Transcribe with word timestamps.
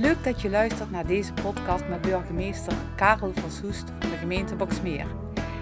Leuk 0.00 0.24
dat 0.24 0.40
je 0.40 0.50
luistert 0.50 0.90
naar 0.90 1.06
deze 1.06 1.32
podcast 1.32 1.88
met 1.88 2.00
burgemeester 2.00 2.72
Karel 2.96 3.32
van 3.32 3.50
Soest 3.50 3.84
van 3.98 4.10
de 4.10 4.16
gemeente 4.16 4.54
Boksmeer. 4.54 5.06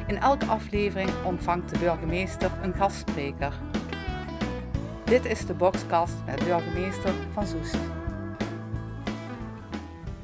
In 0.07 0.17
elke 0.17 0.44
aflevering 0.44 1.10
ontvangt 1.25 1.70
de 1.70 1.78
burgemeester 1.78 2.50
een 2.62 2.75
gastspreker. 2.75 3.52
Dit 5.04 5.25
is 5.25 5.46
de 5.46 5.54
Boxcast 5.54 6.14
met 6.26 6.44
burgemeester 6.44 7.12
van 7.33 7.46
Soest. 7.46 7.76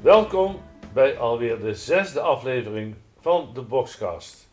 Welkom 0.00 0.60
bij 0.92 1.18
alweer 1.18 1.60
de 1.60 1.74
zesde 1.74 2.20
aflevering 2.20 2.94
van 3.20 3.50
de 3.54 3.62
Boxcast. 3.62 4.48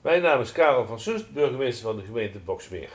Mijn 0.00 0.22
naam 0.22 0.40
is 0.40 0.52
Karel 0.52 0.86
van 0.86 1.00
Soest, 1.00 1.32
burgemeester 1.32 1.86
van 1.86 1.96
de 1.96 2.02
gemeente 2.02 2.38
Boksmeer. 2.38 2.90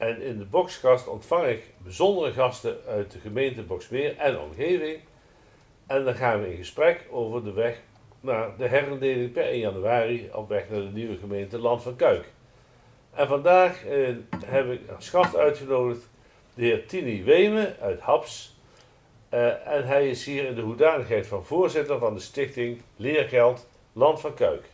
En 0.00 0.22
in 0.22 0.38
de 0.38 0.44
Boxcast 0.44 1.08
ontvang 1.08 1.46
ik 1.46 1.62
bijzondere 1.78 2.32
gasten 2.32 2.76
uit 2.88 3.10
de 3.10 3.18
gemeente 3.18 3.62
Boksmeer 3.62 4.16
en 4.16 4.40
omgeving. 4.40 4.98
En 5.86 6.04
dan 6.04 6.14
gaan 6.14 6.40
we 6.40 6.50
in 6.50 6.56
gesprek 6.56 7.06
over 7.10 7.44
de 7.44 7.52
weg 7.52 7.80
naar 8.20 8.56
de 8.56 8.68
herindeling 8.68 9.32
per 9.32 9.44
1 9.44 9.58
januari 9.58 10.30
op 10.32 10.48
weg 10.48 10.68
naar 10.68 10.80
de 10.80 10.90
nieuwe 10.92 11.16
gemeente 11.16 11.58
Land 11.58 11.82
van 11.82 11.96
Kuik. 11.96 12.24
En 13.14 13.26
vandaag 13.26 13.84
eh, 13.84 14.08
heb 14.44 14.70
ik 14.70 14.80
als 14.96 15.08
gast 15.08 15.36
uitgenodigd 15.36 16.08
de 16.54 16.62
heer 16.62 16.86
Tini 16.86 17.24
Wemen 17.24 17.76
uit 17.80 18.00
Haps. 18.00 18.56
Eh, 19.28 19.66
en 19.66 19.86
hij 19.86 20.08
is 20.08 20.24
hier 20.24 20.44
in 20.44 20.54
de 20.54 20.62
hoedanigheid 20.62 21.26
van 21.26 21.44
voorzitter 21.44 21.98
van 21.98 22.14
de 22.14 22.20
stichting 22.20 22.82
Leergeld 22.96 23.66
Land 23.92 24.20
van 24.20 24.34
Kuik. 24.34 24.64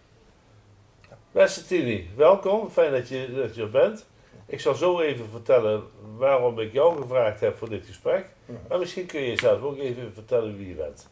Beste 1.32 1.66
Tini, 1.66 2.10
welkom. 2.16 2.70
Fijn 2.70 2.92
dat 2.92 3.08
je, 3.08 3.34
dat 3.34 3.54
je 3.54 3.62
er 3.62 3.70
bent. 3.70 4.06
Ik 4.48 4.60
zal 4.60 4.74
zo 4.74 5.00
even 5.00 5.28
vertellen 5.30 5.82
waarom 6.16 6.59
ik 6.59 6.73
jou 6.73 7.00
gevraagd 7.00 7.41
heb 7.41 7.56
voor 7.56 7.68
dit 7.68 7.87
gesprek. 7.87 8.27
Maar 8.68 8.78
misschien 8.78 9.06
kun 9.06 9.20
je 9.20 9.38
zelf 9.38 9.62
ook 9.62 9.78
even 9.78 10.12
vertellen 10.12 10.56
wie 10.56 10.68
je 10.68 10.74
bent. 10.74 11.09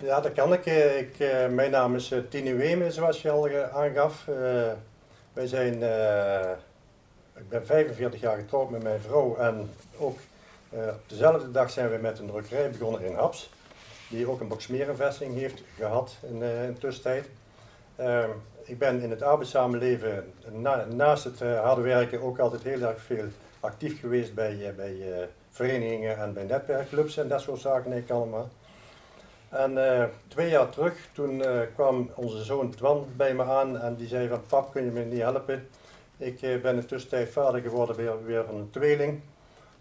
Ja, 0.00 0.20
dat 0.20 0.32
kan 0.32 0.52
ik. 0.52 0.66
Eh, 0.66 0.98
ik 0.98 1.18
eh, 1.18 1.48
mijn 1.48 1.70
naam 1.70 1.94
is 1.94 2.10
uh, 2.10 2.18
Tini 2.28 2.54
Wemen, 2.54 2.92
zoals 2.92 3.22
je 3.22 3.30
al 3.30 3.48
aangaf. 3.72 4.24
wij 5.32 5.46
zijn, 5.46 5.74
ik 7.36 7.48
ben 7.48 7.66
45 7.66 8.20
jaar 8.20 8.36
getrouwd 8.36 8.70
met 8.70 8.82
mijn 8.82 9.00
vrouw 9.00 9.36
en 9.36 9.70
ook 9.98 10.18
op 10.70 11.00
dezelfde 11.06 11.50
dag 11.50 11.70
zijn 11.70 11.90
we 11.90 11.96
met 11.96 12.18
een 12.18 12.26
drukkerij 12.26 12.70
begonnen 12.70 13.00
in 13.00 13.14
Haps. 13.14 13.50
Die 14.08 14.30
ook 14.30 14.40
een 14.40 14.48
boksmerenvesting 14.48 15.34
heeft 15.34 15.62
gehad 15.76 16.16
in, 16.22 16.42
in 16.42 16.72
de 16.72 16.78
tussentijd. 16.78 17.28
Ik 18.66 18.78
ben 18.78 19.00
in 19.00 19.10
het 19.10 19.22
arbeidssamenleven 19.22 20.32
na, 20.52 20.84
naast 20.84 21.24
het 21.24 21.40
uh, 21.40 21.60
harde 21.60 21.80
werken 21.80 22.22
ook 22.22 22.38
altijd 22.38 22.62
heel 22.62 22.80
erg 22.80 23.00
veel 23.00 23.24
actief 23.60 24.00
geweest 24.00 24.34
bij, 24.34 24.54
uh, 24.54 24.76
bij 24.76 24.94
uh, 24.94 25.16
verenigingen 25.50 26.18
en 26.18 26.32
bij 26.32 26.44
netwerkclubs 26.44 27.16
en 27.16 27.28
dat 27.28 27.40
soort 27.40 27.60
zaken 27.60 27.92
ik 27.92 28.10
allemaal. 28.10 28.48
En 29.48 30.10
twee 30.28 30.50
jaar 30.50 30.68
terug, 30.68 31.08
toen 31.12 31.42
kwam 31.74 32.10
onze 32.14 32.44
zoon 32.44 32.70
Twan 32.70 33.06
bij 33.16 33.34
me 33.34 33.42
aan 33.42 33.78
en 33.78 33.94
die 33.94 34.08
zei 34.08 34.28
van 34.28 34.42
pap 34.48 34.72
kun 34.72 34.84
je 34.84 34.90
me 34.90 35.04
niet 35.04 35.20
helpen? 35.20 35.68
Ik 36.16 36.40
ben 36.40 36.74
in 36.74 36.80
de 36.80 36.84
tussentijd 36.84 37.28
vader 37.28 37.60
geworden 37.60 37.96
weer, 37.96 38.24
weer 38.24 38.44
van 38.44 38.54
een 38.54 38.70
tweeling. 38.70 39.20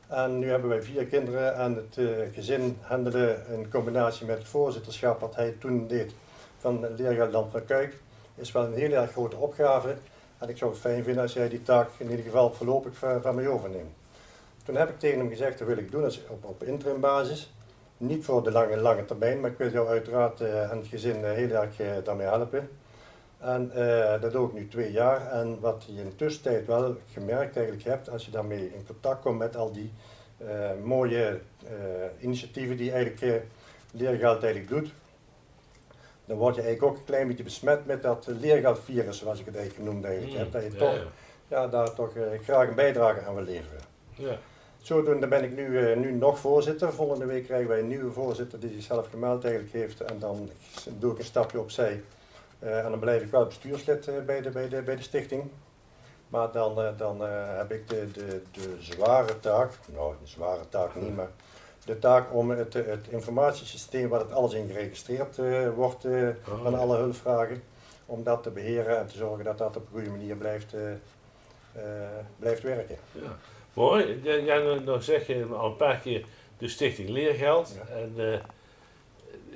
En 0.08 0.40
nu 0.40 0.50
hebben 0.50 0.70
wij 0.70 0.82
vier 0.82 1.06
kinderen 1.06 1.56
en 1.56 1.76
het 1.76 2.08
gezin 2.34 2.78
handelen 2.82 3.46
in 3.50 3.70
combinatie 3.70 4.26
met 4.26 4.38
het 4.38 4.48
voorzitterschap 4.48 5.20
wat 5.20 5.36
hij 5.36 5.56
toen 5.60 5.88
deed 5.88 6.14
van 6.58 6.96
Leergeld 6.96 7.52
van 7.52 7.66
Kuik 7.66 8.03
is 8.36 8.52
wel 8.52 8.66
een 8.66 8.74
heel 8.74 8.92
erg 8.92 9.12
grote 9.12 9.36
opgave. 9.36 9.96
En 10.38 10.50
ik 10.50 10.58
zou 10.58 10.72
het 10.72 10.80
fijn 10.80 11.04
vinden 11.04 11.22
als 11.22 11.34
jij 11.34 11.50
die 11.50 11.62
taak 11.62 11.90
in 11.98 12.10
ieder 12.10 12.26
geval 12.26 12.54
voorlopig 12.54 12.96
van, 13.22 13.36
mij 13.36 13.48
overneemt. 13.48 13.94
Toen 14.64 14.76
heb 14.76 14.90
ik 14.90 15.00
tegen 15.00 15.20
hem 15.20 15.30
gezegd, 15.30 15.60
dat 15.60 15.68
wil 15.68 15.78
ik 15.78 15.92
doen 15.92 16.12
op, 16.28 16.44
op 16.44 16.64
interim 16.64 17.00
basis. 17.00 17.54
Niet 17.98 18.26
voor 18.26 18.44
de 18.44 18.52
lange, 18.52 18.78
lange 18.78 19.06
termijn, 19.06 19.40
maar 19.40 19.52
ik 19.52 19.58
wil 19.58 19.72
jou 19.72 19.88
uiteraard 19.88 20.42
uh, 20.42 20.72
en 20.72 20.78
het 20.78 20.88
gezin 20.88 21.20
uh, 21.20 21.32
heel 21.32 21.50
erg 21.50 21.80
uh, 21.80 21.88
daarmee 22.04 22.28
helpen. 22.28 22.70
En 23.40 23.72
dat 24.22 24.32
doe 24.32 24.48
ik 24.48 24.54
nu 24.54 24.68
twee 24.68 24.92
jaar. 24.92 25.32
En 25.32 25.60
wat 25.60 25.84
je 25.88 26.02
in 26.02 26.10
de 26.10 26.16
tussentijd 26.16 26.66
wel 26.66 26.96
gemerkt 27.12 27.56
eigenlijk 27.56 27.86
hebt, 27.86 28.10
als 28.10 28.26
je 28.26 28.32
daarmee 28.32 28.74
in 28.74 28.86
contact 28.86 29.22
komt 29.22 29.38
met 29.38 29.56
al 29.56 29.72
die 29.72 29.92
mooie 30.84 31.40
initiatieven 32.20 32.78
die 32.78 32.92
eigenlijk 32.92 33.44
Leergeld 33.92 34.44
eigenlijk 34.44 34.68
doet, 34.68 34.94
dan 36.26 36.38
word 36.38 36.56
je 36.56 36.62
eigenlijk 36.62 36.92
ook 36.92 37.00
een 37.00 37.06
klein 37.06 37.28
beetje 37.28 37.44
besmet 37.44 37.86
met 37.86 38.02
dat 38.02 38.28
leergeldvirus, 38.28 39.18
zoals 39.18 39.40
ik 39.40 39.46
het 39.46 39.56
eigenlijk 39.56 39.88
genoemd 39.88 40.06
eigenlijk. 40.06 40.46
Mm, 40.46 40.52
dat 40.52 40.64
je 40.64 40.76
toch, 40.76 41.06
ja, 41.48 41.68
daar 41.68 41.94
toch 41.94 42.16
uh, 42.16 42.24
graag 42.44 42.68
een 42.68 42.76
bijdrage 42.76 43.22
aan 43.22 43.36
wil 43.36 43.44
leveren. 43.44 43.82
Ja. 44.16 44.38
Zodoende 44.82 45.28
ben 45.28 45.44
ik 45.44 45.56
nu, 45.56 45.66
uh, 45.66 45.98
nu 45.98 46.12
nog 46.12 46.40
voorzitter. 46.40 46.94
Volgende 46.94 47.26
week 47.26 47.44
krijgen 47.44 47.68
wij 47.68 47.80
een 47.80 47.88
nieuwe 47.88 48.12
voorzitter 48.12 48.60
die 48.60 48.72
zichzelf 48.72 49.10
gemeld 49.10 49.44
eigenlijk 49.44 49.74
heeft. 49.74 50.02
En 50.02 50.20
dan 50.20 50.50
doe 51.00 51.12
ik 51.12 51.18
een 51.18 51.24
stapje 51.24 51.60
opzij. 51.60 52.04
Uh, 52.60 52.86
en 52.86 52.90
dan 52.90 53.00
blijf 53.00 53.22
ik 53.22 53.32
wel 53.32 53.46
bestuurslid 53.46 54.26
bij, 54.26 54.42
de, 54.42 54.50
bij, 54.50 54.70
de, 54.70 54.82
bij 54.82 54.96
de 54.96 55.02
stichting. 55.02 55.44
Maar 56.28 56.52
dan, 56.52 56.94
dan 56.98 57.22
heb 57.58 57.72
ik 57.72 57.90
de, 57.90 58.12
de, 58.12 58.42
de 58.52 58.76
zware 58.80 59.40
taak, 59.40 59.72
nou 59.94 60.12
een 60.12 60.28
zware 60.28 60.70
taak 60.70 60.96
niet, 60.96 61.16
maar 61.16 61.30
de 61.86 62.00
taak 62.00 62.34
om 62.34 62.50
het, 62.50 62.74
het 62.74 63.08
informatiesysteem 63.10 64.10
waar 64.10 64.20
het 64.20 64.32
alles 64.32 64.54
in 64.54 64.68
geregistreerd 64.68 65.38
uh, 65.38 65.70
wordt 65.70 66.06
uh, 66.06 66.30
van 66.44 66.76
alle 66.76 66.98
hulpvragen, 66.98 67.64
om 68.06 68.24
dat 68.24 68.44
te 68.44 68.50
beheren 68.50 69.00
en 69.00 69.08
te 69.08 69.18
zorgen 69.18 69.46
dat 69.46 69.58
dat 69.58 69.78
op 69.78 69.86
een 69.86 69.92
goede 69.92 70.10
manier 70.10 70.36
blijft, 70.36 70.74
uh, 70.74 70.82
blijft 72.40 72.62
werken. 72.62 72.98
Ja. 73.12 73.38
Mooi, 73.74 74.20
ja, 74.24 74.80
dan 74.80 75.02
zeg 75.02 75.28
je 75.28 75.46
al 75.46 75.70
een 75.70 75.76
paar 75.76 75.98
keer 75.98 76.26
de 76.58 76.68
Stichting 76.68 77.10
Leergeld. 77.10 77.76
Ja. 77.76 77.96
En 77.96 78.42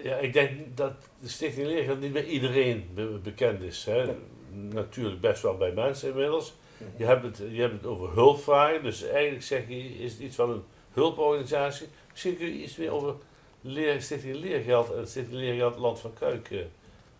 ja, 0.03 0.15
ik 0.15 0.33
denk 0.33 0.77
dat 0.77 0.93
de 1.19 1.29
Stichting 1.29 1.67
Leergeld 1.67 1.99
niet 1.99 2.13
bij 2.13 2.25
iedereen 2.25 2.89
bekend 3.23 3.61
is. 3.61 3.85
Hè. 3.85 4.15
Natuurlijk 4.51 5.21
best 5.21 5.41
wel 5.41 5.57
bij 5.57 5.71
mensen 5.71 6.09
inmiddels. 6.09 6.55
Mhm. 6.77 6.89
Je, 6.97 7.05
hebt 7.05 7.23
het, 7.23 7.37
je 7.51 7.61
hebt 7.61 7.73
het 7.73 7.85
over 7.85 8.13
hulpvragen, 8.13 8.83
dus 8.83 9.03
eigenlijk 9.03 9.43
zeg 9.43 9.67
je, 9.67 9.75
is 9.77 10.11
het 10.11 10.21
iets 10.21 10.35
van 10.35 10.49
een 10.49 10.63
hulporganisatie. 10.91 11.87
Misschien 12.17 12.37
kun 12.37 12.47
je 12.47 12.63
iets 12.63 12.77
meer 12.77 12.91
over 12.91 13.15
leer, 13.61 14.01
Stichting 14.01 14.35
Leergeld 14.35 14.93
en 14.93 15.07
Stichting 15.07 15.37
Leergeld 15.37 15.77
Land 15.77 15.99
van 15.99 16.13
Kuik 16.13 16.49
uh, 16.49 16.61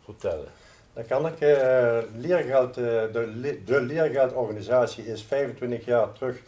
vertellen. 0.04 0.48
Dan 0.94 1.06
kan 1.06 1.28
ik. 1.28 1.42
Uh, 1.42 1.98
leergeld, 2.16 2.78
uh, 2.78 2.86
de, 2.86 3.62
de 3.66 3.82
Leergeldorganisatie 3.82 5.06
is 5.06 5.24
25 5.24 5.86
jaar 5.86 6.14
terug 6.14 6.42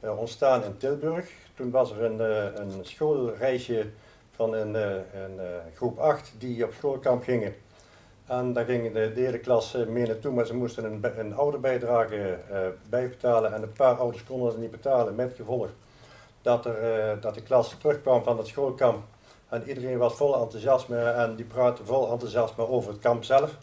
ontstaan 0.00 0.64
in 0.64 0.76
Tilburg. 0.76 1.30
Toen 1.54 1.70
was 1.70 1.90
er 1.90 2.02
een, 2.02 2.20
een 2.60 2.84
schoolreisje 2.84 3.86
van 4.34 4.54
een, 4.54 4.74
een 4.74 5.40
groep 5.74 5.98
8 5.98 6.32
die 6.38 6.64
op 6.64 6.72
schoolkamp 6.72 7.22
gingen. 7.22 7.54
En 8.26 8.52
daar 8.52 8.64
ging 8.64 8.92
de, 8.92 9.12
de 9.12 9.20
hele 9.20 9.38
klas 9.38 9.76
mee 9.88 10.06
naartoe, 10.06 10.32
maar 10.32 10.46
ze 10.46 10.54
moesten 10.54 10.84
een, 10.84 11.04
een 11.18 11.34
ouderbijdrage 11.34 12.38
bijbetalen 12.88 13.54
en 13.54 13.62
een 13.62 13.72
paar 13.72 13.94
ouders 13.94 14.24
konden 14.24 14.52
ze 14.52 14.58
niet 14.58 14.70
betalen, 14.70 15.14
met 15.14 15.34
gevolg 15.36 15.70
dat, 16.46 16.66
er, 16.66 16.78
eh, 16.78 17.20
dat 17.20 17.34
de 17.34 17.42
klas 17.42 17.74
terugkwam 17.78 18.22
van 18.22 18.38
het 18.38 18.46
schoolkamp. 18.46 19.04
En 19.48 19.68
iedereen 19.68 19.98
was 19.98 20.14
vol 20.14 20.40
enthousiasme 20.40 20.98
en 20.98 21.36
die 21.36 21.44
praatte 21.44 21.84
vol 21.84 22.10
enthousiasme 22.10 22.68
over 22.68 22.90
het 22.90 23.00
kamp 23.00 23.24
zelf. 23.24 23.56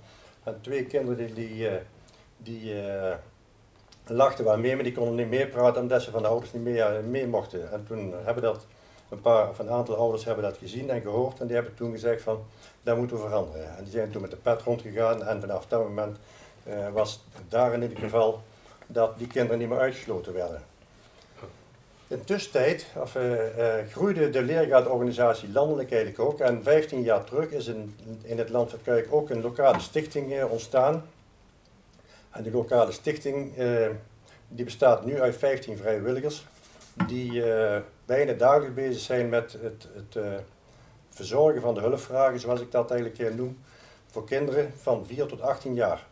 En 0.43 0.57
twee 0.61 0.85
kinderen 0.85 1.25
die, 1.25 1.33
die, 1.33 1.69
eh, 1.69 1.81
die 2.37 2.83
uh, 2.83 3.13
lachten 4.07 4.45
wel 4.45 4.57
mee, 4.57 4.75
maar 4.75 4.83
die 4.83 4.93
konden 4.93 5.15
niet 5.15 5.29
meer 5.29 5.47
praten 5.47 5.81
omdat 5.81 6.01
ze 6.01 6.11
van 6.11 6.21
de 6.21 6.27
ouders 6.27 6.53
niet 6.53 6.63
meer 6.63 7.03
mee 7.03 7.27
mochten. 7.27 7.71
En 7.71 7.83
toen 7.87 8.13
hebben 8.23 8.43
dat 8.43 8.65
een 9.09 9.21
paar 9.21 9.49
of 9.49 9.59
een 9.59 9.69
aantal 9.69 9.95
ouders 9.95 10.25
hebben 10.25 10.43
dat 10.43 10.57
gezien 10.57 10.89
en 10.89 11.01
gehoord 11.01 11.39
en 11.39 11.45
die 11.47 11.55
hebben 11.55 11.75
toen 11.75 11.91
gezegd 11.91 12.21
van 12.21 12.43
dat 12.81 12.97
moeten 12.97 13.15
we 13.15 13.23
veranderen. 13.23 13.77
En 13.77 13.83
die 13.83 13.91
zijn 13.91 14.11
toen 14.11 14.21
met 14.21 14.31
de 14.31 14.37
pet 14.37 14.61
rondgegaan 14.61 15.23
en 15.23 15.41
vanaf 15.41 15.65
dat 15.65 15.83
moment 15.83 16.17
was 16.93 17.23
daar 17.49 17.73
in 17.73 17.81
ieder 17.81 17.97
geval 17.97 18.41
dat 18.87 19.17
die 19.17 19.27
kinderen 19.27 19.59
niet 19.59 19.69
meer 19.69 19.79
uitgesloten 19.79 20.33
werden. 20.33 20.72
In 22.13 22.19
de 22.19 22.25
tussentijd 22.25 22.85
of, 22.95 23.15
uh, 23.15 23.57
uh, 23.57 23.73
groeide 23.91 24.29
de 24.29 24.41
leergeldorganisatie 24.41 25.51
landelijk 25.51 26.19
ook. 26.19 26.39
En 26.39 26.63
15 26.63 27.01
jaar 27.01 27.23
terug 27.23 27.49
is 27.49 27.67
in, 27.67 27.95
in 28.21 28.37
het 28.37 28.49
land 28.49 28.69
van 28.69 28.81
Kuik 28.83 29.07
ook 29.09 29.29
een 29.29 29.41
lokale 29.41 29.79
stichting 29.79 30.33
uh, 30.33 30.51
ontstaan. 30.51 31.03
En 32.31 32.43
die 32.43 32.51
lokale 32.51 32.91
stichting 32.91 33.53
die 34.47 34.65
bestaat 34.65 35.05
nu 35.05 35.21
uit 35.21 35.37
15 35.37 35.77
vrijwilligers. 35.77 36.45
Die 37.07 37.43
bijna 38.05 38.33
dagelijks 38.33 38.73
bezig 38.73 39.01
zijn 39.01 39.29
met 39.29 39.57
het, 39.61 39.87
het 39.93 40.23
verzorgen 41.09 41.61
van 41.61 41.73
de 41.73 41.79
hulpvragen, 41.79 42.39
zoals 42.39 42.61
ik 42.61 42.71
dat 42.71 42.91
eigenlijk 42.91 43.35
noem, 43.35 43.57
voor 44.11 44.25
kinderen 44.25 44.73
van 44.75 45.05
4 45.05 45.25
tot 45.25 45.41
18 45.41 45.73
jaar 45.73 46.05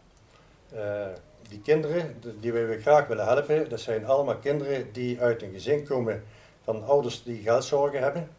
die 1.50 1.62
kinderen 1.62 2.22
die 2.40 2.52
wij 2.52 2.82
graag 2.82 3.08
willen 3.08 3.26
helpen, 3.26 3.70
dat 3.70 3.80
zijn 3.80 4.06
allemaal 4.06 4.38
kinderen 4.38 4.92
die 4.92 5.22
uit 5.22 5.42
een 5.42 5.52
gezin 5.52 5.84
komen 5.84 6.24
van 6.64 6.86
ouders 6.86 7.24
die 7.24 7.42
geldzorgen 7.42 8.02
hebben. 8.02 8.30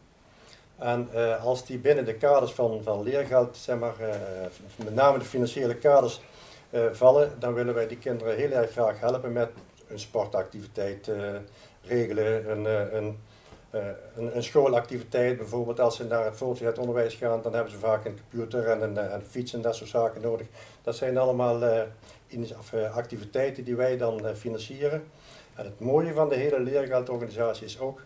En 0.77 1.09
uh, 1.13 1.45
als 1.45 1.65
die 1.65 1.77
binnen 1.77 2.05
de 2.05 2.15
kaders 2.15 2.51
van, 2.51 2.83
van 2.83 3.03
leergeld, 3.03 3.57
zeg 3.57 3.79
maar, 3.79 3.95
uh, 4.01 4.07
met 4.83 4.95
name 4.95 5.17
de 5.17 5.25
financiële 5.25 5.75
kaders, 5.75 6.21
uh, 6.69 6.85
vallen, 6.91 7.31
dan 7.39 7.53
willen 7.53 7.73
wij 7.73 7.87
die 7.87 7.97
kinderen 7.97 8.35
heel 8.35 8.51
erg 8.51 8.71
graag 8.71 8.99
helpen 8.99 9.31
met 9.31 9.49
een 9.87 9.99
sportactiviteit 9.99 11.11
regelen, 11.81 12.51
een, 12.51 12.65
een, 12.95 13.17
een, 13.71 14.35
een, 14.35 14.43
schoolactiviteit, 14.43 15.37
bijvoorbeeld 15.37 15.79
als 15.79 15.95
ze 15.95 16.05
naar 16.05 16.25
het 16.25 16.37
voortgezet 16.37 16.77
onderwijs 16.77 17.15
gaan, 17.15 17.41
dan 17.41 17.53
hebben 17.53 17.71
ze 17.71 17.77
vaak 17.77 18.05
een 18.05 18.19
computer 18.29 18.67
en 18.67 18.81
een, 18.81 19.13
een 19.13 19.25
fiets 19.29 19.53
en 19.53 19.61
dat 19.61 19.75
soort 19.75 19.89
zaken 19.89 20.21
nodig. 20.21 20.47
Dat 20.81 20.95
zijn 20.95 21.17
allemaal 21.17 21.59
activiteiten 22.93 23.63
die 23.63 23.75
wij 23.75 23.97
dan 23.97 24.35
financieren. 24.35 25.03
En 25.55 25.65
het 25.65 25.79
mooie 25.79 26.13
van 26.13 26.29
de 26.29 26.35
hele 26.35 26.59
leergeldorganisatie 26.59 27.65
is 27.65 27.79
ook 27.79 28.01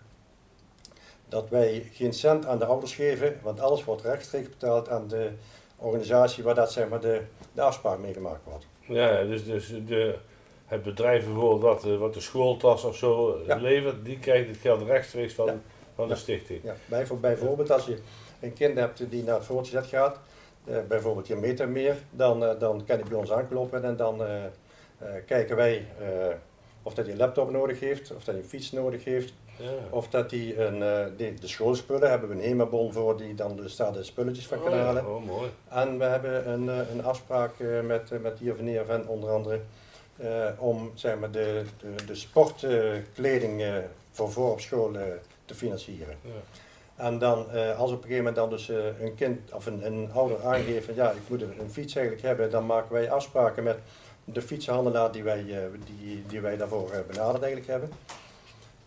dat 1.30 1.50
wij 1.50 1.90
geen 1.94 2.14
cent 2.14 2.46
aan 2.46 2.60
de 2.60 2.66
ouders 2.66 2.96
geven, 2.96 3.40
want 3.44 3.60
alles 3.60 3.84
wordt 3.84 4.02
rechtstreeks 4.02 4.50
betaald 4.50 4.90
aan 4.90 5.08
de 5.08 5.32
organisatie 5.78 6.44
waar 6.44 6.56
dat, 6.56 6.72
zeg 6.72 6.90
maar, 6.90 7.00
de, 7.00 7.22
de 7.54 7.62
afspraak 7.62 8.00
mee 8.00 8.14
gemaakt 8.14 8.44
wordt. 8.44 8.66
Ja, 8.80 9.24
dus, 9.24 9.46
dus 9.46 9.74
de, 9.86 10.16
het 10.66 10.84
bedrijf 10.84 11.26
bijvoorbeeld 11.26 11.62
wat, 11.62 11.82
de, 11.82 11.98
wat 11.98 12.14
de 12.14 12.20
schooltas 12.20 12.84
of 12.84 12.96
zo 12.98 13.42
levert, 13.46 14.06
die 14.06 14.20
krijgt 14.20 14.48
het 14.48 14.58
geld 14.58 14.82
rechtstreeks 14.82 15.34
van, 15.34 15.62
van 15.96 16.08
de 16.08 16.16
stichting. 16.16 16.62
Ja, 16.64 16.76
bijvoorbeeld 17.20 17.72
als 17.72 17.86
je 17.86 18.00
een 18.40 18.54
kind 18.54 18.78
hebt 18.78 19.10
die 19.10 19.24
naar 19.24 19.36
het 19.36 19.46
voortgezet 19.46 19.86
gaat, 19.86 20.20
bijvoorbeeld 20.88 21.28
je 21.28 21.36
meter 21.36 21.70
meer, 21.70 21.96
dan, 22.12 22.44
uh, 22.44 22.60
dan 22.60 22.86
kan 22.86 23.00
hij 23.00 23.10
bij 23.10 23.18
ons 23.18 23.32
aankloppen 23.32 23.84
en 23.84 23.96
dan 23.96 24.22
uh, 24.22 24.28
kijken 25.26 25.56
wij 25.56 25.86
of 26.82 26.94
dat 26.94 27.06
hij 27.06 27.14
een 27.14 27.20
laptop 27.20 27.52
nodig 27.52 27.80
heeft, 27.80 28.12
of 28.12 28.24
dat 28.24 28.34
hij 28.36 28.44
een 28.44 28.50
fiets 28.50 28.72
nodig 28.72 29.04
heeft, 29.04 29.34
ja. 29.58 29.70
of 29.90 30.08
dat 30.08 30.32
hij 30.32 30.58
een, 30.58 30.80
de, 31.18 31.34
de, 31.40 31.48
schoolspullen 31.48 32.10
hebben 32.10 32.30
we 32.30 32.36
een 32.36 32.42
HEMA-bon 32.42 32.94
voor 32.94 33.18
die 33.18 33.36
dan 33.36 33.56
dus 33.56 33.76
daar 33.76 33.94
de 33.94 34.04
spulletjes 34.04 34.48
van 34.48 34.64
kan 34.64 34.72
oh, 34.72 34.80
halen. 34.80 35.08
Oh, 35.08 35.26
mooi. 35.26 35.50
En 35.70 35.98
we 35.98 36.04
hebben 36.04 36.50
een, 36.50 36.68
een 36.68 37.04
afspraak 37.04 37.52
met, 37.84 38.22
met 38.22 38.38
die 38.38 38.52
of 38.52 38.58
meneer 38.58 38.86
van 38.86 39.08
onder 39.08 39.30
andere 39.30 39.60
om 40.58 40.92
zeg 40.94 41.20
maar, 41.20 41.32
de, 41.32 41.64
de, 41.80 42.06
de 42.06 42.16
sportkleding 42.16 43.64
voor 44.12 44.32
voor 44.32 44.52
op 44.52 44.60
school 44.60 44.92
te 45.46 45.56
financieren. 45.56 46.16
Ja. 46.22 46.66
En 46.98 47.18
dan, 47.18 47.50
als 47.78 47.92
op 47.92 47.98
een 47.98 48.10
gegeven 48.10 48.18
moment 48.18 48.36
dan 48.36 48.50
dus 48.50 48.68
een 49.00 49.16
kind 49.16 49.54
of 49.54 49.66
een, 49.66 49.86
een 49.86 50.10
ouder 50.14 50.46
aangeeft 50.46 50.86
van 50.86 50.96
ja, 50.96 51.12
ik 51.12 51.30
moet 51.30 51.42
een 51.42 51.72
fiets 51.72 51.96
eigenlijk 51.96 52.26
hebben, 52.26 52.52
dan 52.52 52.66
maken 52.66 52.94
wij 52.94 53.12
afspraken 53.12 53.64
met 53.64 53.78
de 54.34 54.42
fietshandelaar 54.42 55.12
die 55.12 55.24
wij, 55.24 55.46
eh, 55.50 55.70
die, 55.86 56.24
die 56.28 56.42
wij 56.42 56.58
daarvoor 56.58 56.92
eh, 56.92 57.00
benaderd 57.08 57.44
eigenlijk 57.44 57.72
hebben. 57.72 57.90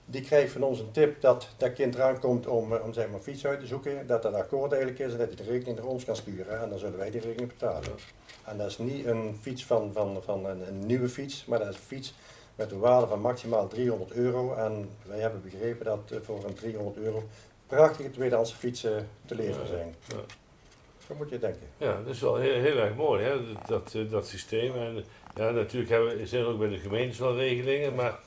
Die 0.04 0.22
krijgt 0.22 0.52
van 0.52 0.62
ons 0.62 0.78
een 0.78 0.90
tip 0.90 1.20
dat 1.20 1.48
dat 1.56 1.72
kind 1.72 1.94
eraan 1.94 2.20
komt 2.20 2.46
om, 2.46 2.74
eh, 2.74 2.84
om 2.84 2.92
zeg 2.92 3.10
maar, 3.10 3.20
fiets 3.20 3.46
uit 3.46 3.60
te 3.60 3.66
zoeken, 3.66 4.06
dat 4.06 4.22
dat 4.22 4.34
akkoord 4.34 4.72
eigenlijk 4.72 5.02
is 5.02 5.12
en 5.12 5.18
dat 5.18 5.26
hij 5.26 5.36
de 5.36 5.50
rekening 5.50 5.78
naar 5.78 5.86
ons 5.86 6.04
kan 6.04 6.16
sturen 6.16 6.60
en 6.60 6.68
dan 6.68 6.78
zullen 6.78 6.98
wij 6.98 7.10
die 7.10 7.20
rekening 7.20 7.48
betalen. 7.48 7.90
En 8.44 8.58
dat 8.58 8.66
is 8.66 8.78
niet 8.78 9.06
een 9.06 9.38
fiets 9.40 9.66
van, 9.66 9.92
van, 9.92 10.22
van 10.22 10.46
een, 10.46 10.68
een 10.68 10.86
nieuwe 10.86 11.08
fiets, 11.08 11.44
maar 11.44 11.58
dat 11.58 11.68
is 11.68 11.74
een 11.74 11.80
fiets 11.80 12.14
met 12.54 12.72
een 12.72 12.78
waarde 12.78 13.06
van 13.06 13.20
maximaal 13.20 13.68
300 13.68 14.12
euro. 14.12 14.54
En 14.54 14.88
wij 15.06 15.18
hebben 15.18 15.42
begrepen 15.42 15.84
dat 15.84 16.12
voor 16.22 16.44
een 16.44 16.54
300 16.54 16.96
euro 16.96 17.22
prachtige 17.70 18.10
tweedehandse 18.10 18.56
fietsen 18.56 19.08
te 19.26 19.34
leveren 19.34 19.66
zijn. 19.66 19.94
Ja. 20.08 20.16
Zo 21.06 21.14
moet 21.14 21.30
je 21.30 21.38
denken. 21.38 21.66
Ja, 21.76 22.00
dat 22.04 22.14
is 22.14 22.20
wel 22.20 22.36
heel, 22.36 22.60
heel 22.60 22.76
erg 22.76 22.94
mooi, 22.94 23.24
hè? 23.24 23.36
Dat, 23.66 23.92
dat, 23.92 24.10
dat 24.10 24.26
systeem. 24.26 24.74
En 24.74 25.04
ja, 25.34 25.50
natuurlijk 25.50 25.90
hebben 25.90 26.28
zijn 26.28 26.42
er 26.42 26.48
ook 26.48 26.58
bij 26.58 26.68
de 26.68 26.78
gemeentes 26.78 27.18
wel 27.18 27.36
regelingen, 27.36 27.94
maar 27.94 28.18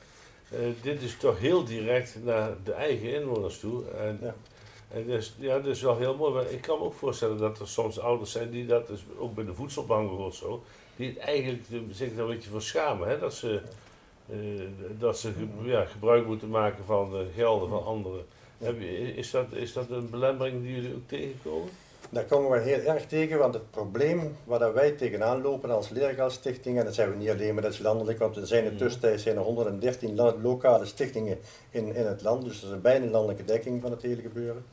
uh, 0.52 0.58
dit 0.82 1.02
is 1.02 1.16
toch 1.16 1.38
heel 1.38 1.64
direct 1.64 2.16
naar 2.24 2.50
de 2.64 2.72
eigen 2.72 3.14
inwoners 3.14 3.58
toe. 3.58 3.90
En, 3.90 4.18
ja. 4.22 4.34
en 4.90 5.06
dus, 5.06 5.34
ja, 5.38 5.56
dat 5.58 5.66
is 5.66 5.82
wel 5.82 5.98
heel 5.98 6.16
mooi. 6.16 6.32
Maar 6.32 6.50
ik 6.50 6.60
kan 6.60 6.78
me 6.78 6.84
ook 6.84 6.94
voorstellen 6.94 7.38
dat 7.38 7.58
er 7.58 7.68
soms 7.68 8.00
ouders 8.00 8.32
zijn 8.32 8.50
die 8.50 8.66
dat, 8.66 8.86
dus 8.86 9.04
ook 9.18 9.34
bij 9.34 9.44
de 9.44 9.54
voedselbank 9.54 10.06
bijvoorbeeld 10.06 10.34
zo, 10.34 10.62
die 10.96 11.08
het 11.08 11.18
eigenlijk 11.18 11.62
zich 11.90 12.12
er 12.12 12.20
een 12.20 12.26
beetje 12.26 12.50
voor 12.50 12.62
schamen. 12.62 13.08
Hè? 13.08 13.18
Dat 13.18 13.34
ze, 13.34 13.60
uh, 14.30 14.62
dat 14.98 15.18
ze 15.18 15.32
ja, 15.62 15.84
gebruik 15.84 16.26
moeten 16.26 16.48
maken 16.48 16.84
van 16.84 17.10
de 17.10 17.26
gelden 17.34 17.68
van 17.68 17.84
anderen. 17.84 18.26
Is, 19.16 19.30
dat, 19.30 19.46
is 19.52 19.72
dat 19.72 19.90
een 19.90 20.10
belemmering 20.10 20.62
die 20.62 20.74
jullie 20.74 20.94
ook 20.94 21.08
tegenkomen? 21.08 21.68
Daar 22.10 22.24
komen 22.24 22.50
we 22.50 22.58
heel 22.58 22.80
erg 22.80 23.06
tegen, 23.06 23.38
want 23.38 23.54
het 23.54 23.70
probleem 23.70 24.36
waar 24.44 24.74
wij 24.74 24.90
tegenaan 24.90 25.42
lopen 25.42 25.70
als 25.70 25.88
leergeldstichting, 25.88 26.78
en 26.78 26.84
dat 26.84 26.94
zijn 26.94 27.10
we 27.10 27.16
niet 27.16 27.30
alleen, 27.30 27.54
maar 27.54 27.62
dat 27.62 27.72
is 27.72 27.78
landelijk, 27.78 28.18
want 28.18 28.36
er 28.36 28.46
zijn 28.46 28.64
in 28.64 28.70
de 28.70 28.76
tussentijd 28.76 29.20
zijn 29.20 29.36
er 29.36 29.42
113 29.42 30.14
lokale 30.42 30.86
stichtingen 30.86 31.38
in, 31.70 31.94
in 31.94 32.06
het 32.06 32.22
land, 32.22 32.44
dus 32.44 32.60
dat 32.60 32.70
is 32.70 32.76
een 32.76 32.82
bijna 32.82 33.06
landelijke 33.06 33.44
dekking 33.44 33.80
van 33.80 33.90
het 33.90 34.02
hele 34.02 34.22
gebeuren. 34.22 34.64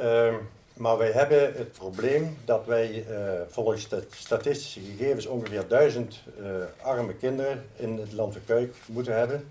Uh, 0.00 0.34
maar 0.78 0.98
wij 0.98 1.10
hebben 1.10 1.54
het 1.54 1.72
probleem 1.72 2.36
dat 2.44 2.66
wij 2.66 3.04
uh, 3.10 3.30
volgens 3.48 3.88
de 3.88 4.02
statistische 4.10 4.80
gegevens 4.80 5.26
ongeveer 5.26 5.68
1000 5.68 6.22
uh, 6.40 6.48
eh, 6.48 6.62
arme 6.82 7.14
kinderen 7.14 7.64
in 7.76 7.98
het 7.98 8.12
land 8.12 8.32
van 8.32 8.42
Kuik 8.44 8.74
moeten 8.86 9.16
hebben. 9.16 9.44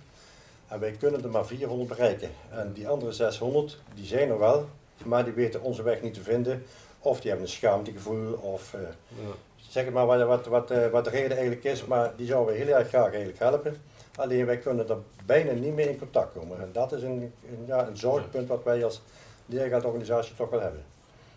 En 0.68 0.80
wij 0.80 0.92
kunnen 0.92 1.24
er 1.24 1.30
maar 1.30 1.46
400 1.46 1.90
bereiken. 1.90 2.30
En 2.50 2.74
die 2.74 2.88
andere 2.88 3.12
600, 3.12 3.78
die 3.94 4.06
zijn 4.06 4.30
er 4.30 4.40
wel, 4.40 4.66
maar 5.06 5.24
die 5.24 5.34
weten 5.34 5.62
onze 5.62 5.84
weg 5.84 6.02
niet 6.02 6.14
te 6.14 6.22
vinden. 6.22 6.64
Of 7.00 7.20
die 7.20 7.30
hebben 7.30 7.48
een 7.48 7.54
schaamtegevoel, 7.54 8.34
of 8.34 8.74
uh, 8.74 8.82
ja. 9.08 9.34
zeg 9.70 9.86
het 9.86 9.94
maar 9.94 10.06
wat, 10.06 10.24
wat, 10.28 10.46
wat, 10.46 10.72
uh, 10.72 10.88
wat 10.88 11.04
de 11.04 11.10
reden 11.10 11.32
eigenlijk 11.32 11.64
is, 11.64 11.86
maar 11.86 12.14
die 12.16 12.28
zouden 12.28 12.54
we 12.54 12.60
heel 12.60 12.76
erg 12.76 12.88
graag 12.88 13.10
eigenlijk 13.10 13.40
helpen. 13.40 13.82
Alleen 14.16 14.46
wij 14.46 14.58
kunnen 14.58 14.90
er 14.90 14.98
bijna 15.26 15.52
niet 15.52 15.76
mee 15.76 15.90
in 15.90 15.98
contact 15.98 16.34
komen. 16.34 16.62
En 16.62 16.70
dat 16.72 16.92
is 16.92 17.04
een, 17.04 17.34
een 17.50 17.64
ja, 17.66 17.88
een 17.88 17.98
zorgpunt 17.98 18.48
wat 18.48 18.64
wij 18.64 18.84
als 18.84 19.02
leergaardorganisatie 19.46 20.36
toch 20.36 20.50
wel 20.50 20.62
hebben. 20.62 20.84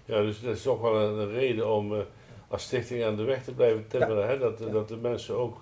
Ja, 0.04 0.20
dus 0.22 0.40
dat 0.40 0.56
is 0.56 0.62
toch 0.62 0.80
wel 0.80 0.94
een, 0.94 1.30
reden 1.30 1.72
om 1.72 1.92
uh, 1.92 1.98
als 2.48 2.62
stichting 2.62 3.04
aan 3.04 3.16
de 3.16 3.22
weg 3.22 3.44
te 3.44 3.52
blijven 3.52 3.86
timmeren. 3.88 4.28
Hè? 4.28 4.38
Dat, 4.38 4.58
dat 4.58 4.88
de 4.88 4.96
mensen 4.96 5.34
ook 5.36 5.56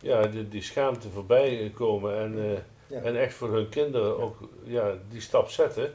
ja, 0.00 0.26
die, 0.26 0.48
die 0.48 0.62
schaamte 0.62 1.08
voorbij 1.08 1.72
komen 1.74 2.18
en, 2.18 2.64
en 2.88 3.20
echt 3.20 3.34
voor 3.34 3.52
hun 3.52 3.68
kinderen 3.68 4.18
ook 4.18 4.36
ja, 4.64 4.94
die 5.10 5.20
stap 5.20 5.48
zetten. 5.48 5.92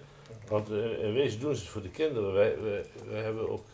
Want 0.47 0.71
uh, 0.71 1.03
in 1.03 1.13
wezen 1.13 1.39
doen 1.39 1.55
ze 1.55 1.61
het 1.61 1.69
voor 1.69 1.81
de 1.81 1.89
kinderen. 1.89 2.33
Wij, 2.33 2.55
wij, 3.09 3.21
hebben 3.21 3.49
ook 3.49 3.65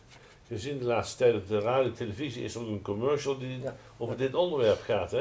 gezien 0.48 0.78
de 0.78 0.84
laatste 0.84 1.16
tijd 1.16 1.34
op 1.34 1.48
de 1.48 1.58
radio 1.58 1.92
televisie 1.92 2.44
is 2.44 2.54
er 2.54 2.60
ook 2.60 2.66
een 2.66 2.82
commercial 2.82 3.38
die 3.38 3.60
over 3.96 4.16
dit 4.16 4.34
onderwerp 4.34 4.80
gaat. 4.80 5.10
Hè? 5.10 5.20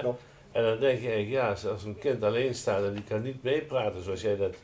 En 0.52 0.64
dan 0.64 0.80
denk 0.80 1.02
je 1.02 1.08
eigenlijk, 1.08 1.30
ja, 1.30 1.70
als 1.72 1.84
een 1.84 1.98
kind 1.98 2.24
alleen 2.24 2.56
staat 2.56 2.84
en 2.84 2.94
die 2.94 3.04
kan 3.04 3.22
niet 3.22 3.44
meepraten, 3.44 4.04
zoals 4.04 4.22
jij 4.22 4.36
dat 4.36 4.56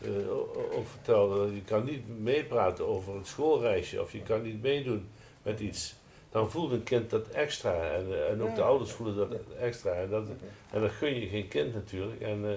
uh, 0.00 0.30
ook 0.76 0.86
vertelde, 0.86 1.54
je 1.54 1.62
kan 1.62 1.84
niet 1.84 2.20
meepraten 2.20 2.86
over 2.86 3.14
het 3.14 3.26
schoolreisje 3.26 4.00
of 4.00 4.12
je 4.12 4.22
kan 4.22 4.42
niet 4.42 4.62
meedoen 4.62 5.08
met 5.42 5.60
iets, 5.60 5.94
dan 6.32 6.50
voelt 6.50 6.72
een 6.72 6.82
kind 6.82 7.10
dat 7.10 7.28
extra 7.28 7.90
en, 7.90 8.06
eh, 8.12 8.30
en 8.30 8.42
ook 8.42 8.54
de 8.54 8.62
ouders 8.62 8.90
voelen 8.90 9.16
dat 9.16 9.28
extra. 9.60 9.92
En 9.92 10.10
dat, 10.10 10.24
en 10.70 10.80
dat 10.80 10.90
gun 10.90 11.20
je 11.20 11.26
geen 11.26 11.48
kind 11.48 11.74
natuurlijk. 11.74 12.20
En, 12.20 12.44
uh, 12.44 12.50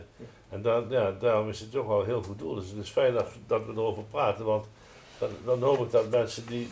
en 0.50 0.62
dan, 0.62 0.86
ja, 0.89 1.12
daarom 1.12 1.50
is 1.50 1.60
het 1.60 1.72
toch 1.72 1.88
wel 1.88 2.04
heel 2.04 2.24
goed 2.24 2.39
doel. 2.39 2.56
Dus 2.56 2.69
het 2.69 2.83
is 2.83 2.89
fijn 2.89 3.13
dat, 3.13 3.27
dat 3.48 3.66
we 3.66 3.72
erover 3.72 4.04
praten, 4.04 4.45
want 4.45 4.66
dan, 5.19 5.30
dan 5.45 5.62
hoop 5.62 5.80
ik 5.80 5.92
dat 5.92 6.10
mensen 6.10 6.46
die 6.48 6.70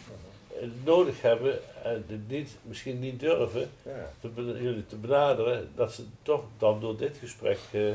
het 0.54 0.86
nodig 0.86 1.22
hebben 1.22 1.60
en 1.84 2.06
het 2.08 2.30
niet, 2.30 2.58
misschien 2.62 3.00
niet 3.00 3.20
durven 3.20 3.70
ja. 3.84 4.12
te, 4.20 4.30
jullie 4.62 4.86
te 4.86 4.96
benaderen, 4.96 5.72
dat 5.76 5.94
ze 5.94 6.04
toch 6.22 6.44
dan 6.58 6.80
door 6.80 6.98
dit 6.98 7.18
gesprek 7.18 7.60
uh, 7.72 7.94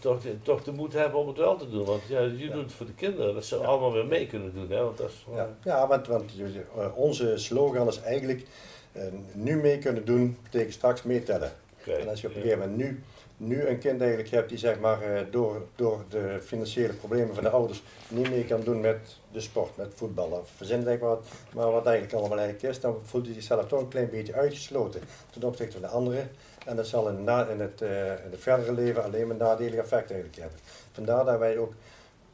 toch, 0.00 0.20
toch 0.42 0.62
de 0.62 0.72
moed 0.72 0.92
hebben 0.92 1.18
om 1.18 1.28
het 1.28 1.36
wel 1.36 1.56
te 1.56 1.70
doen. 1.70 1.84
Want 1.84 2.02
ja, 2.08 2.20
je 2.20 2.50
doet 2.50 2.62
het 2.62 2.72
voor 2.72 2.86
de 2.86 2.94
kinderen, 2.94 3.34
dat 3.34 3.44
ze 3.44 3.56
allemaal 3.56 3.92
weer 3.92 4.06
mee 4.06 4.26
kunnen 4.26 4.54
doen. 4.54 4.70
Hè? 4.70 4.82
Want 4.82 4.96
dat 4.96 5.08
is, 5.08 5.26
ja. 5.34 5.56
ja, 5.64 5.86
want, 5.86 6.06
want 6.06 6.32
uh, 6.38 6.86
onze 6.94 7.32
slogan 7.36 7.88
is 7.88 8.00
eigenlijk 8.00 8.46
uh, 8.92 9.02
nu 9.32 9.56
mee 9.56 9.78
kunnen 9.78 10.04
doen, 10.04 10.36
betekent 10.42 10.74
straks 10.74 11.02
meetellen. 11.02 11.52
Okay. 11.80 12.00
En 12.00 12.08
als 12.08 12.20
je 12.20 12.26
op 12.26 12.34
een 12.34 12.40
gegeven 12.40 12.68
moment 12.68 12.78
nu 12.78 13.02
nu 13.40 13.66
een 13.66 13.78
kind 13.78 14.00
eigenlijk 14.00 14.30
hebt 14.30 14.48
die 14.48 14.58
zeg 14.58 14.78
maar 14.78 15.02
eh, 15.02 15.22
door, 15.30 15.62
door 15.76 16.04
de 16.08 16.38
financiële 16.42 16.92
problemen 16.92 17.34
van 17.34 17.44
de 17.44 17.50
ouders 17.50 17.82
niet 18.08 18.30
meer 18.30 18.44
kan 18.44 18.60
doen 18.60 18.80
met 18.80 19.16
de 19.32 19.40
sport, 19.40 19.76
met 19.76 19.92
voetballen 19.94 20.40
of 20.40 20.50
verzin 20.56 20.84
denk 20.84 21.00
wat, 21.00 21.26
maar 21.54 21.70
wat 21.70 21.86
eigenlijk 21.86 22.16
allemaal 22.16 22.38
eigenlijk 22.38 22.74
is, 22.74 22.80
dan 22.80 22.98
voelt 23.04 23.24
hij 23.24 23.34
zichzelf 23.34 23.66
toch 23.66 23.80
een 23.80 23.88
klein 23.88 24.10
beetje 24.10 24.34
uitgesloten 24.34 25.00
ten 25.30 25.42
opzichte 25.42 25.72
van 25.72 25.80
de 25.80 25.88
anderen. 25.88 26.30
En 26.70 26.76
dat 26.76 26.86
zal 26.86 27.08
in, 27.08 27.24
na, 27.24 27.46
in, 27.46 27.60
het, 27.60 27.80
uh, 27.80 28.10
in 28.10 28.30
het 28.30 28.40
verdere 28.40 28.72
leven 28.72 29.04
alleen 29.04 29.26
maar 29.26 29.36
nadelige 29.36 29.80
effecten 29.80 30.14
eigenlijk 30.14 30.42
hebben. 30.42 30.58
Vandaar 30.92 31.24
dat 31.24 31.38
wij 31.38 31.58
ook 31.58 31.72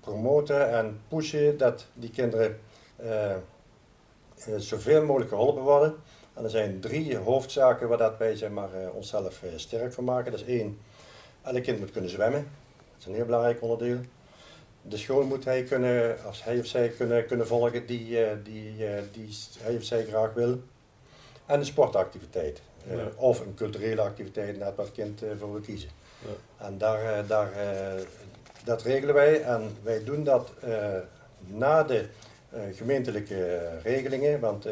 promoten 0.00 0.70
en 0.70 1.00
pushen 1.08 1.58
dat 1.58 1.86
die 1.94 2.10
kinderen 2.10 2.60
uh, 3.02 3.36
zoveel 4.56 5.04
mogelijk 5.04 5.30
geholpen 5.30 5.62
worden. 5.62 5.94
En 6.34 6.44
er 6.44 6.50
zijn 6.50 6.80
drie 6.80 7.16
hoofdzaken 7.16 7.88
waar 7.88 7.98
dat 7.98 8.16
wij 8.18 8.36
zeg 8.36 8.50
maar, 8.50 8.68
onszelf 8.92 9.42
sterk 9.56 9.92
van 9.92 10.04
maken. 10.04 10.30
Dat 10.30 10.40
is 10.40 10.46
één, 10.46 10.78
Elk 11.42 11.62
kind 11.62 11.78
moet 11.78 11.90
kunnen 11.90 12.10
zwemmen. 12.10 12.48
Dat 12.76 12.98
is 12.98 13.06
een 13.06 13.14
heel 13.14 13.24
belangrijk 13.24 13.62
onderdeel. 13.62 13.98
De 14.82 14.96
school 14.96 15.24
moet 15.24 15.44
hij 15.44 15.62
kunnen, 15.62 16.16
als 16.24 16.44
hij 16.44 16.58
of 16.58 16.66
zij 16.66 16.88
kunnen, 16.88 17.26
kunnen 17.26 17.46
volgen 17.46 17.86
die, 17.86 18.42
die, 18.42 18.76
die 19.12 19.28
hij 19.58 19.76
of 19.76 19.84
zij 19.84 20.04
graag 20.04 20.32
wil. 20.32 20.60
En 21.46 21.58
de 21.58 21.66
sportactiviteit. 21.66 22.62
Uh, 22.90 23.02
Of 23.16 23.40
een 23.40 23.54
culturele 23.54 24.00
activiteit, 24.00 24.58
net 24.58 24.76
wat 24.76 24.86
het 24.86 24.94
kind 24.94 25.22
voor 25.38 25.52
wil 25.52 25.60
kiezen. 25.60 25.88
Ja. 26.18 26.66
En 26.66 26.78
daar, 26.78 27.26
daar, 27.26 27.50
dat 28.64 28.82
regelen 28.82 29.14
wij. 29.14 29.42
En 29.42 29.76
wij 29.82 30.04
doen 30.04 30.24
dat 30.24 30.50
na 31.46 31.82
de 31.82 32.06
gemeentelijke 32.72 33.68
regelingen. 33.82 34.40
Want 34.40 34.66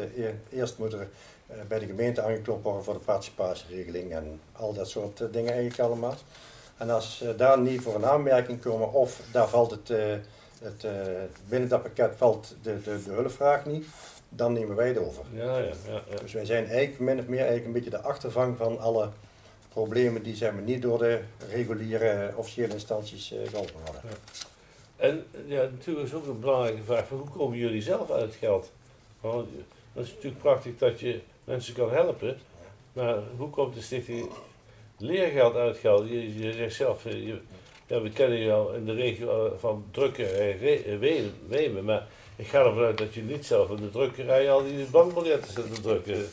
eerst 0.49 0.77
moet 0.77 0.93
er 0.93 1.07
bij 1.67 1.79
de 1.79 1.85
gemeente 1.85 2.21
aangeklopt 2.21 2.63
worden 2.63 2.83
voor 2.83 2.93
de 2.93 2.99
participatieregeling 2.99 4.11
en 4.11 4.39
al 4.51 4.73
dat 4.73 4.89
soort 4.89 5.17
dingen 5.31 5.51
eigenlijk 5.53 5.79
allemaal. 5.79 6.15
En 6.77 6.89
als 6.89 7.23
daar 7.37 7.59
niet 7.59 7.81
voor 7.81 7.95
een 7.95 8.05
aanmerking 8.05 8.61
komen 8.61 8.93
of 8.93 9.21
daar 9.31 9.47
valt 9.47 9.71
het, 9.71 9.89
het, 10.65 10.83
eh, 10.83 10.91
binnen 11.47 11.69
dat 11.69 11.81
pakket 11.81 12.13
valt 12.17 12.55
de, 12.61 12.81
de, 12.81 13.03
de 13.03 13.11
hulpvraag 13.11 13.65
niet, 13.65 13.85
dan 14.29 14.53
nemen 14.53 14.75
wij 14.75 14.87
het 14.87 14.97
over. 14.97 15.23
Ja, 15.33 15.57
ja, 15.57 15.73
ja. 15.87 16.01
ja. 16.09 16.17
Dus 16.21 16.33
wij 16.33 16.45
zijn 16.45 16.65
eigenlijk 16.67 16.99
min 16.99 17.19
of 17.19 17.27
meer 17.27 17.39
eigenlijk 17.39 17.65
een 17.65 17.73
beetje 17.73 17.89
de 17.89 18.01
achtervang 18.01 18.57
van 18.57 18.79
alle 18.79 19.09
problemen 19.69 20.23
die 20.23 20.35
zeg 20.35 20.53
maar, 20.53 20.61
niet 20.61 20.81
door 20.81 20.99
de 20.99 21.19
reguliere 21.49 22.33
officiële 22.35 22.73
instanties 22.73 23.31
eh, 23.31 23.39
geholpen 23.49 23.81
worden. 23.85 24.01
En 24.95 25.25
ja, 25.45 25.61
natuurlijk 25.61 26.07
is 26.07 26.13
ook 26.13 26.27
een 26.27 26.39
belangrijke 26.39 26.83
vraag: 26.83 27.07
van 27.07 27.17
hoe 27.17 27.29
komen 27.29 27.57
jullie 27.57 27.81
zelf 27.81 28.11
uit 28.11 28.21
het 28.21 28.35
geld? 28.35 28.71
Want 29.21 29.47
dat 29.93 30.03
is 30.03 30.09
natuurlijk 30.09 30.41
prachtig 30.41 30.77
dat 30.77 30.99
je 30.99 31.21
mensen 31.43 31.73
kan 31.73 31.91
helpen, 31.91 32.37
maar 32.93 33.17
hoe 33.37 33.49
komt 33.49 33.73
de 33.73 33.81
stichting 33.81 34.29
leergeld 34.97 35.55
uit 35.55 35.69
het 35.69 35.77
geld? 35.77 36.09
Je, 36.09 36.39
je 36.39 36.53
zegt 36.53 36.75
zelf, 36.75 37.05
eh, 37.05 37.27
je, 37.27 37.39
ja, 37.87 38.01
we 38.01 38.09
kennen 38.09 38.37
je 38.37 38.51
al 38.51 38.73
in 38.73 38.85
de 38.85 38.93
regio 38.93 39.45
eh, 39.45 39.51
van 39.57 39.85
Wemen, 39.91 41.33
Wemen, 41.47 41.85
maar 41.85 42.07
ik 42.35 42.47
ga 42.47 42.59
ervan 42.65 42.83
uit 42.83 42.97
dat 42.97 43.13
je 43.13 43.21
niet 43.21 43.45
zelf 43.45 43.69
in 43.69 43.75
de 43.75 43.89
drukkerij 43.89 44.51
al 44.51 44.63
die 44.63 44.85
bankbiljetten 44.85 45.53
zit 45.53 45.73
te 45.75 45.81
drukken. 45.81 46.25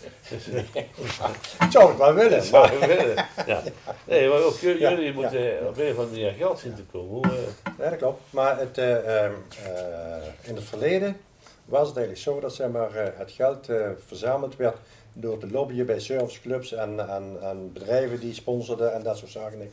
Dat 1.59 1.73
zou 1.73 1.93
ik 1.93 1.99
wel 1.99 2.15
willen. 2.15 2.31
dat 2.31 2.45
zou 2.45 2.79
maar- 2.79 2.89
willen. 2.89 3.27
Ja. 3.47 3.63
Nee, 4.07 4.29
maar 4.29 4.43
ook 4.43 4.57
jullie, 4.57 4.81
Ja, 4.81 4.91
ja. 4.91 5.13
moeten 5.13 5.67
op 5.69 5.79
een 5.79 5.91
of 5.93 5.99
andere 5.99 6.07
manier 6.07 6.33
geld 6.33 6.59
zien 6.59 6.75
te 6.75 6.83
komen. 6.93 7.09
Hoe, 7.09 7.25
eh, 7.27 7.73
Ja, 7.79 7.89
dat 7.91 7.99
klopt. 7.99 8.21
Maar 8.31 8.59
het, 8.59 8.79
eh, 8.79 9.25
ehm, 9.25 9.33
eh, 9.65 10.49
in 10.49 10.55
het 10.55 10.65
verleden 10.65 11.17
was 11.65 11.89
het 11.89 11.97
eigenlijk 11.97 12.27
zo 12.27 12.41
dat 12.41 12.55
zeg 12.55 12.69
maar, 12.69 12.91
het 12.95 13.31
geld 13.31 13.69
verzameld 14.07 14.57
werd 14.57 14.77
door 15.13 15.39
te 15.39 15.51
lobbyen 15.51 15.87
bij 15.87 16.01
serviceclubs 16.01 16.73
en, 16.73 17.09
en, 17.09 17.37
en 17.43 17.73
bedrijven 17.73 18.21
die 18.21 18.35
sponsorden 18.35 18.93
en 18.95 19.03
dat 19.03 19.17
soort 19.19 19.31
zaken. 19.31 19.73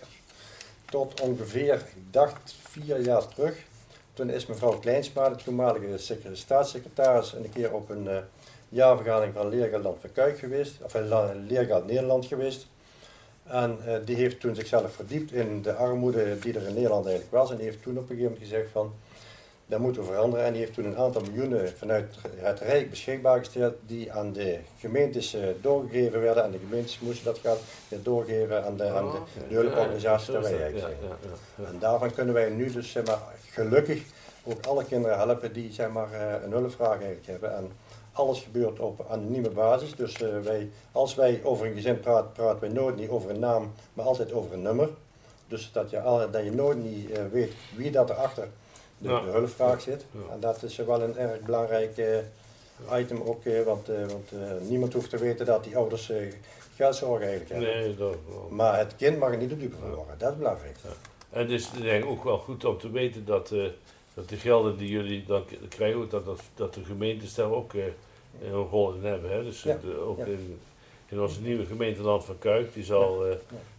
Tot 0.85 1.21
ongeveer, 1.21 1.73
ik 1.73 2.03
dacht 2.11 2.55
vier 2.69 2.99
jaar 3.01 3.27
terug, 3.27 3.55
toen 4.19 4.29
is 4.29 4.45
mevrouw 4.45 4.79
Kleinsma, 4.79 5.29
de 5.29 5.43
toenmalige 5.43 5.97
secre- 5.97 6.35
staatssecretaris, 6.35 7.33
een 7.33 7.49
keer 7.53 7.73
op 7.73 7.89
een 7.89 8.07
eh, 8.07 8.17
jaarvergadering 8.69 9.33
van 9.33 9.49
Leergeld 9.49 9.83
Land 9.83 10.01
Kuik 10.13 10.39
geweest, 10.39 10.73
of 10.83 10.95
eh, 10.95 11.29
Leergeld 11.47 11.87
Nederland 11.87 12.25
geweest. 12.25 12.67
En 13.43 13.77
eh, 13.85 13.95
die 14.05 14.15
heeft 14.15 14.39
toen 14.39 14.55
zichzelf 14.55 14.93
verdiept 14.93 15.31
in 15.31 15.61
de 15.61 15.73
armoede 15.73 16.39
die 16.39 16.53
er 16.53 16.67
in 16.67 16.73
Nederland 16.73 17.05
eigenlijk 17.05 17.35
was. 17.35 17.51
En 17.51 17.59
heeft 17.59 17.81
toen 17.81 17.97
op 17.97 18.01
een 18.01 18.07
gegeven 18.07 18.31
moment 18.31 18.49
gezegd 18.49 18.71
van, 18.71 18.93
dat 19.69 19.79
moeten 19.79 20.01
we 20.01 20.07
veranderen. 20.07 20.45
En 20.45 20.51
die 20.51 20.61
heeft 20.61 20.73
toen 20.73 20.85
een 20.85 20.97
aantal 20.97 21.21
miljoenen 21.21 21.77
vanuit 21.77 22.15
het 22.35 22.59
Rijk 22.59 22.89
beschikbaar 22.89 23.39
gesteld, 23.39 23.75
die 23.85 24.11
aan 24.11 24.33
de 24.33 24.59
gemeentes 24.79 25.33
eh, 25.33 25.41
doorgegeven 25.61 26.21
werden. 26.21 26.43
En 26.43 26.51
de 26.51 26.57
gemeentes 26.57 26.99
moesten 26.99 27.25
dat 27.25 27.39
geld 27.39 27.59
weer 27.87 28.03
doorgeven 28.03 28.65
aan 28.65 28.77
de, 28.77 28.89
aan 28.89 29.11
de, 29.11 29.17
oh, 29.17 29.23
de 29.49 29.99
ja, 29.99 30.17
ja, 30.49 30.67
ja, 30.67 30.87
ja. 31.55 31.65
En 31.65 31.79
daarvan 31.79 32.13
kunnen 32.13 32.33
wij 32.33 32.49
nu 32.49 32.71
dus 32.71 32.91
zeg 32.91 33.05
maar, 33.05 33.19
gelukkig 33.49 34.03
ook 34.43 34.65
alle 34.65 34.83
kinderen 34.83 35.17
helpen 35.17 35.53
die 35.53 35.71
zeg 35.71 35.89
maar, 35.89 36.11
eh, 36.11 36.43
een 36.43 36.51
hulpvraag 36.51 36.91
eigenlijk 36.91 37.27
hebben. 37.27 37.55
En 37.55 37.71
alles 38.11 38.41
gebeurt 38.41 38.79
op 38.79 39.05
anonieme 39.09 39.49
basis. 39.49 39.95
Dus 39.95 40.21
eh, 40.21 40.39
wij, 40.43 40.69
als 40.91 41.15
wij 41.15 41.41
over 41.43 41.65
een 41.65 41.73
gezin 41.73 41.99
praten, 41.99 42.31
praten 42.31 42.59
wij 42.59 42.69
nooit 42.69 42.95
niet 42.95 43.09
over 43.09 43.29
een 43.29 43.39
naam, 43.39 43.73
maar 43.93 44.05
altijd 44.05 44.31
over 44.31 44.53
een 44.53 44.61
nummer. 44.61 44.89
Dus 45.47 45.69
dat 45.73 45.89
je, 45.89 46.27
dat 46.31 46.43
je 46.43 46.51
nooit 46.51 46.83
niet 46.83 47.29
weet 47.31 47.53
wie 47.75 47.91
dat 47.91 48.09
erachter 48.09 48.47
de, 48.99 49.09
Ja. 49.09 49.21
de 49.21 49.29
hulpvraag 49.31 49.81
zit. 49.81 50.05
Ja. 50.11 50.33
En 50.33 50.39
dat 50.39 50.63
is 50.63 50.75
wel 50.77 51.01
een 51.01 51.17
erg 51.17 51.39
belangrijk 51.39 51.97
eh, 51.97 52.99
item 52.99 53.21
ook, 53.21 53.45
eh, 53.45 53.63
want, 53.63 53.89
eh, 53.89 53.95
want 54.07 54.31
niemand 54.69 54.93
hoeft 54.93 55.09
te 55.09 55.17
weten 55.17 55.45
dat 55.45 55.63
die 55.63 55.77
ouders 55.77 56.09
eh 56.09 56.17
geldzorgen 56.75 57.27
eigenlijk 57.27 57.49
hebben. 57.49 57.79
Nee, 57.81 57.95
dat 57.95 58.15
wel. 58.29 58.47
Maar 58.49 58.77
het 58.77 58.95
kind 58.95 59.17
mag 59.19 59.31
er 59.31 59.37
niet 59.37 59.49
de 59.49 59.57
dupe 59.57 59.75
van 59.79 59.93
worden, 59.95 60.15
dat 60.17 60.31
is 60.31 60.37
belangrijk. 60.37 60.75
En 61.29 61.41
het 61.41 61.49
is 61.49 61.69
denk 61.71 62.03
ik 62.03 62.09
ook 62.09 62.23
wel 62.23 62.37
goed 62.37 62.65
om 62.65 62.77
te 62.77 62.91
weten 62.91 63.25
dat, 63.25 63.53
dat 64.13 64.29
de 64.29 64.35
gelden 64.35 64.77
die 64.77 64.89
jullie 64.89 65.23
dan 65.27 65.43
krijgen, 65.69 66.09
dat, 66.09 66.25
dat, 66.25 66.41
dat 66.55 66.73
de 66.73 66.83
gemeentes 66.83 67.33
daar 67.35 67.51
ook 67.51 67.73
een 67.73 68.51
rol 68.51 68.93
in 68.93 69.03
hebben. 69.05 69.31
Hè? 69.31 69.43
Dus 69.43 69.61
de- 69.61 69.99
ook 70.07 70.19
in, 70.25 70.59
in 71.07 71.21
onze 71.21 71.41
nieuwe 71.41 71.65
gemeente 71.65 72.01
Land 72.01 72.25
van 72.25 72.37
Kuik, 72.39 72.73
die 72.73 72.83
zal, 72.83 73.23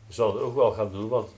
zal 0.08 0.32
het 0.34 0.42
ook 0.42 0.54
wel 0.54 0.72
gaan 0.72 0.92
doen, 0.92 1.08
want 1.08 1.28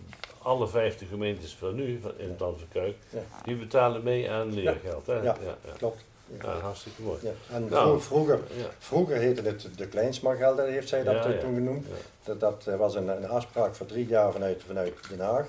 alle 0.43 0.69
50 0.69 1.09
gemeentes 1.09 1.55
van 1.55 1.75
nu 1.75 1.99
van, 2.03 2.13
in 2.17 2.29
het 2.29 2.41
Land 2.41 2.59
van 2.59 2.69
Kuik, 2.73 2.97
Ja. 3.11 3.19
die 3.45 3.57
betalen 3.57 4.03
mee 4.03 4.31
aan 4.31 4.55
leergeld. 4.55 5.07
Hè? 5.07 5.15
Ja. 5.23 5.37
Klopt. 5.77 6.05
Ja. 6.41 6.53
Ja, 6.53 6.59
hartstikke 6.59 7.03
mooi. 7.03 7.19
Ja. 7.23 7.31
En 7.55 7.61
Nou. 7.69 7.71
vro- 7.89 7.99
vroeger, 7.99 8.41
vroeger 8.79 9.17
heette 9.17 9.43
het 9.43 9.69
de 9.77 9.87
Kleinsmagelden, 9.89 10.73
heeft 10.73 10.89
zij 10.89 11.03
dat 11.03 11.15
Ja, 11.15 11.39
toen 11.39 11.55
genoemd. 11.55 11.87
Dat, 12.25 12.41
dat 12.41 12.67
eh, 12.67 12.77
was 12.77 12.95
een, 12.95 13.09
een 13.09 13.29
afspraak 13.29 13.75
voor 13.75 13.87
drie 13.87 14.07
jaar 14.07 14.33
vanuit, 14.33 14.63
vanuit 14.67 14.95
Den 15.09 15.21
Haag. 15.21 15.47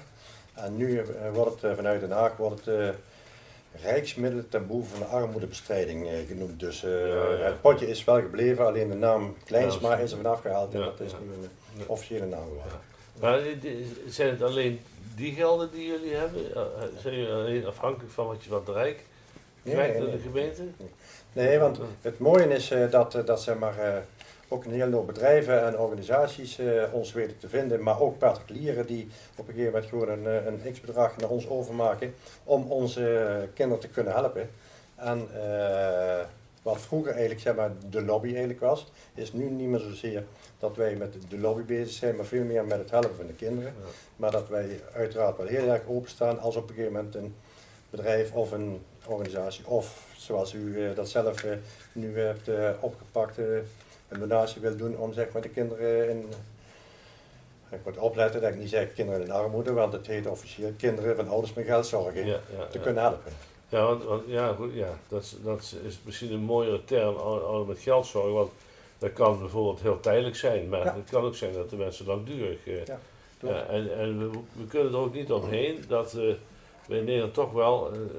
En 0.53 0.77
nu 0.77 0.99
eh, 0.99 1.05
wordt 1.33 1.61
het 1.61 1.63
eh, 1.71 1.75
vanuit 1.75 1.99
Den 1.99 2.11
Haag 2.11 2.37
wordt 2.37 2.65
het, 2.65 2.95
Rijksmiddelen 3.81 4.49
ten 4.49 4.67
behoeve 4.67 4.89
van 4.89 4.99
de 4.99 5.05
armoedebestrijding 5.05 6.07
genoemd. 6.27 6.59
Dus 6.59 6.81
het 7.43 7.61
potje 7.61 7.87
is 7.87 8.03
wel 8.03 8.19
gebleven, 8.21 8.65
alleen 8.65 8.89
de 8.89 8.95
naam 8.95 9.35
Kleinsma 9.45 9.95
is 9.97 10.11
er 10.11 10.17
vanaf 10.17 10.41
gehaald 10.41 10.73
en 10.73 10.79
dat 10.81 10.99
is 10.99 11.11
nu 11.11 11.43
een 11.43 11.87
officiële 11.87 12.25
naam 12.25 12.43
geworden. 12.47 12.79
Maar 13.19 13.39
zijn 14.07 14.29
het 14.29 14.41
alleen 14.41 14.79
die 15.15 15.33
gelden 15.33 15.71
die 15.71 15.87
jullie 15.87 16.13
hebben? 16.13 16.41
Zijn 17.01 17.15
jullie 17.15 17.33
alleen 17.33 17.65
afhankelijk 17.65 18.11
van 18.13 18.27
wat 18.27 18.43
je 18.43 18.49
van 18.49 18.59
het 18.65 18.75
Rijk 18.75 19.05
krijgt 19.63 19.99
door 19.99 20.11
de 20.11 20.19
gemeente? 20.19 20.63
Nee, 21.33 21.59
want 21.59 21.79
het 22.01 22.19
mooie 22.19 22.47
is 22.47 22.71
eh, 22.71 22.91
dat, 22.91 23.15
eh, 23.15 23.25
dat 23.25 23.41
zeg 23.41 23.57
maar, 23.57 23.79
eh, 23.79 24.01
ook 24.47 24.65
een 24.65 24.71
hele 24.71 24.95
hoop 24.95 25.07
bedrijven 25.07 25.65
en 25.65 25.79
organisaties 25.79 26.59
ons 26.91 27.13
weten 27.13 27.37
te 27.37 27.49
vinden, 27.49 27.83
maar 27.83 27.99
ook 27.99 28.17
particulieren 28.17 28.85
die 28.85 29.09
op 29.35 29.47
een 29.47 29.53
gegeven 29.53 29.71
moment 29.73 29.89
gewoon 29.89 30.09
een, 30.09 30.47
een 30.47 30.73
x-bedrag 30.73 31.17
naar 31.17 31.29
ons 31.29 31.49
overmaken 31.49 32.15
om 32.43 32.71
onze 32.71 33.47
kinderen 33.53 33.81
te 33.81 33.87
kunnen 33.87 34.13
helpen. 34.13 34.49
En 34.95 35.27
wat 36.63 36.81
vroeger 36.81 37.11
eigenlijk 37.11 37.41
zeg 37.41 37.55
maar, 37.55 37.71
de 37.89 38.01
lobby 38.01 38.27
eigenlijk 38.27 38.59
was, 38.59 38.91
is 39.13 39.33
nu 39.33 39.49
niet 39.49 39.67
meer 39.67 39.79
zozeer 39.79 40.23
dat 40.59 40.75
wij 40.75 40.95
met 40.95 41.15
de 41.29 41.39
lobby 41.39 41.63
bezig 41.63 41.93
zijn, 41.93 42.15
maar 42.15 42.25
veel 42.25 42.43
meer 42.43 42.65
met 42.65 42.77
het 42.77 42.91
helpen 42.91 43.15
van 43.15 43.27
de 43.27 43.33
kinderen. 43.33 43.73
Ja. 43.79 43.87
Maar 44.15 44.31
dat 44.31 44.49
wij 44.49 44.81
uiteraard 44.93 45.37
wel 45.37 45.47
heel 45.47 45.67
erg 45.67 45.81
openstaan 45.87 46.39
als 46.39 46.55
op 46.55 46.69
een 46.69 46.75
gegeven 46.75 46.93
moment 46.93 47.15
een 47.15 47.35
bedrijf 47.89 48.31
of 48.31 48.51
een 48.51 48.81
organisatie 49.05 49.67
of 49.67 50.07
zoals 50.17 50.53
u 50.53 50.85
eh, 50.85 50.95
dat 50.95 51.09
zelf 51.09 51.43
eh, 51.43 51.57
nu 51.91 52.19
hebt 52.19 52.47
eh, 52.47 52.69
opgepakt, 52.79 53.37
een 53.37 54.19
donatie 54.19 54.61
wil 54.61 54.75
doen 54.75 54.97
om 54.97 55.13
zeg 55.13 55.31
maar 55.31 55.41
de 55.41 55.49
kinderen 55.49 56.09
in. 56.09 56.29
Ik 57.69 57.85
moet 57.85 57.97
opletten 57.97 58.41
dat 58.41 58.49
ik 58.49 58.59
niet 58.59 58.69
zeg 58.69 58.93
kinderen 58.93 59.21
in 59.21 59.31
armoede, 59.31 59.73
want 59.73 59.93
het 59.93 60.07
heet 60.07 60.27
officieel 60.27 60.73
kinderen 60.77 61.15
van 61.15 61.29
ouders 61.29 61.53
met 61.53 61.65
geldzorgen 61.65 62.25
Ja, 62.25 62.39
ja, 62.57 62.65
te 62.65 62.79
kunnen 62.79 63.03
helpen. 63.03 63.31
Ja, 63.73 63.85
want, 63.85 64.03
want- 64.03 64.23
ja, 64.27 64.53
goed, 64.53 64.73
ja 64.73 64.99
dat, 65.07 65.21
is, 65.21 65.35
dat 65.43 65.59
is- 65.61 65.73
is 65.85 65.99
misschien 66.05 66.31
een 66.33 66.39
mooiere 66.43 66.83
term, 66.83 67.15
ouder 67.15 67.67
met 67.67 67.79
geld 67.79 68.05
zorgen. 68.05 68.33
Want 68.33 68.51
dat 68.97 69.13
kan 69.13 69.39
bijvoorbeeld 69.39 69.81
heel 69.81 69.99
tijdelijk 69.99 70.35
zijn, 70.35 70.69
maar 70.69 70.85
Ja. 70.85 70.93
het 70.95 71.09
kan 71.09 71.23
ook 71.23 71.35
zijn 71.35 71.53
dat 71.53 71.69
de 71.69 71.75
mensen 71.75 72.05
langdurig. 72.05 72.67
eh, 72.67 72.85
Ja, 73.41 73.63
en 73.65 73.97
en 73.97 74.19
we, 74.19 74.37
we 74.57 74.65
kunnen 74.67 74.93
er 74.93 74.99
ook 74.99 75.13
niet 75.13 75.31
omheen 75.31 75.83
dat 75.87 76.13
eh, 76.13 76.33
we 76.87 76.97
in 76.97 77.03
Nederland 77.03 77.33
toch 77.33 77.51
wel 77.51 77.93
een, 77.93 78.09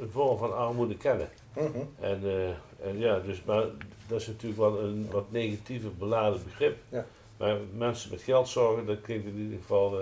een, 0.00 0.10
vorm 0.10 0.38
van 0.38 0.56
armoede 0.56 0.96
kennen. 0.96 1.28
Mhm. 1.56 1.78
En, 2.00 2.20
eh, 2.24 2.48
en 2.88 2.98
ja, 2.98 3.18
dus, 3.20 3.42
maar 3.44 3.64
dat 4.08 4.20
is 4.20 4.26
natuurlijk 4.26 4.60
wel 4.60 4.78
een 4.80 5.08
wat 5.10 5.24
negatiever 5.30 5.94
beladen 5.94 6.40
begrip. 6.44 6.76
Ja. 6.88 7.06
Maar 7.36 7.56
mensen 7.76 8.10
met 8.10 8.22
geld 8.22 8.48
zorgen, 8.48 8.86
dat 8.86 9.00
klinkt 9.00 9.26
in 9.26 9.38
ieder 9.38 9.58
geval 9.58 10.00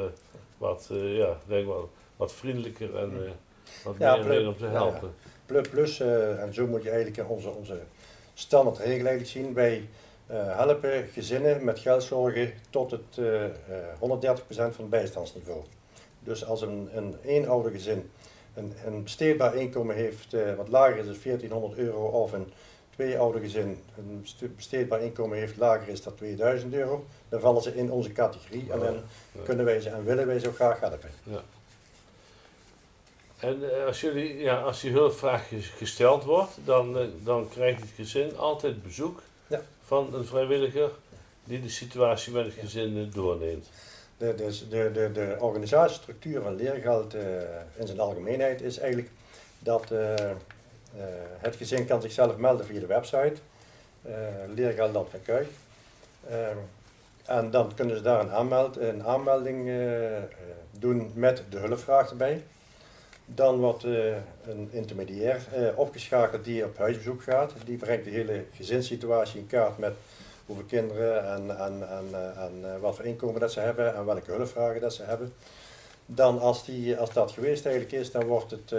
wat, 0.58 0.88
ja, 0.92 1.38
denk 1.46 1.66
wel, 1.66 1.90
wat 2.16 2.32
vriendelijker 2.32 2.96
en 2.96 3.12
eh, 3.24 3.30
wat 3.84 3.94
Ja, 3.98 4.16
meer 4.16 4.24
plus- 4.24 4.46
om 4.46 4.56
te 4.56 4.64
ja, 4.64 4.70
helpen. 4.70 5.14
Plus, 5.46 5.68
plus 5.68 6.00
eh, 6.00 6.42
en 6.42 6.54
zo 6.54 6.66
moet 6.66 6.82
je 6.82 6.90
eigenlijk 6.90 7.30
onze, 7.30 7.48
onze 7.50 7.80
standaard 8.34 8.78
regel 8.78 8.92
eigenlijk 9.06 9.28
zien. 9.28 9.54
Wij 9.54 9.88
eh, 10.26 10.56
helpen 10.56 11.06
gezinnen 11.12 11.64
met 11.64 11.78
geldzorgen 11.78 12.52
tot 12.70 12.90
het 12.90 13.18
eh, 13.18 13.44
eh, 13.44 13.50
130% 14.00 14.38
van 14.48 14.72
het 14.76 14.90
bijstandsniveau. 14.90 15.60
Dus 16.20 16.44
als 16.44 16.62
een, 16.62 16.88
een 16.94 17.14
eenoudergezin 17.24 18.10
een, 18.54 18.72
een 18.86 19.02
besteedbaar 19.02 19.54
inkomen 19.56 19.94
heeft 19.96 20.34
eh, 20.34 20.54
wat 20.54 20.68
lager 20.68 20.98
is 20.98 21.04
dan 21.06 21.16
1400 21.22 21.78
euro 21.78 22.06
of 22.06 22.32
een 22.32 22.52
tweeoudergezin 22.94 23.82
een 23.98 24.20
stu- 24.22 24.48
besteedbaar 24.56 25.02
inkomen 25.02 25.38
heeft 25.38 25.56
lager 25.56 25.88
is 25.88 26.02
dan 26.02 26.14
2000 26.14 26.74
euro, 26.74 27.04
dan 27.28 27.40
vallen 27.40 27.62
ze 27.62 27.76
in 27.76 27.92
onze 27.92 28.12
categorie 28.12 28.72
en 28.72 28.78
dan 28.78 28.94
Ja. 29.32 29.40
kunnen 29.44 29.64
wij 29.64 29.80
ze 29.80 29.88
en 29.90 30.04
willen 30.04 30.26
wij 30.26 30.38
ze 30.38 30.48
ook 30.48 30.54
graag 30.54 30.80
helpen. 30.80 31.10
En 33.46 33.70
eh, 33.78 33.86
als, 33.86 34.00
jullie, 34.00 34.38
ja, 34.38 34.60
als 34.60 34.80
die 34.80 34.90
hulpvraag 34.92 35.48
ges- 35.48 35.68
gesteld 35.68 36.24
wordt, 36.24 36.52
dan, 36.64 36.98
eh, 36.98 37.04
dan 37.24 37.48
krijgt 37.48 37.80
het 37.80 37.90
gezin 37.94 38.36
altijd 38.38 38.82
bezoek 38.82 39.22
Ja. 39.46 39.60
van 39.84 40.14
een 40.14 40.24
vrijwilliger 40.24 40.90
die 41.44 41.60
de 41.62 41.68
situatie 41.68 42.32
met 42.32 42.44
het 42.44 42.54
gezin 42.54 42.96
eh, 42.96 43.14
doorneemt. 43.14 43.68
De, 44.16 44.34
dus 44.34 44.68
de, 44.68 44.90
de, 44.92 45.10
de 45.12 45.36
organisatiestructuur 45.40 46.40
van 46.42 46.56
leergeld 46.56 47.14
eh, 47.14 47.22
in 47.76 47.86
zijn 47.86 48.00
algemeenheid 48.00 48.60
is 48.62 48.78
eigenlijk 48.78 49.10
dat 49.58 49.88
het 51.38 51.56
gezin 51.56 51.86
kan 51.86 52.02
zichzelf 52.02 52.36
melden 52.36 52.66
via 52.66 52.80
de 52.80 52.86
website, 52.86 53.34
Leergeld 54.54 54.92
Land 54.92 55.10
van 55.10 55.22
Kuik. 55.22 55.48
En 57.24 57.50
dan 57.50 57.74
kunnen 57.74 57.96
ze 57.96 58.02
daar 58.02 58.20
een, 58.20 58.30
aanmeld, 58.30 58.76
een 58.76 59.04
aanmelding 59.04 59.70
doen 60.70 61.10
met 61.14 61.42
de 61.50 61.58
hulpvraag 61.58 62.10
erbij. 62.10 62.42
Dan 63.26 63.58
wordt 63.58 63.84
uh, 63.84 64.14
een 64.46 64.68
intermediair 64.70 65.46
uh, 65.56 65.78
opgeschakeld 65.78 66.44
die 66.44 66.64
op 66.64 66.78
huisbezoek 66.78 67.22
gaat. 67.22 67.52
Die 67.64 67.76
brengt 67.76 68.04
de 68.04 68.10
hele 68.10 68.44
gezinssituatie 68.54 69.40
in 69.40 69.46
kaart 69.46 69.78
met 69.78 69.94
hoeveel 70.46 70.64
kinderen 70.64 71.30
en, 71.32 71.58
en, 71.58 71.88
en, 71.88 72.34
en 72.36 72.80
wat 72.80 72.96
voor 72.96 73.04
inkomen 73.04 73.40
dat 73.40 73.52
ze 73.52 73.60
hebben 73.60 73.94
en 73.94 74.04
welke 74.04 74.32
hulpvragen 74.32 74.80
dat 74.80 74.94
ze 74.94 75.02
hebben. 75.02 75.32
Dan 76.06 76.38
als, 76.38 76.64
die, 76.64 76.96
als 76.96 77.12
dat 77.12 77.30
geweest 77.30 77.66
eigenlijk 77.66 77.94
is, 77.94 78.10
dan 78.10 78.24
wordt 78.24 78.50
het 78.50 78.74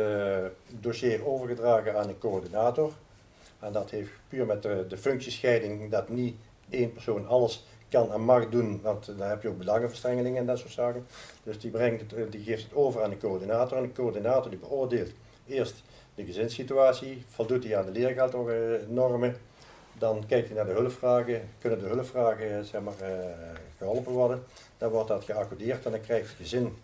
dossier 0.79 1.27
overgedragen 1.27 1.97
aan 1.99 2.07
een 2.07 2.17
coördinator. 2.17 2.91
En 3.59 3.71
dat 3.71 3.89
heeft 3.89 4.11
puur 4.27 4.45
met 4.45 4.61
de, 4.61 4.85
de 4.89 4.97
functiescheiding 4.97 5.91
dat 5.91 6.09
niet 6.09 6.35
één 6.69 6.93
persoon 6.93 7.27
alles 7.27 7.65
kan 7.89 8.11
en 8.13 8.21
mag 8.21 8.49
doen, 8.49 8.79
want 8.81 9.05
dan 9.17 9.27
heb 9.27 9.41
je 9.41 9.47
ook 9.47 9.57
belangenverstrengelingen 9.57 10.37
en 10.37 10.45
dat 10.45 10.57
soort 10.57 10.71
zaken. 10.71 11.07
Dus 11.43 11.59
die, 11.59 11.71
brengt 11.71 12.01
het, 12.01 12.13
eh, 12.13 12.23
die 12.29 12.43
geeft 12.43 12.63
het 12.63 12.73
over 12.73 13.03
aan 13.03 13.09
de 13.09 13.17
coördinator 13.17 13.77
en 13.77 13.83
de 13.83 13.91
coördinator 13.91 14.49
die 14.49 14.59
beoordeelt 14.59 15.11
eerst 15.45 15.83
de 16.15 16.25
gezinssituatie, 16.25 17.23
voldoet 17.29 17.63
hij 17.63 17.77
aan 17.77 17.85
de 17.85 17.91
leergeldnormen, 17.91 19.35
dan 19.93 20.23
kijkt 20.27 20.47
hij 20.47 20.55
naar 20.55 20.65
de 20.65 20.71
hulpvragen, 20.71 21.49
kunnen 21.59 21.79
de 21.79 21.85
hulpvragen 21.85 22.57
eh, 22.57 22.63
zeg 22.63 22.81
maar, 22.81 22.93
uh, 23.01 23.07
geholpen 23.77 24.11
worden, 24.11 24.43
dan 24.77 24.89
wordt 24.89 25.07
dat 25.07 25.23
geaccordeerd 25.23 25.85
en 25.85 25.91
dan 25.91 26.01
krijgt 26.01 26.27
het 26.27 26.37
gezin 26.37 26.77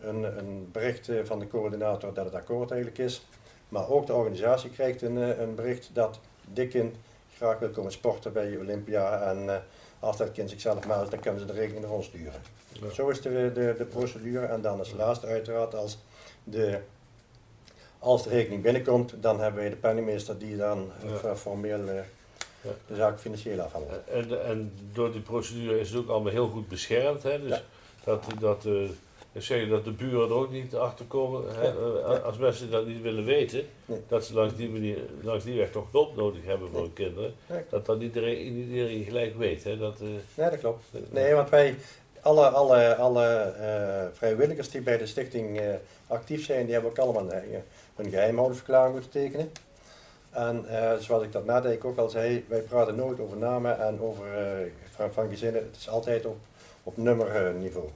een, 0.00 0.38
een 0.38 0.68
bericht 0.72 1.08
van 1.24 1.38
de 1.38 1.46
coördinator 1.46 2.14
dat 2.14 2.24
het 2.24 2.34
akkoord 2.34 2.70
eigenlijk 2.70 3.00
is. 3.00 3.26
Maar 3.68 3.88
ook 3.88 4.06
de 4.06 4.14
organisatie 4.14 4.70
krijgt 4.70 5.02
een, 5.02 5.16
een 5.16 5.54
bericht 5.54 5.90
dat 5.92 6.20
dit 6.44 6.68
kind 6.68 6.96
graag 7.36 7.58
wil 7.58 7.70
komen 7.70 7.92
sporten 7.92 8.32
bij 8.32 8.56
Olympia 8.56 9.22
en 9.22 9.62
als 10.00 10.16
dat 10.16 10.32
kind 10.32 10.50
zichzelf 10.50 10.86
meldt, 10.86 11.10
dan 11.10 11.20
kunnen 11.20 11.40
ze 11.40 11.46
de 11.46 11.52
rekening 11.52 11.84
naar 11.84 11.92
ons 11.92 12.06
sturen. 12.06 12.42
Zo 12.92 13.08
is 13.08 13.20
de, 13.20 13.50
de, 13.54 13.74
de 13.78 13.84
procedure. 13.84 14.46
En 14.46 14.60
dan 14.60 14.78
als 14.78 14.92
laatste 14.92 15.26
uiteraard, 15.26 15.74
als 15.74 15.98
de, 16.44 16.78
als 17.98 18.22
de 18.22 18.28
rekening 18.28 18.62
binnenkomt, 18.62 19.14
dan 19.20 19.40
hebben 19.40 19.60
wij 19.60 19.70
de 19.70 19.76
penningmeester 19.76 20.38
die 20.38 20.56
dan 20.56 20.90
ja. 21.22 21.36
formeel 21.36 21.84
ja. 21.84 22.04
de 22.86 22.94
zaak 22.94 23.20
financieel 23.20 23.60
afhandelt. 23.60 24.08
En, 24.08 24.44
en 24.44 24.72
door 24.92 25.12
die 25.12 25.20
procedure 25.20 25.80
is 25.80 25.90
het 25.90 25.98
ook 25.98 26.08
allemaal 26.08 26.32
heel 26.32 26.48
goed 26.48 26.68
beschermd. 26.68 27.22
Hè? 27.22 27.40
Dus 27.40 27.62
dat, 28.04 28.24
dat 28.38 28.64
uh, 28.64 28.88
dan 29.32 29.42
zeg 29.42 29.68
dat 29.68 29.84
de 29.84 29.92
buren 29.92 30.28
er 30.28 30.34
ook 30.34 30.50
niet 30.50 30.74
achter 30.74 31.04
komen. 31.04 31.44
Hè? 31.54 31.68
Eh, 32.02 32.24
als 32.24 32.38
mensen 32.38 32.70
dat 32.70 32.86
niet 32.86 33.02
willen 33.02 33.24
weten, 33.24 33.66
dat 34.08 34.24
ze 34.24 34.34
langs 34.34 34.56
die, 34.56 34.68
manier, 34.68 34.98
langs 35.22 35.44
die 35.44 35.58
weg 35.58 35.70
toch 35.70 35.86
hulp 35.90 36.16
nodig 36.16 36.44
hebben 36.44 36.68
voor 36.68 36.80
hun 36.80 36.92
kinderen, 36.92 37.34
dat 37.68 37.86
dat 37.86 38.00
iedereen, 38.00 38.38
iedereen 38.38 39.04
gelijk 39.04 39.36
weet. 39.36 39.64
Hè? 39.64 39.78
Dat, 39.78 40.00
uh, 40.00 40.08
nee, 40.34 40.50
dat 40.50 40.58
klopt. 40.58 40.84
Nee, 41.10 41.34
want 41.34 41.50
wij, 41.50 41.74
alle, 42.20 42.48
alle, 42.48 42.94
alle 42.94 43.54
uh, 43.60 44.16
vrijwilligers 44.16 44.70
die 44.70 44.80
bij 44.80 44.98
de 44.98 45.06
stichting 45.06 45.60
actief 46.06 46.44
zijn, 46.44 46.64
die 46.64 46.72
hebben 46.72 46.90
ook 46.90 46.98
allemaal 46.98 47.32
een, 47.32 47.62
een 47.96 48.10
geheimhoudingsverklaring 48.10 48.92
moeten 48.92 49.10
tekenen. 49.10 49.52
En 50.30 50.64
zoals 50.98 51.22
ik 51.22 51.32
dat 51.32 51.44
nadenk 51.44 51.84
ook 51.84 51.98
al 51.98 52.08
zei, 52.08 52.44
wij 52.48 52.60
praten 52.60 52.94
nooit 52.94 53.20
over 53.20 53.36
namen 53.36 53.80
en 53.80 54.00
over 54.00 54.26
van, 54.90 55.12
van 55.12 55.28
gezinnen. 55.28 55.62
Het 55.62 55.76
is 55.76 55.88
altijd 55.88 56.26
op, 56.26 56.36
op 56.82 56.96
nummerniveau. 56.96 57.88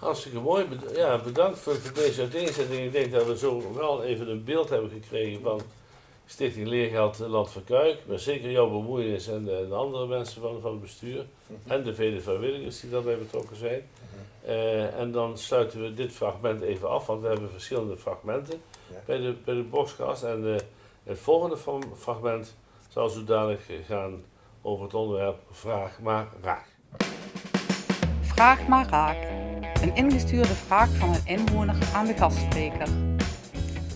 Hartstikke 0.00 0.40
mooi. 0.40 0.66
Ja, 0.94 1.18
bedankt 1.18 1.58
voor, 1.58 1.74
voor 1.74 1.94
deze 1.94 2.20
uiteenzetting. 2.20 2.84
Ik 2.84 2.92
denk 2.92 3.12
dat 3.12 3.26
we 3.26 3.38
zo 3.38 3.72
wel 3.74 4.02
even 4.02 4.28
een 4.28 4.44
beeld 4.44 4.68
hebben 4.68 4.90
gekregen 4.90 5.42
van 5.42 5.60
Stichting 6.26 6.66
Leergeld 6.66 7.18
Land 7.18 7.50
van 7.50 7.64
Kuik. 7.64 7.98
Maar 8.06 8.18
zeker 8.18 8.50
jouw 8.50 8.70
bemoeienis 8.70 9.28
en 9.28 9.44
de, 9.44 9.68
andere 9.74 10.06
mensen 10.06 10.42
van, 10.42 10.60
van 10.60 10.70
het 10.70 10.80
bestuur. 10.80 11.26
Mhm. 11.46 11.72
En 11.72 11.82
de 11.82 11.94
vele 11.94 12.20
vrijwilligers 12.20 12.80
die 12.80 12.90
daarbij 12.90 13.18
betrokken 13.18 13.56
zijn. 13.56 13.82
Mhm. 13.92 14.50
Eh, 14.50 14.98
en 14.98 15.12
dan 15.12 15.38
sluiten 15.38 15.82
we 15.82 15.94
dit 15.94 16.12
fragment 16.12 16.60
even 16.60 16.88
af, 16.88 17.06
want 17.06 17.22
we 17.22 17.28
hebben 17.28 17.50
verschillende 17.50 17.96
fragmenten 17.96 18.62
bij, 19.06 19.18
de, 19.18 19.34
bij 19.44 19.54
de 19.54 19.62
boxcast. 19.62 20.22
En 20.22 20.44
uh, 20.44 20.56
het 21.04 21.18
volgende 21.18 21.56
fragment 21.96 22.56
zal 22.88 23.08
zo 23.08 23.24
dadelijk 23.24 23.62
gaan 23.86 24.24
over 24.62 24.84
het 24.84 24.94
onderwerp 24.94 25.38
Vraag 25.50 26.00
maar 26.00 26.28
raak. 26.42 26.66
Vraag 28.20 28.66
maar 28.66 28.88
raak. 28.88 29.29
Een 29.80 29.94
ingestuurde 29.94 30.54
vraag 30.54 30.88
van 30.96 31.14
een 31.14 31.26
inwoner 31.26 31.76
aan 31.94 32.06
de 32.06 32.14
gastspreker. 32.14 32.88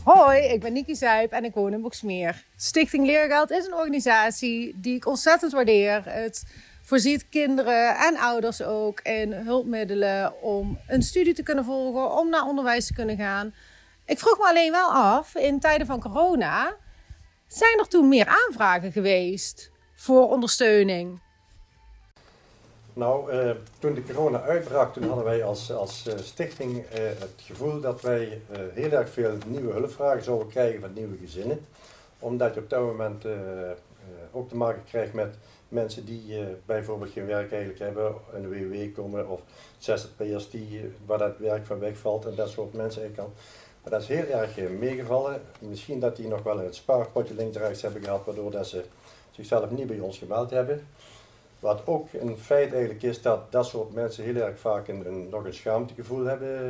Hoi, 0.04 0.40
ik 0.40 0.60
ben 0.60 0.72
Niki 0.72 0.94
Zuip 0.94 1.32
en 1.32 1.44
ik 1.44 1.54
woon 1.54 1.72
in 1.72 1.80
Boksmeer. 1.80 2.44
Stichting 2.56 3.06
Leergeld 3.06 3.50
is 3.50 3.66
een 3.66 3.74
organisatie 3.74 4.74
die 4.80 4.94
ik 4.94 5.06
ontzettend 5.06 5.52
waardeer. 5.52 6.02
Het 6.04 6.44
voorziet 6.82 7.28
kinderen 7.28 7.96
en 7.96 8.18
ouders 8.18 8.62
ook 8.62 9.00
in 9.00 9.32
hulpmiddelen 9.32 10.42
om 10.42 10.78
een 10.86 11.02
studie 11.02 11.34
te 11.34 11.42
kunnen 11.42 11.64
volgen, 11.64 12.18
om 12.18 12.30
naar 12.30 12.46
onderwijs 12.46 12.86
te 12.86 12.94
kunnen 12.94 13.16
gaan. 13.16 13.54
Ik 14.04 14.18
vroeg 14.18 14.38
me 14.38 14.48
alleen 14.48 14.72
wel 14.72 14.90
af, 14.90 15.34
in 15.34 15.60
tijden 15.60 15.86
van 15.86 16.00
corona, 16.00 16.76
zijn 17.46 17.78
er 17.78 17.88
toen 17.88 18.08
meer 18.08 18.26
aanvragen 18.26 18.92
geweest 18.92 19.70
voor 19.94 20.28
ondersteuning? 20.30 21.23
Nou, 22.94 23.32
uh, 23.32 23.50
toen 23.78 23.94
de 23.94 24.02
corona 24.02 24.40
uitbrak, 24.40 24.92
toen 24.92 25.02
hadden 25.02 25.24
wij 25.24 25.44
als, 25.44 25.72
als 25.72 26.06
uh, 26.06 26.14
stichting 26.16 26.76
uh, 26.76 26.84
het 26.92 27.34
gevoel 27.36 27.80
dat 27.80 28.00
wij 28.00 28.40
heel 28.72 28.90
erg 28.90 29.10
veel 29.10 29.32
nieuwe 29.46 29.72
hulpvragen 29.72 30.24
zouden 30.24 30.48
krijgen 30.48 30.80
van 30.80 30.92
nieuwe 30.92 31.16
gezinnen. 31.16 31.60
Omdat 32.18 32.54
je 32.54 32.60
op 32.60 32.70
dat 32.70 32.80
moment 32.80 33.24
ook 34.32 34.48
te 34.48 34.56
maken 34.56 34.84
krijgt 34.84 35.12
met 35.12 35.34
mensen 35.68 36.04
die 36.04 36.38
bijvoorbeeld 36.66 37.10
geen 37.10 37.26
werk 37.26 37.52
eigenlijk 37.52 37.80
hebben, 37.80 38.14
in 38.34 38.42
de 38.42 38.48
WW 38.48 38.94
komen 38.94 39.28
of 39.28 39.42
ZZP'ers 39.78 40.50
die, 40.50 40.92
waar 41.06 41.18
dat 41.18 41.38
werk 41.38 41.66
van 41.66 41.78
wegvalt 41.78 42.26
en 42.26 42.34
dat 42.34 42.48
soort 42.48 42.72
mensen 42.72 43.14
kan. 43.14 43.32
Maar 43.82 43.92
dat 43.92 44.02
is 44.02 44.08
heel 44.08 44.26
erg 44.26 44.56
meegevallen. 44.78 45.40
Misschien 45.58 46.00
dat 46.00 46.16
die 46.16 46.28
nog 46.28 46.42
wel 46.42 46.58
het 46.58 46.74
spaarpotje 46.74 47.34
links 47.34 47.82
hebben 47.82 48.02
gehad, 48.02 48.24
waardoor 48.24 48.50
dat 48.50 48.66
ze 48.66 48.84
zichzelf 49.30 49.70
niet 49.70 49.86
bij 49.86 49.98
ons 49.98 50.18
gemeld 50.18 50.50
hebben. 50.50 50.86
Wat 51.64 51.86
ook 51.86 52.08
een 52.12 52.36
feit 52.36 52.72
eigenlijk 52.72 53.02
is 53.02 53.22
dat 53.22 53.52
dat 53.52 53.66
soort 53.66 53.94
mensen 53.94 54.24
heel 54.24 54.36
erg 54.36 54.58
vaak 54.58 54.88
een, 54.88 55.06
een 55.06 55.28
nog 55.28 55.44
een 55.44 55.54
schaamtegevoel 55.54 56.24
hebben, 56.24 56.66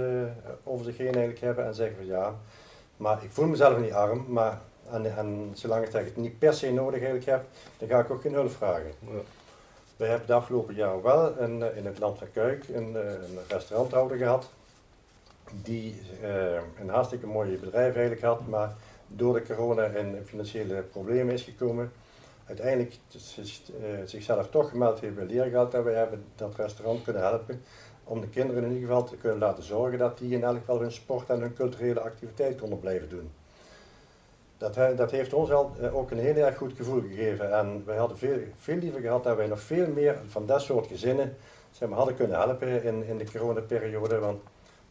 uh, 0.47 0.51
over 0.65 0.85
zich 0.85 0.97
heen 0.97 1.07
eigenlijk 1.07 1.41
hebben 1.41 1.65
en 1.65 1.75
zeggen 1.75 1.97
van 1.97 2.07
ja, 2.07 2.35
maar 2.97 3.25
ik 3.25 3.31
voel 3.31 3.47
mezelf 3.47 3.79
niet 3.79 3.93
arm, 3.93 4.25
maar 4.29 4.61
en, 4.91 5.17
en 5.17 5.51
zolang 5.55 5.87
ik 5.87 5.93
het 5.93 6.17
niet 6.17 6.39
per 6.39 6.55
se 6.55 6.73
nodig 6.73 6.95
eigenlijk 6.95 7.25
heb, 7.25 7.45
dan 7.79 7.89
ga 7.89 7.99
ik 7.99 8.11
ook 8.11 8.21
geen 8.21 8.33
hulp 8.33 8.51
vragen. 8.51 8.93
Ja. 9.01 9.09
We 9.97 10.05
hebben 10.05 10.27
het 10.27 10.37
afgelopen 10.37 10.75
jaar 10.75 11.03
wel 11.03 11.39
een, 11.39 11.63
eh, 11.63 11.77
in 11.77 11.87
het 11.87 11.99
Land 11.99 12.19
van 12.19 12.31
Kuik 12.33 12.65
een, 12.69 12.97
eh, 12.97 13.13
een 13.13 13.39
restauranthouder 13.49 14.17
gehad, 14.17 14.51
die 15.63 16.01
uh, 16.23 16.61
een 16.81 16.89
hartstikke 16.89 17.27
mooi 17.27 17.59
bedrijf 17.59 17.95
eigenlijk 17.95 18.23
had, 18.23 18.47
maar 18.49 18.75
door 19.07 19.35
de 19.35 19.43
corona 19.43 19.85
in 19.85 20.23
financiële 20.25 20.83
problemen 20.83 21.35
is 21.35 21.43
gekomen 21.43 21.93
uiteindelijk 22.47 22.95
eh, 23.09 23.89
zichzelf 24.05 24.49
toch 24.49 24.71
gemeld 24.71 25.01
heeft 25.01 25.15
bij 25.15 25.27
Leergeld 25.27 25.75
en 25.75 25.85
wij 25.85 25.95
hebben 25.95 26.25
dat 26.35 26.55
restaurant 26.55 27.03
kunnen 27.03 27.23
helpen 27.23 27.63
om 28.05 28.21
de 28.21 28.29
kinderen 28.29 28.65
in 28.65 28.73
ieder 28.73 28.89
geval 28.89 29.05
te 29.05 29.17
kunnen 29.17 29.39
laten 29.39 29.63
zorgen 29.63 29.99
dat 29.99 30.19
die 30.19 30.35
in 30.35 30.45
elk 30.45 30.59
geval 30.59 30.81
hun 30.81 30.93
sport 30.93 31.31
en 31.31 31.41
hun 31.41 31.55
culturele 31.55 32.01
activiteit 32.01 32.61
konden 32.61 32.81
blijven 32.81 33.09
doen. 33.09 33.31
Dat, 34.59 34.75
dat 34.97 35.11
heeft 35.11 35.33
ons 35.33 35.51
al, 35.53 35.73
eh, 35.81 35.97
ook 35.97 36.11
een 36.11 36.19
heel 36.19 36.37
erg 36.37 36.57
goed 36.57 36.73
gevoel 36.77 37.01
gegeven 37.01 37.53
en 37.53 37.83
wij 37.87 37.97
hadden 37.97 38.19
veel, 38.19 38.39
veel 38.57 38.77
liever 38.77 39.01
gehad 39.01 39.25
dat 39.25 39.37
wij 39.37 39.47
nog 39.47 39.61
veel 39.61 39.89
meer 39.89 40.19
van 40.27 40.47
dat 40.47 40.63
soort 40.63 40.87
gezinnen 40.87 41.37
zeg 41.71 41.89
maar, 41.89 41.99
hadden 41.99 42.17
kunnen 42.17 42.39
helpen 42.39 42.83
in, 42.83 43.05
in 43.07 43.19
de 43.19 43.31
coronaperiode, 43.31 44.19
want 44.19 44.41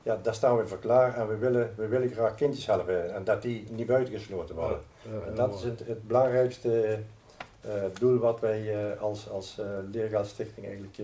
ja, 0.03 0.19
daar 0.21 0.33
staan 0.33 0.57
we 0.57 0.67
voor 0.67 0.79
klaar 0.79 1.15
en 1.15 1.27
we 1.27 1.37
willen, 1.37 1.73
we 1.75 1.87
willen 1.87 2.09
graag 2.09 2.35
kindjes 2.35 2.65
helpen 2.65 3.13
en 3.13 3.23
dat 3.23 3.41
die 3.41 3.67
niet 3.71 3.87
buitengesloten 3.87 4.55
worden. 4.55 4.79
en 5.27 5.35
dat 5.35 5.53
is 5.53 5.63
het, 5.63 5.79
het 5.79 6.07
belangrijkste 6.07 6.99
doel 7.99 8.17
wat 8.17 8.39
wij 8.39 8.91
eh, 8.91 9.01
als, 9.01 9.29
als 9.29 9.57
Leergeldstichting 9.91 10.65
eigenlijk 10.65 10.97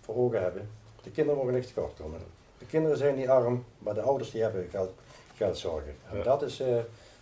voor 0.00 0.16
ogen 0.16 0.42
hebben. 0.42 0.68
De 1.02 1.10
kinderen 1.10 1.40
mogen 1.40 1.54
niet 1.54 1.66
tekort 1.66 1.94
komen. 1.96 2.20
De 2.58 2.66
kinderen 2.66 2.98
zijn 2.98 3.16
niet 3.16 3.28
arm, 3.28 3.64
maar 3.78 3.94
de 3.94 4.00
ouders 4.02 4.30
die 4.30 4.42
hebben 4.42 4.68
geld, 4.70 4.92
geldzorgen. 5.36 5.94
En 6.12 6.22
dat 6.22 6.42
is 6.42 6.62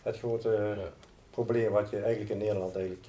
het 0.02 0.18
grote 0.18 0.76
probleem 1.30 1.70
wat 1.70 1.90
je 1.90 1.98
eigenlijk 2.00 2.30
in 2.30 2.38
Nederland 2.38 2.76
eigenlijk 2.76 3.06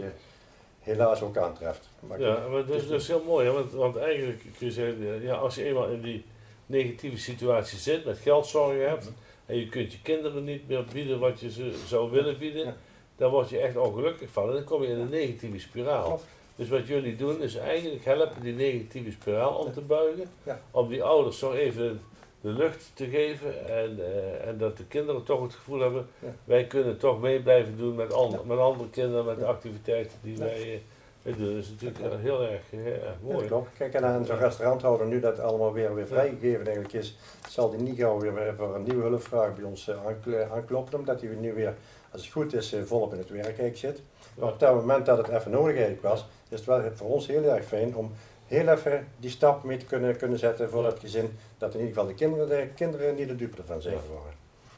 helaas 0.81 1.21
ook 1.21 1.37
aantreft. 1.37 1.89
ja, 2.17 2.47
maar 2.47 2.65
dat 2.65 2.75
is, 2.75 2.87
dus 2.87 3.07
heel 3.07 3.23
mooi, 3.25 3.45
hè? 3.45 3.51
Want, 3.51 3.71
want 3.71 3.95
eigenlijk 3.95 4.41
kun 4.57 4.67
je 4.67 4.71
zeggen, 4.71 5.21
ja, 5.21 5.35
als 5.35 5.55
je 5.55 5.63
eenmaal 5.63 5.87
in 5.87 6.01
die 6.01 6.25
negatieve 6.65 7.17
situatie 7.17 7.77
zit, 7.77 8.05
met 8.05 8.17
geldzorgen 8.17 8.89
hebt, 8.89 9.03
mhm. 9.03 9.13
en 9.45 9.57
je 9.57 9.69
kunt 9.69 9.91
je 9.91 10.01
kinderen 10.01 10.43
niet 10.43 10.67
meer 10.67 10.85
bieden 10.93 11.19
wat 11.19 11.39
je 11.39 11.51
ze 11.51 11.73
zou 11.87 12.11
willen 12.11 12.37
bieden, 12.37 12.75
daar 13.15 13.29
word 13.29 13.49
je 13.49 13.57
echt 13.59 13.77
ongelukkig 13.77 14.29
van. 14.29 14.47
En 14.47 14.53
dan 14.53 14.63
kom 14.63 14.81
je 14.81 14.87
in 14.87 14.99
een 14.99 15.09
negatieve 15.09 15.59
spiraal. 15.59 16.19
Dus 16.55 16.69
wat 16.69 16.87
jullie 16.87 17.15
doen 17.15 17.41
is 17.41 17.55
eigenlijk 17.55 18.05
helpen 18.05 18.41
die 18.41 18.53
negatieve 18.53 19.11
spiraal 19.11 19.53
om 19.53 19.71
te 19.71 19.81
buigen. 19.81 20.29
Om 20.71 20.87
die 20.89 21.03
ouders 21.03 21.39
zo 21.39 21.51
even 21.53 22.01
de 22.41 22.49
lucht 22.49 22.91
te 22.93 23.05
geven 23.07 23.67
en, 23.67 23.95
uh, 23.99 24.47
en 24.47 24.57
dat 24.57 24.77
de 24.77 24.85
kinderen 24.85 25.23
toch 25.23 25.41
het 25.41 25.53
gevoel 25.53 25.79
hebben, 25.79 26.07
wij 26.43 26.65
kunnen 26.65 26.97
toch 26.97 27.21
mee 27.21 27.41
blijven 27.41 27.77
doen 27.77 27.95
met, 27.95 28.13
andere 28.13 28.43
met 28.45 28.57
andere 28.57 28.89
kinderen, 28.89 29.25
met 29.25 29.39
de 29.39 29.45
activiteiten 29.45 30.17
die 30.23 30.37
wij, 30.37 30.81
Dat 31.23 31.37
is 31.37 31.69
natuurlijk 31.69 32.21
heel 32.21 32.41
erg, 32.41 32.61
Ja, 32.71 33.15
mooi. 33.23 33.47
klopt. 33.47 33.69
Kijk, 33.77 33.93
en 33.93 34.05
aan 34.05 34.25
zo'n 34.25 34.37
restauranthouder, 34.37 35.07
nu 35.07 35.19
dat 35.19 35.39
allemaal 35.39 35.73
weer, 35.73 35.95
weer 35.95 36.07
vrijgegeven 36.07 36.65
eigenlijk 36.65 36.93
is, 36.93 37.17
zal 37.49 37.69
die 37.69 37.79
niet 37.79 37.99
gauw 37.99 38.19
weer 38.19 38.53
voor 38.57 38.75
een 38.75 38.83
nieuwe 38.83 39.03
hulpvraag 39.03 39.55
bij 39.55 39.63
ons 39.65 39.87
eh, 39.87 40.05
aankl- 40.05 40.53
aankloppen, 40.53 40.99
omdat 40.99 41.21
hij 41.21 41.29
nu 41.29 41.53
weer, 41.53 41.73
als 42.11 42.21
het 42.21 42.31
goed 42.31 42.53
is, 42.53 42.73
eh, 42.73 42.81
volop 42.83 43.11
in 43.13 43.17
het 43.19 43.29
werk 43.29 43.43
eigenlijk 43.45 43.77
zit. 43.77 44.01
Maar 44.33 44.49
op 44.49 44.59
dat 44.59 44.73
moment 44.75 45.05
dat 45.05 45.17
het 45.17 45.27
even 45.27 45.51
nodig 45.51 45.71
eigenlijk 45.73 46.01
was, 46.01 46.19
is 46.49 46.57
het 46.57 46.65
wel 46.65 46.81
voor 46.93 47.09
ons 47.09 47.27
heel 47.27 47.43
erg 47.43 47.65
fijn 47.65 47.95
om 47.95 48.11
heel 48.47 48.67
even 48.67 49.07
die 49.19 49.29
stap 49.29 49.63
mee 49.63 49.77
te 49.77 49.85
kunnen, 49.85 50.17
kunnen 50.17 50.39
zetten 50.39 50.69
voor 50.69 50.83
dat 50.83 50.99
gezin, 50.99 51.37
dat 51.57 51.73
in 51.73 51.79
ieder 51.79 51.93
geval 51.93 52.09
de 52.09 52.15
kinderen, 52.15 52.47
de 52.47 52.67
kinderen 52.75 53.15
niet 53.15 53.27
de 53.27 53.35
dupe 53.35 53.57
ervan 53.57 53.81
zijn 53.81 53.97
geworden. 53.99 54.33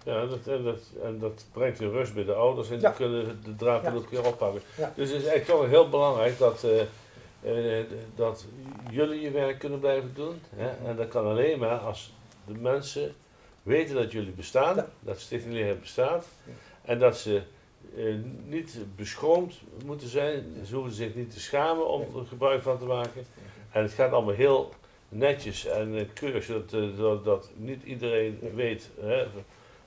Ja, 0.05 0.21
en 0.21 0.29
dat, 0.29 0.47
en, 0.47 0.63
dat, 0.63 0.79
en 1.03 1.19
dat 1.19 1.45
brengt 1.51 1.79
weer 1.79 1.89
rust 1.91 2.13
bij 2.13 2.23
de 2.25 2.33
ouders 2.33 2.69
en 2.69 2.79
Ja. 2.79 2.87
die 2.87 2.97
kunnen 2.97 3.39
de 3.43 3.55
draad 3.55 3.83
Ja. 3.83 3.93
ook 3.93 4.09
weer 4.09 4.25
oppakken. 4.27 4.61
Ja. 4.77 4.91
Dus 4.95 5.09
het 5.11 5.21
is 5.21 5.27
echt 5.27 5.45
toch 5.45 5.67
heel 5.67 5.89
belangrijk 5.89 6.37
dat, 6.37 6.63
eh, 6.63 7.79
eh, 7.79 7.85
dat 8.15 8.45
jullie 8.91 9.21
je 9.21 9.31
werk 9.31 9.59
kunnen 9.59 9.79
blijven 9.79 10.11
doen. 10.15 10.41
Hè? 10.55 10.69
En 10.89 10.95
dat 10.95 11.07
kan 11.07 11.25
alleen 11.25 11.59
maar 11.59 11.77
als 11.77 12.13
de 12.45 12.53
mensen 12.53 13.15
weten 13.63 13.95
dat 13.95 14.11
jullie 14.11 14.31
bestaan, 14.33 14.85
dat 14.99 15.19
Stichting 15.19 15.79
bestaat. 15.79 16.25
En 16.85 16.99
dat 16.99 17.17
ze 17.17 17.41
eh, 17.97 18.15
niet 18.45 18.77
beschroomd 18.95 19.53
moeten 19.85 20.07
zijn. 20.07 20.43
Ze 20.65 20.75
hoeven 20.75 20.93
zich 20.93 21.15
niet 21.15 21.31
te 21.31 21.39
schamen 21.39 21.87
om 21.87 22.01
er 22.01 22.25
gebruik 22.25 22.61
van 22.61 22.77
te 22.77 22.85
maken. 22.85 23.25
En 23.71 23.81
het 23.83 23.91
gaat 23.91 24.11
allemaal 24.11 24.33
heel 24.33 24.73
netjes 25.09 25.65
en 25.65 25.97
eh, 25.97 26.05
keurig, 26.13 26.43
zodat 26.43 26.73
eh, 26.73 26.97
dat, 26.97 27.25
dat 27.25 27.49
niet 27.55 27.83
iedereen 27.83 28.39
weet 28.55 28.89
hè, 29.01 29.25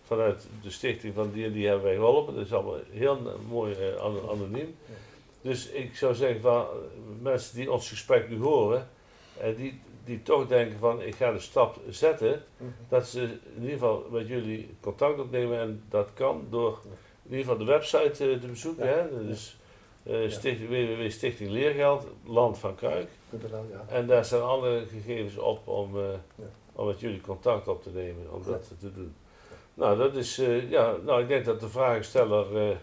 vanuit 0.05 0.47
de 0.63 0.71
stichting 0.71 1.15
van 1.15 1.31
die, 1.33 1.53
die 1.53 1.67
hebben 1.67 1.85
wij 1.85 1.95
geholpen. 1.95 2.35
Dat 2.35 2.45
is 2.45 2.53
allemaal 2.53 2.79
heel 2.91 3.39
mooi 3.49 3.75
an- 4.01 4.29
anoniem. 4.31 4.77
Dus 5.41 5.69
ik 5.69 5.97
zou 5.97 6.15
zeggen 6.15 6.41
van 6.41 6.67
mensen 7.23 7.57
die 7.57 7.73
ons 7.73 7.89
gesprek 7.89 8.29
nu 8.29 8.39
horen, 8.39 8.89
en 9.41 9.55
die, 9.55 9.81
die 10.07 10.23
toch 10.23 10.47
denken 10.47 10.79
van 10.79 11.03
ik 11.03 11.15
ga 11.15 11.33
de 11.33 11.39
stap 11.39 11.81
zetten, 11.89 12.43
dat 12.89 13.07
ze 13.07 13.23
in 13.55 13.61
ieder 13.61 13.73
geval 13.73 14.07
met 14.11 14.29
jullie 14.29 14.75
contact 14.81 15.21
opnemen 15.21 15.59
en 15.59 15.83
dat 15.89 16.09
kan 16.15 16.47
door 16.51 16.81
in 17.23 17.37
ieder 17.37 17.45
geval 17.45 17.59
de 17.59 17.73
website 17.73 18.31
eh, 18.31 18.41
te 18.41 18.47
bezoeken. 18.47 18.87
Ja. 18.87 18.93
Hè? 18.93 19.11
Dat 19.11 19.37
is 19.37 19.57
eh, 20.07 20.31
stichting, 20.31 20.69
www.stichting 20.69 21.51
Leergeld, 21.51 22.07
Land 22.25 22.59
van 22.59 22.75
Kuik. 22.75 23.09
En 23.89 24.07
daar 24.07 24.25
staan 24.25 24.43
alle 24.43 24.85
gegevens 24.91 25.39
op 25.39 25.69
om, 25.69 25.97
eh, 25.97 26.45
om 26.73 26.87
met 26.87 27.01
jullie 27.01 27.21
contact 27.21 27.69
op 27.69 27.83
te 27.83 27.91
nemen, 27.91 28.33
om 28.33 28.43
dat 28.45 28.73
te 28.79 28.93
doen. 28.93 29.15
Nou, 29.75 29.99
dat 29.99 30.15
is, 30.15 30.37
ja, 30.69 30.97
nou, 31.05 31.23
ik 31.23 31.29
denk 31.29 31.45
dat 31.45 31.61
de 31.61 31.69
vragensteller 31.69 32.69
eh, 32.69 32.77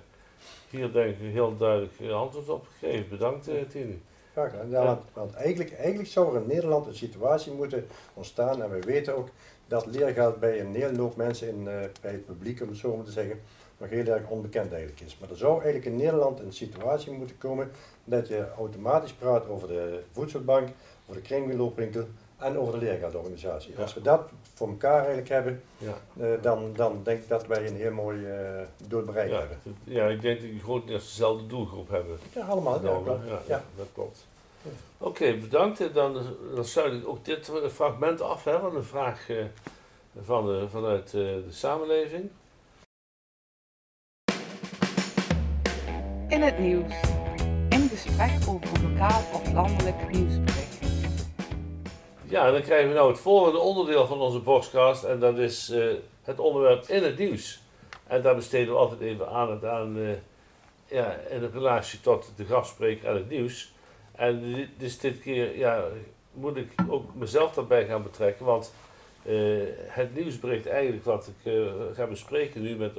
hier 0.70 0.92
denk 0.92 1.18
ik 1.18 1.32
heel 1.32 1.58
duidelijk 1.58 2.12
antwoord 2.12 2.50
op 2.50 2.68
geeft. 2.80 3.10
Bedankt, 3.10 3.50
Tini. 3.70 4.02
Graag 4.34 4.52
gedaan. 4.52 4.70
Ja, 4.70 4.86
want, 4.86 5.02
want 5.14 5.34
eigenlijk, 5.34 5.74
eigenlijk 5.74 6.10
zou 6.10 6.36
er 6.36 6.42
in 6.42 6.48
Nederland 6.48 6.88
een 6.88 6.96
situatie 6.96 7.52
moeten 7.52 7.88
ontstaan, 8.14 8.64
en 8.64 8.70
we 8.70 8.80
weten 8.80 9.18
ook 9.18 9.30
dat 9.68 9.86
leergeld 9.86 10.40
bij 10.40 10.60
een 10.60 10.76
hele 10.76 11.00
hoop 11.00 11.16
mensen 11.16 11.48
in, 11.48 11.68
eh, 11.68 11.76
bij 12.02 12.12
het 12.12 12.26
publiek, 12.26 12.62
om 12.62 12.68
het 12.68 12.78
zo 12.78 12.96
maar 12.96 13.06
te 13.06 13.12
zeggen, 13.12 13.40
nog 13.78 13.90
heel 13.90 14.06
erg 14.06 14.28
onbekend 14.30 14.72
eigenlijk 14.72 15.02
is. 15.02 15.18
Maar 15.20 15.30
er 15.30 15.38
zou 15.38 15.54
eigenlijk 15.54 15.86
in 15.86 15.96
Nederland 15.96 16.40
een 16.40 16.54
situatie 16.54 17.12
moeten 17.12 17.38
komen 17.38 17.72
dat 18.04 18.28
je 18.28 18.52
automatisch 18.58 19.14
praat 19.14 19.48
over 19.48 19.68
de 19.68 20.04
voedselbank, 20.12 20.70
over 21.08 21.22
de 21.22 21.28
kringloopwinkel 21.28 22.06
en 22.44 22.58
over 22.58 22.80
de 22.80 22.86
leergeldorganisatie. 22.86 23.74
Ja. 23.76 23.82
Als 23.82 23.94
we 23.94 24.02
dat 24.02 24.22
voor 24.54 24.68
elkaar 24.68 24.98
eigenlijk 24.98 25.30
hebben, 25.30 25.62
Ja. 25.78 25.94
eh, 26.20 26.28
dan, 26.42 26.74
dan 26.76 27.00
denk 27.04 27.22
ik 27.22 27.28
dat 27.30 27.48
wij 27.48 27.68
een 27.68 27.76
heel 27.76 27.92
mooi 27.92 28.26
eh 28.26 28.62
doel 28.88 29.02
bereikt 29.04 29.32
Ja, 29.32 29.40
hebben. 29.40 29.58
ja, 29.84 30.08
ik 30.08 30.22
denk 30.22 30.40
dat 30.42 30.50
die 30.50 30.60
grotendeels 30.60 31.04
dezelfde 31.08 31.46
doelgroep 31.48 31.90
hebben. 31.90 32.18
Ja, 32.36 32.46
allemaal. 32.46 32.74
Ja, 32.84 33.00
klopt. 33.04 33.28
ja, 33.28 33.40
Ja. 33.48 33.64
dat 33.78 33.88
klopt. 33.94 34.26
Ja. 34.62 34.70
Oké, 34.98 35.34
bedankt. 35.38 35.94
Dan, 35.94 36.18
dan 36.56 36.66
sluit 36.66 36.94
ik 36.94 37.08
ook 37.08 37.26
dit 37.26 37.52
fragment 37.72 38.22
af 38.22 38.44
hè, 38.44 38.60
van 38.60 38.76
een 38.76 38.84
vraag 38.84 39.30
eh, 39.30 39.38
van 40.22 40.46
de, 40.46 40.66
vanuit 40.70 41.06
eh, 41.06 41.12
de 41.22 41.44
samenleving. 41.50 42.30
In 46.28 46.42
het 46.42 46.60
nieuws. 46.60 46.94
In 47.70 47.90
gesprek 47.90 48.32
over 48.48 48.84
lokaal 48.90 49.22
of 49.34 49.54
landelijk 49.54 50.12
nieuwsbericht. 50.12 50.63
Ja, 52.34 52.52
dan 52.52 52.62
krijgen 52.62 52.90
we 52.90 52.96
nou 52.96 53.10
het 53.10 53.20
volgende 53.20 53.60
onderdeel 53.60 54.08
van 54.08 54.20
onze 54.20 54.40
boxcast 54.40 55.04
en 55.04 55.20
dat 55.20 55.38
is 55.38 55.70
eh, 55.70 55.86
het 56.24 56.40
onderwerp 56.40 56.88
in 56.88 57.04
het 57.04 57.18
nieuws. 57.18 57.62
En 58.08 58.22
daar 58.22 58.36
besteden 58.36 58.74
we 58.74 58.80
altijd 58.80 59.02
even 59.02 59.30
aandacht 59.30 59.66
aan 59.66 59.98
eh, 59.98 60.10
ja, 60.86 61.16
in 61.30 61.50
relatie 61.54 62.02
tot 62.02 62.32
de 62.36 62.46
gastspreker 62.46 63.08
en 63.08 63.16
het 63.16 63.30
nieuws. 63.30 63.74
En 64.12 64.68
dus 64.78 65.00
dit 65.00 65.20
keer 65.20 65.58
ja, 65.58 65.86
moet 66.32 66.58
ik 66.58 66.74
ook 66.90 67.16
mezelf 67.16 67.54
daarbij 67.54 67.86
gaan 67.86 68.04
betrekken, 68.04 68.46
want 68.46 68.74
eh, 69.26 69.36
het 69.88 70.16
nieuwsbericht 70.16 70.68
eigenlijk 70.68 71.04
wat 71.04 71.28
ik 71.28 71.54
ga 71.94 72.06
bespreken 72.06 72.62
nu 72.62 72.76
met, 72.76 72.94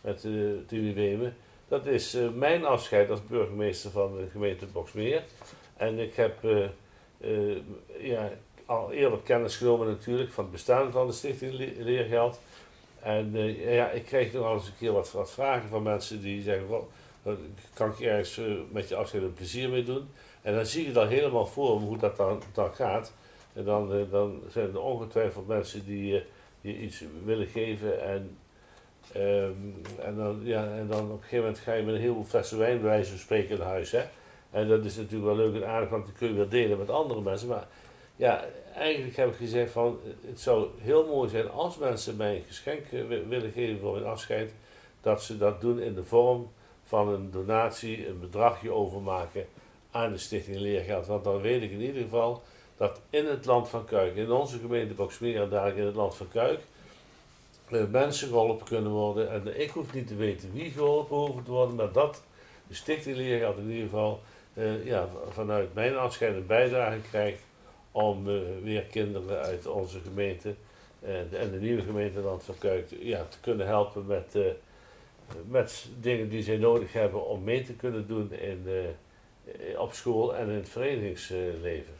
met 0.00 0.24
uh, 0.24 0.94
Wemen, 0.94 1.36
dat 1.68 1.86
is 1.86 2.16
mijn 2.34 2.64
afscheid 2.64 3.10
als 3.10 3.26
burgemeester 3.26 3.90
van 3.90 4.16
de 4.16 4.26
gemeente 4.30 4.66
Boksmeer. 4.66 5.22
En 5.76 5.98
ik 5.98 6.14
heb 6.14 6.34
ja, 7.98 8.30
al 8.66 8.92
eerder 8.92 9.18
kennis 9.24 9.56
genomen 9.56 9.86
natuurlijk 9.86 10.32
van 10.32 10.44
het 10.44 10.52
bestaan 10.52 10.92
van 10.92 11.06
de 11.06 11.12
Stichting 11.12 11.52
Le- 11.52 11.72
Leergeld. 11.78 12.40
En 13.00 13.30
eh, 13.34 13.74
ja, 13.74 13.90
ik 13.90 14.04
kreeg 14.04 14.32
nog 14.32 14.42
wel 14.42 14.54
eens 14.54 14.66
een 14.66 14.76
keer 14.78 14.92
wat, 14.92 15.12
wat 15.12 15.32
vragen 15.32 15.68
van 15.68 15.82
mensen 15.82 16.20
die 16.20 16.42
zeggen, 16.42 16.68
"Wel, 16.68 16.88
eh, 17.22 17.32
kan 17.74 17.90
ik 17.90 18.00
ergens 18.00 18.38
eh, 18.38 18.44
met 18.70 18.88
je 18.88 18.96
afscheid 18.96 19.22
een 19.22 19.34
plezier 19.34 19.68
mee 19.68 19.84
doen? 19.84 20.08
En 20.42 20.54
dan 20.54 20.66
zie 20.66 20.86
je 20.86 20.92
dan 20.92 21.08
helemaal 21.08 21.46
voor 21.46 21.78
hoe 21.78 21.98
dat 21.98 22.16
dan, 22.16 22.42
dan 22.52 22.74
gaat. 22.74 23.12
En 23.52 23.64
dan, 23.64 23.92
eh, 23.92 24.10
dan 24.10 24.40
zijn 24.50 24.68
er 24.68 24.80
ongetwijfeld 24.80 25.46
mensen 25.46 25.84
die 25.84 26.22
je 26.60 26.78
iets 26.78 27.04
willen 27.24 27.46
geven. 27.46 28.02
En, 28.02 28.36
ehm, 29.12 29.52
en, 29.98 30.16
dan, 30.16 30.40
ja, 30.42 30.64
en 30.64 30.86
dan 30.88 31.04
op 31.04 31.10
een 31.10 31.16
gegeven 31.18 31.38
moment 31.38 31.58
ga 31.58 31.72
je 31.72 31.82
met 31.82 31.94
een 31.94 32.00
heleboel 32.00 32.24
flessen 32.24 32.58
wijn 32.58 32.80
bij 32.80 32.90
wijze 32.90 33.10
van 33.10 33.18
spreken 33.18 33.58
naar 33.58 33.68
huis. 33.68 33.90
Hè? 33.90 34.02
En 34.50 34.68
dat 34.68 34.84
is 34.84 34.96
natuurlijk 34.96 35.24
wel 35.24 35.36
leuk 35.46 35.62
en 35.62 35.68
aardig, 35.68 35.88
want 35.88 36.04
dan 36.04 36.14
kun 36.14 36.28
je 36.28 36.34
weer 36.34 36.48
delen 36.48 36.78
met 36.78 36.90
andere 36.90 37.20
mensen. 37.20 37.48
Maar 37.48 37.66
ja, 38.16 38.44
eigenlijk 38.74 39.16
heb 39.16 39.28
ik 39.28 39.36
gezegd 39.36 39.72
van, 39.72 40.00
het 40.26 40.40
zou 40.40 40.66
heel 40.78 41.06
mooi 41.06 41.28
zijn 41.28 41.50
als 41.50 41.78
mensen 41.78 42.16
mij 42.16 42.36
een 42.36 42.44
geschenk 42.46 42.84
eh, 42.92 43.06
wi- 43.06 43.26
willen 43.28 43.52
geven 43.52 43.80
voor 43.80 43.94
hun 43.94 44.06
afscheid, 44.06 44.52
dat 45.00 45.22
ze 45.22 45.36
dat 45.38 45.60
doen 45.60 45.80
in 45.80 45.94
de 45.94 46.04
vorm 46.04 46.50
van 46.84 47.08
een 47.08 47.30
donatie, 47.30 48.08
een 48.08 48.20
bedragje 48.20 48.70
overmaken 48.70 49.46
aan 49.90 50.12
de 50.12 50.18
Stichting 50.18 50.56
Leergeld. 50.56 51.06
Want 51.06 51.24
dan 51.24 51.40
weet 51.40 51.62
ik 51.62 51.70
in 51.70 51.80
ieder 51.80 52.02
geval 52.02 52.42
dat 52.76 53.00
in 53.10 53.26
het 53.26 53.44
land 53.44 53.68
van 53.68 53.84
Kuik, 53.84 54.16
in 54.16 54.30
onze 54.30 54.58
gemeente 54.58 54.94
Boksmeer 54.94 55.42
en 55.42 55.48
dadelijk 55.48 55.78
in 55.78 55.86
het 55.86 55.94
land 55.94 56.14
van 56.14 56.28
Kuik, 56.28 56.60
mensen 57.90 58.28
geholpen 58.28 58.66
kunnen 58.66 58.90
worden. 58.90 59.30
En 59.30 59.60
ik 59.60 59.70
hoef 59.70 59.92
niet 59.94 60.06
te 60.06 60.16
weten 60.16 60.52
wie 60.52 60.70
geholpen 60.70 61.16
hoeft 61.16 61.44
te 61.44 61.50
worden, 61.50 61.74
maar 61.74 61.92
dat 61.92 62.22
de 62.68 62.74
Stichting 62.74 63.16
Leergeld 63.16 63.58
in 63.58 63.70
ieder 63.70 63.82
geval 63.84 64.20
eh, 64.54 64.84
ja, 64.84 65.08
vanuit 65.30 65.74
mijn 65.74 65.96
afscheid 65.96 66.34
een 66.34 66.46
bijdrage 66.46 66.98
krijgt 67.10 67.42
om 67.92 68.28
eh, 68.28 68.40
weer 68.62 68.82
kinderen 68.82 69.42
uit 69.42 69.66
onze 69.66 70.00
gemeente 70.00 70.54
eh, 71.00 71.20
en 71.20 71.50
de 71.50 71.58
nieuwe 71.60 71.82
gemeente 71.82 72.20
Land 72.20 72.44
van 72.44 72.58
Kuik 72.58 72.88
ja, 73.00 73.24
te 73.28 73.40
kunnen 73.40 73.66
helpen 73.66 74.06
met, 74.06 74.34
eh, 74.34 74.42
met 75.48 75.88
dingen 76.00 76.28
die 76.28 76.42
zij 76.42 76.56
nodig 76.56 76.92
hebben 76.92 77.26
om 77.26 77.44
mee 77.44 77.62
te 77.62 77.74
kunnen 77.74 78.06
doen 78.06 78.32
in, 78.32 78.66
op 79.76 79.92
school 79.92 80.36
en 80.36 80.48
in 80.48 80.54
het 80.54 80.68
verenigingsleven. 80.68 81.94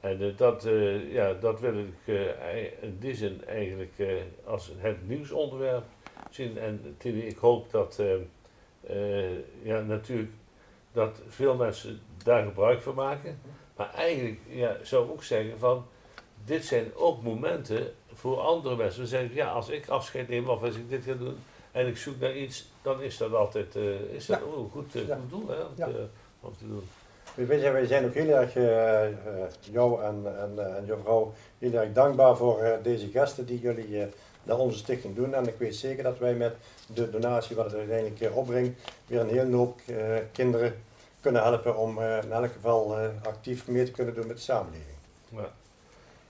En 0.00 0.34
dat, 0.36 0.68
ja, 1.08 1.32
dat 1.32 1.60
wil 1.60 1.78
ik 1.78 2.14
ei- 2.40 2.72
in 2.80 2.96
die 2.98 3.14
zin 3.14 3.44
eigenlijk 3.44 3.92
als 4.44 4.72
het 4.76 5.08
nieuwsonderwerp 5.08 5.84
zien. 6.30 6.58
En 6.58 6.96
ik 7.02 7.36
hoop 7.36 7.70
dat 7.70 8.02
ja, 9.62 9.80
natuurlijk 9.80 10.32
dat 10.92 11.22
veel 11.28 11.56
mensen 11.56 12.00
daar 12.24 12.44
gebruik 12.44 12.80
van 12.80 12.94
maken. 12.94 13.38
Maar 13.82 13.94
eigenlijk 13.94 14.38
ja, 14.48 14.76
zou 14.82 15.04
ik 15.04 15.10
ook 15.10 15.22
zeggen 15.22 15.58
van 15.58 15.84
dit 16.44 16.64
zijn 16.64 16.90
ook 16.94 17.22
momenten 17.22 17.92
voor 18.14 18.40
andere 18.40 18.76
mensen. 18.76 19.00
We 19.02 19.06
zeggen 19.08 19.34
ja, 19.34 19.50
als 19.50 19.68
ik 19.68 19.88
afscheid 19.88 20.28
neem 20.28 20.48
of 20.48 20.62
als 20.62 20.74
ik 20.76 20.90
dit 20.90 21.04
ga 21.04 21.12
doen 21.12 21.36
en 21.72 21.86
ik 21.86 21.96
zoek 21.96 22.20
naar 22.20 22.36
iets, 22.36 22.68
dan 22.82 23.02
is 23.02 23.16
dat 23.16 23.34
altijd 23.34 23.76
eh, 23.76 24.00
is 24.14 24.26
dat 24.26 24.38
Ja. 24.38 24.44
ook 24.44 24.56
een 24.64 24.70
goed, 24.70 24.94
eh, 24.94 25.06
Ja. 25.06 25.14
goed 25.16 25.30
doel 25.30 25.48
hè, 25.48 25.62
om, 25.62 25.72
Ja. 25.76 25.86
te, 25.86 26.06
om 26.40 26.52
te 26.58 26.66
doen. 26.68 26.88
Weet 27.34 27.62
je, 27.62 27.70
wij 27.70 27.86
zijn 27.86 28.04
ook 28.04 28.14
heel 28.14 28.28
erg, 28.28 28.56
eh, 28.56 29.06
eh, 29.06 29.12
jou 29.70 30.02
en, 30.02 30.22
en, 30.38 30.52
eh, 30.58 30.76
en 30.76 30.98
vrouw, 31.02 31.32
heel 31.58 31.72
erg 31.72 31.92
dankbaar 31.92 32.36
voor 32.36 32.58
eh, 32.60 32.72
deze 32.82 33.08
gasten 33.10 33.46
die 33.46 33.60
jullie 33.60 34.00
eh, 34.00 34.06
naar 34.42 34.58
onze 34.58 34.78
stichting 34.78 35.14
doen. 35.16 35.34
En 35.34 35.48
ik 35.48 35.54
weet 35.58 35.74
zeker 35.76 36.02
dat 36.02 36.18
wij 36.18 36.34
met 36.34 36.54
de 36.86 37.10
donatie 37.10 37.56
wat 37.56 37.64
het 37.64 37.74
uiteindelijk 37.74 38.20
eh, 38.20 38.36
opbrengt, 38.36 38.80
weer 39.06 39.20
een 39.20 39.28
hele 39.28 39.56
hoop 39.56 39.80
eh, 39.86 39.96
kinderen 40.32 40.74
kunnen 41.22 41.42
helpen 41.42 41.76
om 41.76 41.98
eh, 41.98 42.22
in 42.22 42.32
elk 42.32 42.52
geval 42.52 42.98
eh, 42.98 43.08
actief 43.22 43.66
mee 43.68 43.84
te 43.84 43.90
kunnen 43.90 44.14
doen 44.14 44.26
met 44.26 44.36
de 44.36 44.42
samenleving. 44.42 44.96
Ja, 45.28 45.52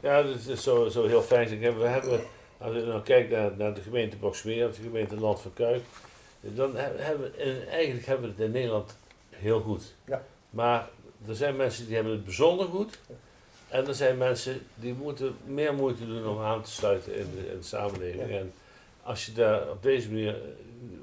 ja 0.00 0.22
dat 0.22 0.36
is 0.46 0.62
zo, 0.62 0.88
zo 0.88 1.06
heel 1.06 1.22
fijn. 1.22 1.48
We 1.78 1.86
hebben, 1.86 2.20
als 2.58 2.74
je 2.74 2.80
nou 2.82 3.02
kijkt 3.02 3.30
naar, 3.30 3.50
naar 3.56 3.74
de 3.74 3.80
gemeente 3.80 4.16
Boksmeer, 4.16 4.66
de 4.66 4.82
gemeente 4.82 5.20
Land 5.20 5.40
van 5.40 5.52
Kuik, 5.52 5.82
dan 6.40 6.76
he- 6.76 6.96
hebben 6.96 7.32
we, 7.32 7.42
en 7.42 7.68
eigenlijk 7.68 8.06
hebben 8.06 8.26
we 8.26 8.32
het 8.32 8.44
in 8.44 8.50
Nederland 8.50 8.96
heel 9.30 9.60
goed. 9.60 9.94
Ja. 10.04 10.22
Maar 10.50 10.88
er 11.28 11.34
zijn 11.34 11.56
mensen 11.56 11.86
die 11.86 11.94
hebben 11.94 12.12
het 12.12 12.24
bijzonder 12.24 12.66
goed. 12.66 12.98
En 13.68 13.86
er 13.86 13.94
zijn 13.94 14.18
mensen 14.18 14.60
die 14.74 14.94
moeten 14.94 15.36
meer 15.44 15.74
moeite 15.74 16.06
doen 16.06 16.26
om 16.28 16.40
aan 16.42 16.62
te 16.62 16.70
sluiten 16.70 17.14
in 17.16 17.26
de, 17.34 17.50
in 17.52 17.56
de 17.58 17.64
samenleving. 17.64 18.30
Ja. 18.30 18.38
En 18.38 18.52
als 19.02 19.26
je 19.26 19.32
daar 19.32 19.70
op 19.70 19.82
deze 19.82 20.08
manier 20.10 20.36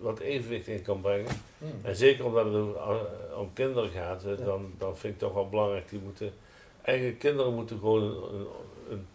wat 0.02 0.20
evenwicht 0.20 0.68
in 0.68 0.82
kan 0.82 1.02
brengen, 1.02 1.42
Hmm. 1.60 1.80
en 1.82 1.96
zeker 1.96 2.26
omdat 2.26 2.46
het 2.46 2.54
eh, 2.76 3.40
om 3.40 3.54
kinderen 3.54 3.90
gaat, 3.90 4.24
dan, 4.46 4.72
dan 4.78 4.98
vind 4.98 5.14
ik 5.14 5.20
toch 5.20 5.34
wel 5.34 5.50
belangrijk. 5.50 5.90
Die 5.90 6.00
moeten, 6.00 6.34
eigenlijk 6.82 7.20
kinderen 7.20 7.54
moeten 7.54 7.78
gewoon 7.80 8.02
een, 8.04 8.24
een, 8.34 8.48
een- 8.90 9.08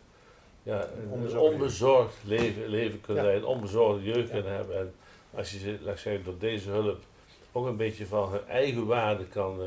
ja, 0.63 0.81
een, 0.83 1.09
Onbezorgd 1.11 1.53
onbezorgd 1.53 2.15
leven, 2.25 2.67
leven 2.69 3.01
kunnen 3.01 3.25
zijn, 3.25 3.37
een 3.37 3.45
onbezorgde 3.45 4.03
jeugd 4.03 4.31
kunnen 4.31 4.53
hebben. 4.53 4.79
En 4.79 4.95
als 5.35 5.51
je 5.53 5.59
ze, 5.59 5.79
laat 5.83 5.99
zeggen, 5.99 6.25
door 6.25 6.39
deze 6.39 6.71
hulp 6.71 6.99
ook 7.53 7.67
een 7.67 7.77
beetje 7.77 8.07
van 8.07 8.31
hun 8.31 8.47
eigen 8.49 8.87
waarde 8.87 9.25
kan, 9.25 9.61
eh, 9.61 9.67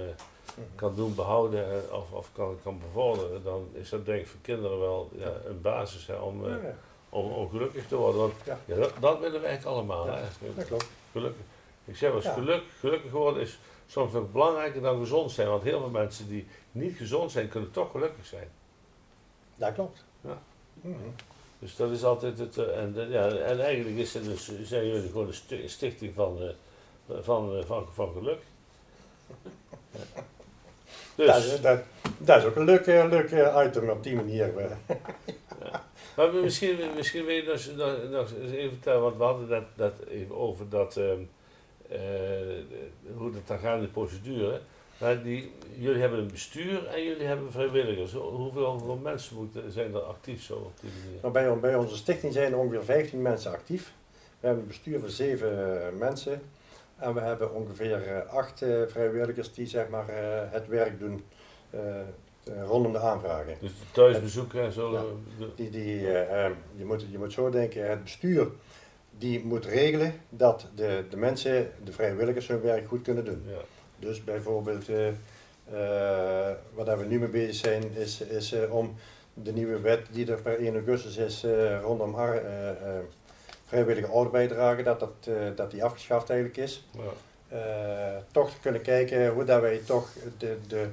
Mhm. 0.57 0.65
kan 0.75 0.95
doen 0.95 1.15
behouden 1.15 1.71
eh, 1.71 1.93
of, 1.97 2.11
of 2.11 2.29
kan, 2.33 2.57
kan 2.63 2.79
bevorderen, 2.79 3.43
dan 3.43 3.67
is 3.73 3.89
dat 3.89 4.05
denk 4.05 4.19
ik 4.21 4.27
voor 4.27 4.39
kinderen 4.41 4.79
wel 4.79 5.09
ja, 5.17 5.31
een 5.45 5.61
basis 5.61 6.07
hè, 6.07 6.15
om, 6.15 6.45
Ja, 6.49 6.55
ja, 6.55 6.75
om, 7.09 7.31
om 7.31 7.49
gelukkig 7.49 7.87
te 7.87 7.95
worden. 7.95 8.19
Want 8.21 8.33
Ja. 8.45 8.57
dat, 8.75 8.91
dat 8.99 9.19
willen 9.19 9.41
we 9.41 9.47
eigenlijk 9.47 9.77
allemaal. 9.77 10.05
Ja, 10.05 10.13
Hè? 10.15 10.21
dat 10.55 10.65
klopt. 10.65 10.87
Gelukkig. 11.11 11.41
Ik 11.87 11.95
zeg 11.97 12.07
wel 12.09 12.17
eens, 12.17 12.25
Ja. 12.27 12.33
geluk, 12.33 12.63
gelukkig 12.79 13.11
worden 13.11 13.41
is 13.41 13.59
soms 13.87 14.13
nog 14.13 14.31
belangrijker 14.31 14.81
dan 14.81 14.99
gezond 14.99 15.31
zijn. 15.31 15.47
Want 15.47 15.63
heel 15.63 15.79
veel 15.79 15.89
mensen 15.89 16.27
die 16.27 16.47
niet 16.71 16.97
gezond 16.97 17.31
zijn, 17.31 17.47
kunnen 17.49 17.71
toch 17.71 17.91
gelukkig 17.91 18.25
zijn. 18.25 18.49
Dat 19.55 19.73
klopt. 19.73 20.03
Ja. 20.21 20.41
Mhm. 20.81 20.95
Dus 21.59 21.75
dat 21.75 21.91
is 21.91 22.03
altijd 22.03 22.37
het. 22.39 22.57
eh, 22.57 22.77
en, 22.81 22.93
de- 22.93 23.07
ja, 23.09 23.27
en 23.27 23.59
eigenlijk 23.59 23.97
is 23.97 24.13
het 24.13 24.23
dus, 24.23 24.51
zijn 24.63 24.87
jullie 24.87 25.09
gewoon 25.09 25.27
een 25.27 25.33
sti- 25.33 25.67
stichting 25.67 26.13
van, 26.15 26.37
eh, 26.41 27.15
van, 27.21 27.57
eh, 27.57 27.65
van, 27.65 27.87
van 27.93 28.13
geluk. 28.13 28.39
Ja. 29.91 29.99
Dat, 31.25 31.35
Dus, 31.35 31.53
is, 31.53 31.61
dat, 31.61 31.79
dat 32.17 32.37
is 32.37 32.43
ook 32.43 32.55
een 32.55 32.65
leuk, 32.65 32.85
eh, 32.87 33.05
leuk 33.09 33.31
eh, 33.31 33.65
item 33.67 33.89
op 33.89 34.03
die 34.03 34.15
manier. 34.15 34.57
eh. 34.57 34.71
maar 36.17 36.33
misschien, 36.33 36.77
misschien 36.95 37.25
wil 37.25 37.35
je 37.35 37.43
nog, 37.43 37.75
nog, 37.75 38.09
nog 38.11 38.31
eens 38.41 38.51
even 38.51 38.69
vertellen, 38.71 39.01
want 39.01 39.17
we 39.17 39.23
hadden 39.23 39.47
dat, 39.49 39.63
dat 39.75 39.93
even 40.07 40.35
over 40.37 40.69
dat, 40.69 40.97
ehm, 40.97 41.11
eh, 41.11 41.17
hoe 43.17 43.31
dat 43.31 43.47
dan 43.47 43.59
gaat 43.59 43.75
in 43.75 43.81
de 43.81 43.87
procedure. 43.87 44.61
Maar 44.99 45.23
die, 45.23 45.51
jullie 45.77 46.01
hebben 46.01 46.19
een 46.19 46.31
bestuur 46.31 46.87
en 46.87 47.03
jullie 47.03 47.25
hebben 47.25 47.51
vrijwilligers. 47.51 48.13
Hoeveel, 48.13 48.65
hoeveel 48.65 48.99
mensen 49.03 49.35
moeten, 49.35 49.71
zijn 49.71 49.93
er 49.93 49.99
actief 49.99 50.43
zo 50.43 50.53
op 50.53 50.79
die 50.81 50.89
manier? 51.03 51.19
Nou, 51.21 51.33
bij, 51.33 51.59
bij 51.59 51.75
onze 51.75 51.97
stichting 51.97 52.33
zijn 52.33 52.51
er 52.51 52.57
ongeveer 52.57 52.83
15 52.83 53.21
mensen 53.21 53.51
actief. 53.51 53.93
We 54.39 54.47
hebben 54.47 54.61
een 54.61 54.69
bestuur 54.69 54.99
van 54.99 55.09
7 55.09 55.81
eh, 55.81 55.97
mensen. 55.97 56.41
En 56.97 57.13
we 57.13 57.19
hebben 57.19 57.53
ongeveer 57.53 58.23
8 58.29 58.65
vrijwilligers 58.87 59.53
die 59.53 59.67
zeg 59.67 59.89
maar, 59.89 60.09
eh, 60.09 60.51
het 60.51 60.67
werk 60.67 60.99
doen 60.99 61.23
eh, 61.69 61.79
eh, 62.55 62.63
rondom 62.67 62.91
de 62.91 62.99
aanvragen. 62.99 63.55
Dus 63.59 63.71
thuisbezoeken 63.91 64.61
en 64.61 64.71
zo. 64.71 64.91
Ja. 64.91 65.03
Die, 65.55 65.69
die, 65.69 66.07
eh, 66.07 66.45
eh, 66.45 66.51
je, 66.75 66.85
moet, 66.85 67.05
je 67.11 67.17
moet 67.17 67.33
zo 67.33 67.49
denken, 67.49 67.89
het 67.89 68.03
bestuur 68.03 68.47
die 69.17 69.45
moet 69.45 69.65
regelen 69.65 70.13
dat 70.29 70.67
de, 70.75 71.03
de 71.09 71.17
mensen, 71.17 71.71
de 71.83 71.91
vrijwilligers 71.91 72.47
hun 72.47 72.61
werk 72.61 72.87
goed 72.87 73.01
kunnen 73.01 73.25
doen. 73.25 73.43
ja. 73.47 73.57
Dus 73.99 74.23
bijvoorbeeld, 74.23 74.89
eh, 74.89 75.07
eh, 75.07 76.55
waar 76.73 76.97
we 76.97 77.05
nu 77.05 77.19
mee 77.19 77.29
bezig 77.29 77.55
zijn, 77.55 77.83
is, 77.95 78.21
is 78.21 78.51
eh, 78.53 78.73
om 78.73 78.95
de 79.33 79.53
nieuwe 79.53 79.79
wet 79.79 80.07
die 80.11 80.31
er 80.31 80.41
per 80.41 80.59
1 80.59 80.73
augustus 80.73 81.17
is 81.17 81.45
rondom 81.81 82.15
ar- 82.15 82.43
eh, 82.45 82.99
vrijwillige 83.65 84.07
ouderbijdrage, 84.07 84.83
dat, 84.83 84.99
dat, 84.99 85.29
dat 85.55 85.71
die 85.71 85.83
afgeschaft 85.83 86.29
eigenlijk 86.29 86.59
is. 86.59 86.85
Ja. 86.91 88.23
Toch 88.31 88.51
te 88.51 88.59
kunnen 88.61 88.81
kijken 88.81 89.29
hoe 89.29 89.43
dat 89.43 89.61
wij 89.61 89.77
toch 89.85 90.09
de, 90.37 90.57
de 90.67 90.87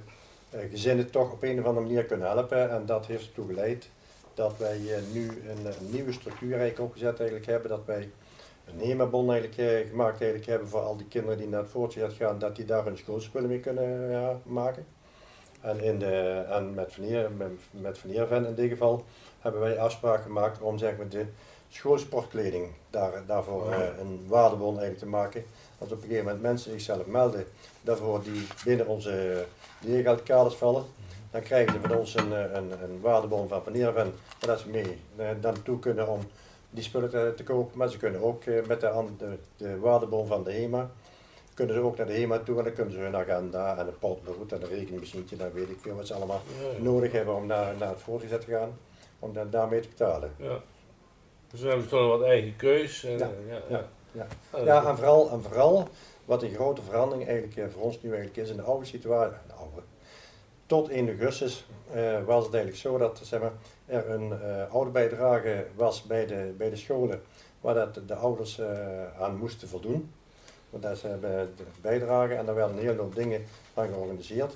gezinnen 0.70 1.10
toch 1.10 1.32
op 1.32 1.42
een 1.42 1.58
of 1.60 1.64
andere 1.64 1.86
manier 1.86 2.04
kunnen 2.04 2.26
helpen. 2.28 2.70
En 2.70 2.86
dat 2.86 3.06
heeft 3.06 3.26
ertoe 3.26 3.46
geleid 3.46 3.88
dat 4.34 4.58
wij 4.58 4.80
nu 5.12 5.28
een, 5.28 5.66
een 5.66 5.90
nieuwe 5.90 6.12
structuur 6.12 6.58
eigenlijk 6.58 6.80
opgezet 6.80 7.18
eigenlijk 7.18 7.46
hebben. 7.46 7.70
Dat 7.70 7.84
wij 7.84 8.10
een 8.64 8.88
HEMA-bon 8.88 9.30
eigenlijk 9.30 9.60
eh, 9.60 9.88
gemaakt 9.88 10.20
eigenlijk 10.20 10.50
hebben 10.50 10.68
voor 10.68 10.80
al 10.80 10.96
die 10.96 11.06
kinderen 11.06 11.38
die 11.38 11.48
naar 11.48 11.60
het 11.60 11.70
voortgezet 11.70 12.12
gaan, 12.12 12.38
dat 12.38 12.56
die 12.56 12.64
daar 12.64 12.84
hun 12.84 12.96
schoolspullen 12.96 13.48
mee 13.48 13.60
kunnen 13.60 14.10
ja, 14.10 14.38
maken. 14.42 14.86
En, 15.60 15.80
in 15.80 15.98
de, 15.98 16.44
en 16.48 16.74
met, 16.74 16.92
Van 16.92 17.04
Eer, 17.04 17.30
met, 17.30 17.50
met 17.70 17.98
Van 17.98 18.10
Eerven 18.10 18.46
in 18.46 18.54
dit 18.54 18.68
geval 18.68 19.04
hebben 19.40 19.60
wij 19.60 19.78
afspraak 19.78 20.22
gemaakt 20.22 20.60
om 20.60 20.78
zeg 20.78 20.96
maar, 20.96 21.08
de 21.08 21.26
schoolsportkleding 21.68 22.72
daar, 22.90 23.22
daarvoor 23.26 23.72
eh, 23.72 23.98
een 24.00 24.24
waardebon 24.28 24.68
eigenlijk 24.68 24.98
te 24.98 25.06
maken. 25.06 25.44
Als 25.78 25.92
op 25.92 25.96
een 25.96 26.02
gegeven 26.02 26.24
moment 26.24 26.42
mensen 26.42 26.70
zichzelf 26.70 27.06
melden 27.06 27.46
daarvoor 27.82 28.22
die 28.22 28.46
binnen 28.64 28.86
onze 28.86 29.44
leergeldkaders 29.80 30.54
vallen, 30.54 30.84
dan 31.34 31.42
krijgen 31.42 31.72
ze 31.72 31.80
van 31.80 31.96
ons 31.98 32.14
een, 32.14 32.32
eh, 32.32 32.52
een, 32.52 32.72
een 32.82 33.00
waardebon 33.00 33.48
van 33.48 33.62
Van 33.62 33.72
Eerven, 33.72 34.12
dat 34.38 34.60
ze 34.60 34.68
mee 34.68 34.98
eh, 35.16 35.26
daar 35.40 35.52
naartoe 35.52 35.78
kunnen 35.78 36.08
om 36.08 36.20
die 36.70 36.82
spullen 36.82 37.10
te, 37.10 37.32
te 37.36 37.42
kopen. 37.42 37.78
Maar 37.78 37.88
ze 37.88 37.98
kunnen 37.98 38.22
ook 38.22 38.44
eh, 38.44 38.66
met 38.66 38.80
de, 38.80 39.04
de, 39.18 39.38
de 39.56 39.78
waardebon 39.78 40.26
van 40.26 40.44
de 40.44 40.52
HEMA, 40.52 40.90
kunnen 41.54 41.74
ze 41.74 41.80
ook 41.80 41.96
naar 41.96 42.06
de 42.06 42.12
HEMA 42.12 42.38
toe 42.38 42.58
en 42.58 42.64
dan 42.64 42.72
kunnen 42.72 42.94
ze 42.94 42.98
hun 43.00 43.16
agenda 43.16 43.78
en 43.78 43.86
een 43.86 43.98
potlood 43.98 44.52
en 44.52 44.62
een 44.62 44.68
rekeningmachientje, 44.68 45.36
dan 45.36 45.52
weet 45.52 45.70
ik 45.70 45.78
veel 45.80 45.94
wat 45.94 46.06
ze 46.06 46.14
allemaal 46.14 46.42
Ja, 46.62 46.68
ja. 46.68 46.82
nodig 46.82 47.12
hebben 47.12 47.34
om 47.34 47.46
naar, 47.46 47.74
naar 47.78 47.88
het 47.88 48.00
voortgezet 48.02 48.40
te 48.40 48.50
gaan, 48.50 48.78
om 49.18 49.32
dan 49.32 49.50
daarmee 49.50 49.80
te 49.80 49.88
betalen. 49.88 50.32
Ja. 50.36 50.58
Dus 51.50 51.60
we 51.60 51.68
hebben 51.68 51.88
toch 51.88 52.08
wat 52.08 52.22
eigen 52.22 52.56
keus. 52.56 53.04
En, 53.04 53.18
Ja, 53.18 53.24
eh, 53.24 53.70
ja, 53.70 53.84
ja, 54.12 54.26
ja. 54.64 54.78
Ah, 54.78 54.88
en 54.88 54.96
vooral, 54.96 55.30
en 55.30 55.42
vooral 55.42 55.88
wat 56.24 56.42
een 56.42 56.54
grote 56.54 56.82
verandering 56.82 57.28
eigenlijk 57.28 57.56
eh, 57.56 57.64
voor 57.72 57.82
ons 57.82 58.02
nu 58.02 58.08
eigenlijk 58.08 58.36
is 58.36 58.50
in 58.50 58.56
de 58.56 58.62
oude 58.62 58.84
situatie. 58.84 59.36
Tot 60.74 60.88
1 60.88 61.08
augustus 61.08 61.66
eh, 61.92 62.24
was 62.24 62.44
het 62.44 62.54
eigenlijk 62.54 62.82
zo 62.82 62.98
dat 62.98 63.20
zeg 63.22 63.40
maar, 63.40 63.52
er 63.86 64.10
een 64.10 64.32
eh 64.32 64.72
oude 64.72 64.90
bijdrage 64.90 65.66
was 65.74 66.02
bij 66.02 66.26
de, 66.26 66.54
bij 66.56 66.70
de 66.70 66.76
scholen 66.76 67.22
waar 67.60 67.74
dat 67.74 68.00
de 68.06 68.14
ouders 68.14 68.58
eh, 68.58 69.20
aan 69.20 69.36
moesten 69.36 69.68
voldoen. 69.68 70.10
Want 70.70 70.98
ze 70.98 71.06
hebben 71.06 71.52
de 71.56 71.64
bijdrage 71.80 72.34
en 72.34 72.46
daar 72.46 72.54
werden 72.54 72.76
een 72.76 72.84
hele 72.84 73.00
hoop 73.00 73.14
dingen 73.14 73.44
aan 73.74 73.88
georganiseerd. 73.88 74.52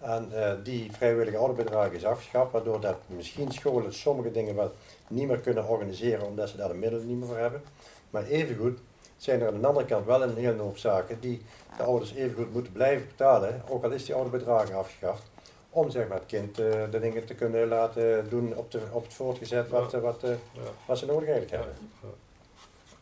En 0.00 0.32
die 0.62 0.92
vrijwillige 0.92 1.36
ouderbijdrage 1.36 1.94
is 1.94 2.04
afgeschaft, 2.04 2.52
waardoor 2.52 2.80
dat 2.80 2.96
misschien 3.06 3.52
scholen 3.52 3.94
sommige 3.94 4.30
dingen 4.30 4.54
wel 4.54 4.72
niet 5.08 5.26
meer 5.28 5.40
kunnen 5.40 5.68
organiseren 5.68 6.26
omdat 6.26 6.48
ze 6.48 6.56
daar 6.56 6.68
de 6.68 6.74
middelen 6.74 7.06
niet 7.06 7.18
meer 7.18 7.26
voor 7.26 7.38
hebben. 7.38 7.62
Maar 8.10 8.24
evengoed 8.24 8.78
zijn 9.16 9.40
er 9.40 9.46
aan 9.46 9.60
de 9.60 9.66
andere 9.66 9.86
kant 9.86 10.06
wel 10.06 10.22
een 10.22 10.36
hele 10.36 10.62
hoop 10.62 10.78
zaken 10.78 11.20
die 11.20 11.42
de 11.76 11.82
ouders 11.82 12.14
evengoed 12.14 12.52
moeten 12.52 12.72
blijven 12.72 13.06
betalen, 13.06 13.62
ook 13.68 13.84
al 13.84 13.90
is 13.90 14.04
die 14.04 14.14
ouderbedragen 14.14 14.74
afgeschaft, 14.74 15.32
om 15.74 15.90
zeg 15.90 16.08
maar, 16.08 16.18
het 16.18 16.26
kind 16.26 16.58
eh, 16.58 16.82
de 16.90 17.00
dingen 17.00 17.24
te 17.24 17.34
kunnen 17.34 17.68
laten 17.68 18.28
doen 18.28 18.56
op, 18.56 18.70
de, 18.70 18.80
op 18.92 19.02
het 19.04 19.14
voortgezet 19.14 19.68
wat, 19.68 19.90
Ja. 19.90 20.00
wat, 20.00 20.22
eh, 20.22 20.30
Ja. 20.30 20.60
wat 20.86 20.98
ze 20.98 21.06
nodig 21.06 21.28
eigenlijk 21.28 21.50
hebben. 21.50 21.74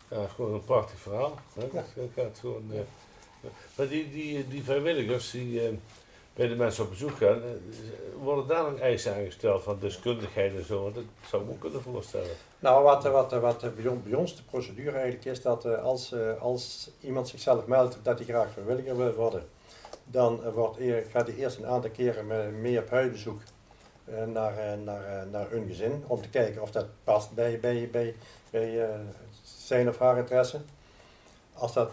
ja. 0.08 0.16
ja, 0.18 0.26
gewoon 0.28 0.54
een 0.54 0.64
prachtig 0.64 0.98
verhaal. 0.98 1.35
Hè? 1.54 1.68
Dat 1.72 1.85
gaat 2.16 2.38
gewoon, 2.38 2.70
eh. 2.72 2.78
Maar 3.76 3.88
die, 3.88 4.11
die, 4.11 4.48
die 4.48 4.62
vrijwilligers 4.64 5.30
die 5.30 5.78
bij 6.35 6.48
de 6.48 6.54
mensen 6.54 6.85
op 6.85 6.90
bezoek 6.90 7.16
gaan, 7.16 7.40
worden 8.22 8.46
daar 8.46 8.70
nog 8.70 8.78
eisen 8.80 9.14
aangesteld 9.14 9.62
van 9.62 9.78
deskundigheid 9.80 10.54
en 10.56 10.64
zo? 10.64 10.92
Dat 10.92 11.02
zou 11.28 11.42
ik 11.42 11.48
me 11.48 11.54
ook 11.54 11.61
kunnen 11.61 11.82
voorstellen. 11.82 12.30
Nou, 12.58 12.82
wat, 12.85 13.02
wat, 13.04 13.32
wat 13.32 13.74
bij 13.76 13.87
ons- 13.87 14.02
bij 14.02 14.14
ons 14.18 14.37
de 14.37 14.42
procedure 14.42 14.90
eigenlijk 14.90 15.24
is, 15.24 15.42
dat 15.42 15.64
als, 15.78 16.14
als 16.40 16.90
iemand 17.00 17.28
zichzelf 17.28 17.66
meldt 17.66 17.98
dat 18.02 18.18
hij 18.18 18.26
graag 18.26 18.52
vrijwilliger 18.52 18.96
wil 18.96 19.12
worden, 19.12 19.44
dan 20.12 20.51
wordt 20.51 20.79
gaat 21.11 21.27
hij 21.27 21.37
eerst 21.37 21.59
een 21.59 21.66
aantal 21.66 21.90
keren 21.90 22.27
me- 22.27 22.51
mee 22.61 22.79
op 22.79 22.90
huisbezoek 22.90 23.40
eh, 24.05 24.25
naar, 24.25 24.59
eh, 24.59 24.79
naar, 24.85 25.05
eh, 25.05 25.31
naar 25.31 25.51
hun 25.51 25.66
gezin, 25.66 26.05
om 26.07 26.22
te 26.22 26.29
kijken 26.29 26.62
of 26.62 26.70
dat 26.70 26.87
past 27.05 27.33
bij, 27.35 27.61
bij, 27.61 27.88
bij, 27.92 28.14
bij 28.51 28.88
zijn 29.42 29.88
of 29.88 29.98
haar 29.98 30.18
interesse. 30.18 30.61
Als 31.55 31.72
dat 31.72 31.92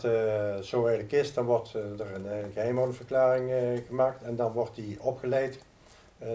zo 0.65 0.81
eigenlijk 0.85 1.11
is, 1.11 1.33
dan 1.33 1.45
wordt 1.45 1.73
er 1.73 2.13
een, 2.13 2.27
eh, 2.27 2.37
geheimhoudingsverklaring 2.53 3.51
eh, 3.51 3.85
gemaakt 3.87 4.23
en 4.23 4.35
dan 4.35 4.51
wordt 4.51 4.75
die 4.75 5.01
opgeleid, 5.01 5.59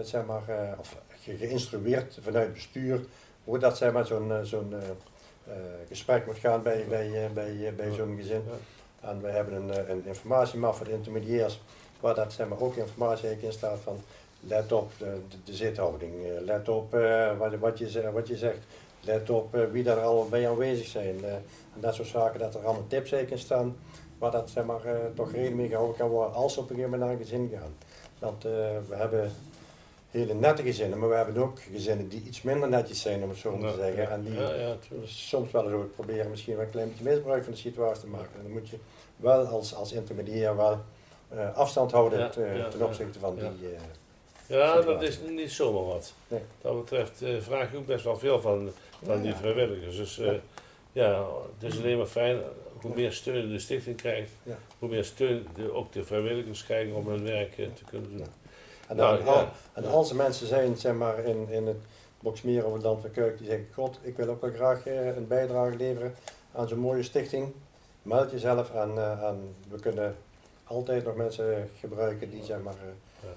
zeg 0.01 0.25
maar, 0.25 0.43
of 0.79 0.95
ge- 1.21 1.37
geïnstrueerd 1.37 2.17
vanuit 2.21 2.43
het 2.45 2.53
bestuur 2.53 3.05
hoe 3.43 3.57
dat 3.59 3.77
zeg 3.77 3.91
maar, 3.91 4.05
zo'n 4.05 4.31
zo'n 4.43 4.73
gesprek 5.87 6.25
moet 6.25 6.37
gaan 6.37 6.63
bij, 6.63 6.85
bij, 6.89 7.29
bij, 7.33 7.73
bij 7.75 7.91
zo'n 7.91 8.15
gezin. 8.17 8.43
En 9.05 9.21
we 9.21 9.27
hebben 9.29 9.53
een, 9.53 9.71
eh, 9.71 9.89
een 9.89 10.05
informatiemap 10.05 10.75
voor 10.75 10.85
de 10.85 10.91
intermediairs, 10.91 11.61
waar 11.99 12.15
dat 12.15 12.33
zeg 12.33 12.47
maar, 12.47 12.59
ook 12.61 12.75
informatie 12.75 13.29
in 13.41 13.51
staat 13.51 13.79
van 13.79 13.97
let 14.39 14.71
op 14.71 14.91
de, 14.97 15.17
de, 15.45 15.53
zithouding, 15.53 16.13
eh, 16.25 16.41
let 16.41 16.69
op 16.69 16.93
eh, 16.93 17.37
wat, 17.37 17.55
wat, 17.55 17.77
je, 17.77 18.11
wat 18.11 18.27
je 18.27 18.37
zegt, 18.37 18.59
let 18.99 19.29
op 19.29 19.55
eh, 19.55 19.61
wie 19.71 19.83
daar 19.83 19.99
al 19.99 20.27
bij 20.29 20.49
aanwezig 20.49 20.87
zijn. 20.87 21.23
eh, 21.23 21.33
en 21.75 21.81
dat 21.81 21.93
soort 21.95 22.07
zaken, 22.07 22.39
dat 22.39 22.55
er 22.55 22.65
allemaal 22.65 22.87
tips 22.87 23.11
in 23.11 23.39
staan, 23.39 23.75
waar 24.17 24.31
dat 24.31 24.49
zeg 24.49 24.65
maar, 24.65 24.85
eh, 24.85 24.95
toch 25.15 25.31
rekening 25.31 25.55
mee 25.55 25.67
gehouden 25.67 25.97
kan 25.97 26.09
worden 26.09 26.33
als 26.33 26.53
ze 26.53 26.59
op 26.59 26.69
een 26.69 26.75
gegeven 26.75 26.97
moment 26.99 27.09
naar 27.09 27.19
een 27.19 27.25
gezin 27.25 27.51
gaan. 27.59 27.75
Want 28.19 28.45
eh, 28.45 28.51
we 28.89 28.95
hebben 28.95 29.31
hele 30.15 30.33
nette 30.33 30.61
gezinnen, 30.63 30.99
maar 30.99 31.09
we 31.09 31.15
hebben 31.15 31.37
ook 31.37 31.59
gezinnen 31.71 32.07
die 32.07 32.23
iets 32.25 32.41
minder 32.41 32.69
netjes 32.69 33.01
zijn, 33.01 33.23
om 33.23 33.29
het 33.29 33.37
zo 33.37 33.57
maar 33.57 33.71
te 33.71 33.77
zeggen. 33.77 34.01
Ja, 34.03 34.09
En 34.09 34.23
die 34.23 34.33
ja, 34.33 34.53
ja, 34.53 34.75
soms 35.05 35.51
wel 35.51 35.63
eens 35.63 35.73
ook 35.73 35.95
proberen 35.95 36.29
misschien 36.29 36.55
wel 36.55 36.65
een 36.65 36.71
klein 36.71 36.87
beetje 36.87 37.03
misbruik 37.03 37.43
van 37.43 37.53
de 37.53 37.59
situatie 37.59 38.01
te 38.03 38.07
maken. 38.09 38.29
En 38.35 38.41
dan 38.43 38.51
moet 38.51 38.69
je 38.69 38.77
wel 39.15 39.45
als, 39.45 39.75
als 39.75 39.91
intermediair 39.91 40.55
wel 40.55 40.79
eh, 41.29 41.55
afstand 41.55 41.91
houden 41.91 42.31
te- 42.31 42.67
ten 42.71 42.85
opzichte 42.85 43.19
van 43.19 43.35
die... 43.35 43.43
eh, 43.45 43.79
Ja, 44.47 44.81
dat 44.81 45.01
is 45.01 45.19
niet 45.29 45.51
zomaar 45.51 45.85
wat. 45.85 46.13
Nee. 46.27 46.41
Dat 46.61 46.75
betreft 46.79 47.21
eh, 47.21 47.29
vraag 47.39 47.71
je 47.71 47.77
ook 47.77 47.85
best 47.85 48.03
wel 48.03 48.17
veel 48.17 48.41
van, 48.41 48.69
van 49.05 49.21
die 49.21 49.33
vrijwilligers. 49.35 49.95
Dus 49.97 50.15
Ja. 50.91 51.25
het 51.59 51.73
is 51.73 51.79
alleen 51.79 51.97
maar 51.97 52.05
fijn, 52.05 52.39
hoe 52.81 52.95
meer 52.95 53.11
steun 53.11 53.49
de 53.49 53.59
stichting 53.59 53.95
krijgt, 53.97 54.31
hoe 54.79 54.89
meer 54.89 55.03
steun 55.03 55.47
de, 55.55 55.73
ook 55.73 55.91
de 55.93 56.03
vrijwilligers 56.03 56.63
krijgen 56.63 56.95
om 56.95 57.07
hun 57.07 57.23
werk 57.23 57.55
te 57.55 57.83
kunnen 57.89 58.17
doen. 58.17 58.25
En, 58.87 58.95
Nou, 58.95 59.23
dan, 59.23 59.33
al, 59.33 59.47
en 59.73 59.85
als 59.85 60.09
er 60.09 60.15
mensen 60.15 60.47
zijn 60.47 60.77
zeg 60.77 60.93
maar, 60.93 61.19
in, 61.19 61.49
in 61.49 61.67
het 61.67 61.77
Boksmeer 62.25 62.65
of 62.65 62.73
het 62.73 62.83
Land 62.83 63.01
van 63.01 63.11
Kuik 63.11 63.37
die 63.37 63.47
zeggen, 63.47 63.67
god, 63.73 63.99
ik 64.01 64.17
wil 64.17 64.29
ook 64.29 64.41
wel 64.41 64.51
graag 64.53 64.85
eh, 64.85 65.15
een 65.15 65.27
bijdrage 65.27 65.75
leveren 65.75 66.15
aan 66.51 66.67
zo'n 66.67 66.79
mooie 66.79 67.03
stichting, 67.03 67.53
meld 68.01 68.31
jezelf 68.31 68.73
en, 68.73 68.97
eh, 68.97 69.27
en 69.27 69.55
we 69.69 69.79
kunnen 69.79 70.15
altijd 70.63 71.05
nog 71.05 71.15
mensen 71.15 71.69
gebruiken 71.79 72.29
die 72.29 72.43
zeg 72.43 72.61
maar, 72.61 72.73
eh, 72.73 73.29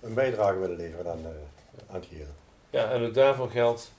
een 0.00 0.14
bijdrage 0.14 0.58
willen 0.58 0.76
leveren 0.76 1.10
aan, 1.10 1.24
aan 1.86 1.94
het 1.96 2.06
geheel. 2.06 2.26
Ja, 2.70 2.90
en 2.90 3.06
ook 3.06 3.14
daarvoor 3.14 3.50
geldt 3.50 3.90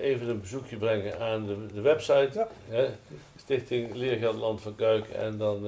even 0.00 0.28
een 0.28 0.40
bezoekje 0.40 0.76
brengen 0.76 1.20
aan 1.20 1.46
de, 1.46 1.66
de 1.66 1.80
website. 1.80 2.30
Ja. 2.32 2.48
Hè, 2.68 2.88
Stichting 3.36 3.94
Leergeld 3.94 4.36
Land 4.36 4.60
van 4.60 4.74
Kuik. 4.74 5.08
En 5.08 5.38
dan, 5.38 5.66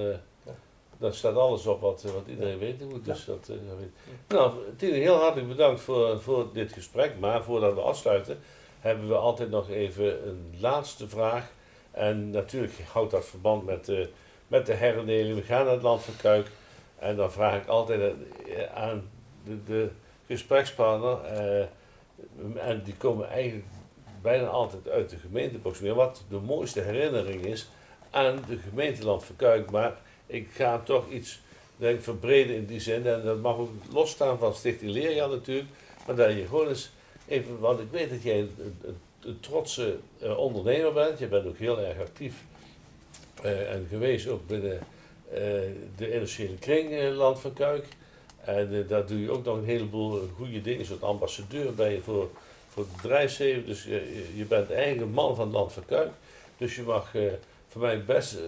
Dan 1.00 1.14
staat 1.14 1.36
alles 1.36 1.66
op 1.66 1.80
wat, 1.80 2.02
wat 2.02 2.26
iedereen 2.26 2.58
weten 2.58 2.88
moet. 2.88 3.04
Dus 3.04 3.24
dat, 3.24 3.48
eh, 3.48 3.56
dat 3.68 3.78
weet- 3.78 4.18
Nou, 4.28 4.52
Tine, 4.76 4.92
heel 4.96 5.16
hartelijk 5.16 5.48
bedankt 5.48 5.80
voor, 5.80 6.20
voor 6.20 6.48
dit 6.52 6.72
gesprek. 6.72 7.12
Maar 7.18 7.44
voordat 7.44 7.74
we 7.74 7.80
afsluiten, 7.80 8.38
hebben 8.80 9.08
we 9.08 9.14
altijd 9.14 9.50
nog 9.50 9.70
even 9.70 10.28
een 10.28 10.54
laatste 10.60 11.08
vraag. 11.08 11.50
En 11.90 12.30
natuurlijk 12.30 12.72
houdt 12.92 13.10
dat 13.10 13.26
verband 13.26 13.66
met 13.66 13.84
de, 13.84 14.08
met 14.48 14.66
de 14.66 14.72
herindeling. 14.74 15.34
We 15.34 15.42
gaan 15.42 15.64
naar 15.64 15.74
het 15.74 15.82
Land 15.82 16.02
van 16.02 16.16
Kuik. 16.16 16.46
En 16.98 17.16
dan 17.16 17.32
vraag 17.32 17.62
ik 17.62 17.66
altijd 17.68 18.00
eh, 18.00 18.74
aan 18.74 19.10
de, 19.44 19.64
de 19.64 19.90
gesprekspartner. 20.26 21.24
eh, 21.24 21.66
en 22.68 22.82
die 22.84 22.96
komen 22.96 23.28
eigenlijk 23.28 23.64
bijna 24.22 24.46
altijd 24.46 24.88
uit 24.88 25.10
de 25.10 25.16
gemeente 25.16 25.58
Boksmeer. 25.58 25.94
Wat 25.94 26.22
de 26.28 26.38
mooiste 26.38 26.80
herinnering 26.80 27.44
is 27.44 27.68
aan 28.10 28.38
de 28.48 28.56
gemeenteland 28.56 29.24
van 29.24 29.36
Kuik. 29.36 29.70
Maar 29.70 29.98
ik 30.30 30.48
ga 30.54 30.78
toch 30.84 31.10
iets 31.10 31.40
denk, 31.76 32.02
verbreden 32.02 32.56
in 32.56 32.66
die 32.66 32.80
zin. 32.80 33.06
En 33.06 33.22
dat 33.24 33.40
mag 33.40 33.56
ook 33.56 33.70
losstaan 33.92 34.38
van 34.38 34.54
Stichting 34.54 34.90
Leerjaar 34.90 35.28
natuurlijk. 35.28 35.68
Maar 36.06 36.16
dat 36.16 36.32
je 36.32 36.46
gewoon 36.46 36.68
eens 36.68 36.90
even, 37.28 37.58
want 37.58 37.80
ik 37.80 37.90
weet 37.90 38.10
dat 38.10 38.22
jij 38.22 38.38
een, 38.38 38.76
een, 39.24 39.40
trotse 39.40 39.96
eh, 40.18 40.38
ondernemer 40.38 40.92
bent. 40.92 41.18
Je 41.18 41.26
bent 41.26 41.46
ook 41.46 41.58
heel 41.58 41.80
erg 41.80 41.98
actief 41.98 42.34
eh, 43.42 43.72
en 43.72 43.86
geweest 43.90 44.28
ook 44.28 44.46
binnen 44.46 44.78
eh, 45.32 45.40
de 45.96 46.12
industriële 46.12 46.56
kring 46.58 47.12
Land 47.14 47.40
van 47.40 47.52
Kuik. 47.52 47.84
En 48.44 48.84
daar 48.88 49.06
doe 49.06 49.20
je 49.20 49.30
ook 49.30 49.44
nog 49.44 49.56
een 49.56 49.64
heleboel 49.64 50.20
goede 50.36 50.60
dingen. 50.62 50.86
Soort 50.86 51.02
ambassadeur 51.02 51.74
ben 51.74 51.90
je 51.92 52.00
voor, 52.00 52.30
voor 52.68 52.82
het 52.82 52.96
bedrijfsleven. 53.02 53.66
Dus 53.66 53.84
je, 53.84 54.28
je- 54.34 54.44
bent 54.44 54.70
eigenlijk 54.70 55.12
man 55.12 55.36
van 55.36 55.50
Land 55.50 55.72
van 55.72 55.84
Kuik. 55.84 56.10
Dus 56.56 56.76
je 56.76 56.82
mag 56.82 57.12
voor 57.70 57.80
mij 57.80 58.04
best 58.04 58.34
eh, 58.34 58.40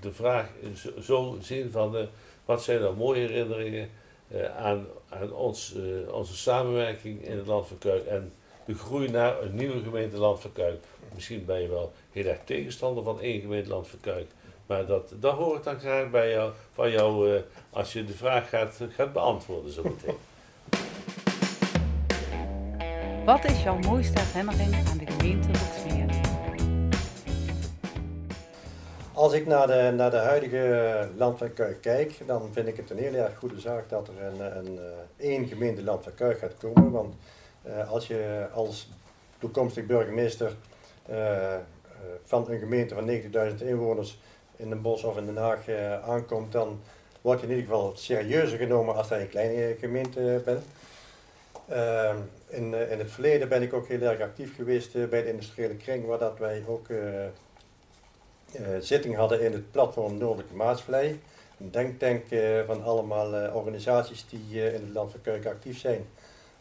de 0.00 0.12
vraag 0.12 0.48
zo, 0.74 0.90
zo 1.00 1.36
zien 1.40 1.70
van... 1.70 1.96
eh, 1.96 2.04
wat 2.44 2.62
zijn 2.62 2.80
nou 2.80 2.96
mooie 2.96 3.20
herinneringen 3.20 3.90
eh, 4.28 4.56
aan, 4.56 4.86
aan 5.08 5.32
ons, 5.32 5.74
onze 6.10 6.36
samenwerking 6.36 7.24
in 7.24 7.36
het 7.36 7.46
Land 7.46 7.66
van 7.66 7.78
Kuik... 7.78 8.06
en 8.06 8.32
de 8.64 8.74
groei 8.74 9.08
naar 9.08 9.42
een 9.42 9.54
nieuwe 9.54 9.82
gemeente 9.82 10.16
Land 10.16 10.40
van 10.40 10.52
Kuik. 10.52 10.84
Misschien 11.14 11.44
ben 11.44 11.60
je 11.60 11.68
wel 11.68 11.92
heel 12.12 12.24
erg 12.24 12.38
tegenstander 12.44 13.04
van 13.04 13.20
één 13.20 13.40
gemeente 13.40 13.68
Land 13.68 13.88
van 13.88 14.00
Kuik. 14.00 14.30
Maar 14.66 14.86
dat, 14.86 15.12
dat 15.20 15.34
hoor 15.34 15.56
ik 15.56 15.62
dan 15.62 15.78
graag 15.78 16.10
bij 16.10 16.30
jou, 16.30 16.52
van 16.72 16.90
jou 16.90 17.40
als 17.70 17.92
je 17.92 18.04
de 18.04 18.12
vraag 18.12 18.48
gaat, 18.48 18.80
gaat 18.88 19.12
beantwoorden 19.12 19.72
zo 19.72 19.82
meteen. 19.82 20.16
Wat 23.24 23.44
is 23.44 23.62
jouw 23.62 23.78
mooiste 23.78 24.20
herinnering 24.20 24.88
aan 24.88 24.98
de 24.98 25.06
gemeente? 25.06 26.15
Als 29.16 29.32
ik 29.32 29.46
naar 29.46 29.66
de, 29.66 29.92
naar 29.96 30.10
de 30.10 30.16
huidige 30.16 31.08
Land 31.16 31.38
van 31.38 31.52
Kuik 31.52 31.80
kijk, 31.80 32.26
dan 32.26 32.48
vind 32.52 32.66
ik 32.66 32.76
het 32.76 32.90
een 32.90 32.98
heel 32.98 33.14
erg 33.14 33.38
goede 33.38 33.60
zaak 33.60 33.88
dat 33.88 34.08
er 34.08 34.22
een, 34.24 34.56
een, 34.58 34.78
eh, 34.78 35.26
één 35.30 35.46
gemeente 35.46 35.84
Land 35.84 36.02
van 36.02 36.14
Kuik 36.14 36.38
gaat 36.38 36.54
komen. 36.58 36.90
Want 36.90 37.14
eh, 37.62 37.90
als 37.90 38.06
je 38.06 38.46
als 38.54 38.88
toekomstig 39.38 39.86
burgemeester 39.86 40.56
eh, 41.06 41.54
van 42.24 42.50
een 42.50 42.58
gemeente 42.58 42.94
van 42.94 43.08
90.000 43.60 43.66
inwoners 43.66 44.18
in 44.56 44.68
Den 44.68 44.82
Bosch 44.82 45.04
of 45.04 45.16
in 45.16 45.26
Den 45.26 45.36
Haag 45.36 45.68
eh, 45.68 46.08
aankomt, 46.08 46.52
dan 46.52 46.80
word 47.20 47.40
je 47.40 47.46
in 47.46 47.52
ieder 47.52 47.66
geval 47.66 47.92
serieuzer 47.94 48.58
genomen 48.58 48.94
als 48.96 49.08
dat 49.08 49.18
je 49.18 49.24
een 49.24 49.30
kleine 49.30 49.76
gemeente 49.78 50.42
bent. 50.44 50.64
Eh, 51.66 52.14
in, 52.48 52.74
in 52.90 52.98
het 52.98 53.10
verleden 53.10 53.48
ben 53.48 53.62
ik 53.62 53.72
ook 53.72 53.88
heel 53.88 54.00
erg 54.00 54.20
actief 54.20 54.54
geweest 54.54 54.92
bij 54.92 55.22
de 55.22 55.30
industriële 55.30 55.76
kring, 55.76 56.06
waar 56.06 56.18
dat 56.18 56.38
wij 56.38 56.64
ook 56.66 56.88
zitting 58.80 59.16
hadden 59.16 59.40
in 59.40 59.52
het 59.52 59.70
platform 59.70 60.18
Noordelijke 60.18 60.54
Maasvlei. 60.54 61.20
Een 61.60 61.70
denktank 61.70 62.30
eh, 62.30 62.60
van 62.66 62.82
allemaal 62.84 63.34
eh, 63.36 63.56
organisaties 63.56 64.26
die 64.28 64.60
eh, 64.62 64.74
in 64.74 64.80
het 64.80 64.92
land 64.92 65.10
van 65.10 65.20
Kuik 65.20 65.46
actief 65.46 65.78
zijn. 65.78 66.06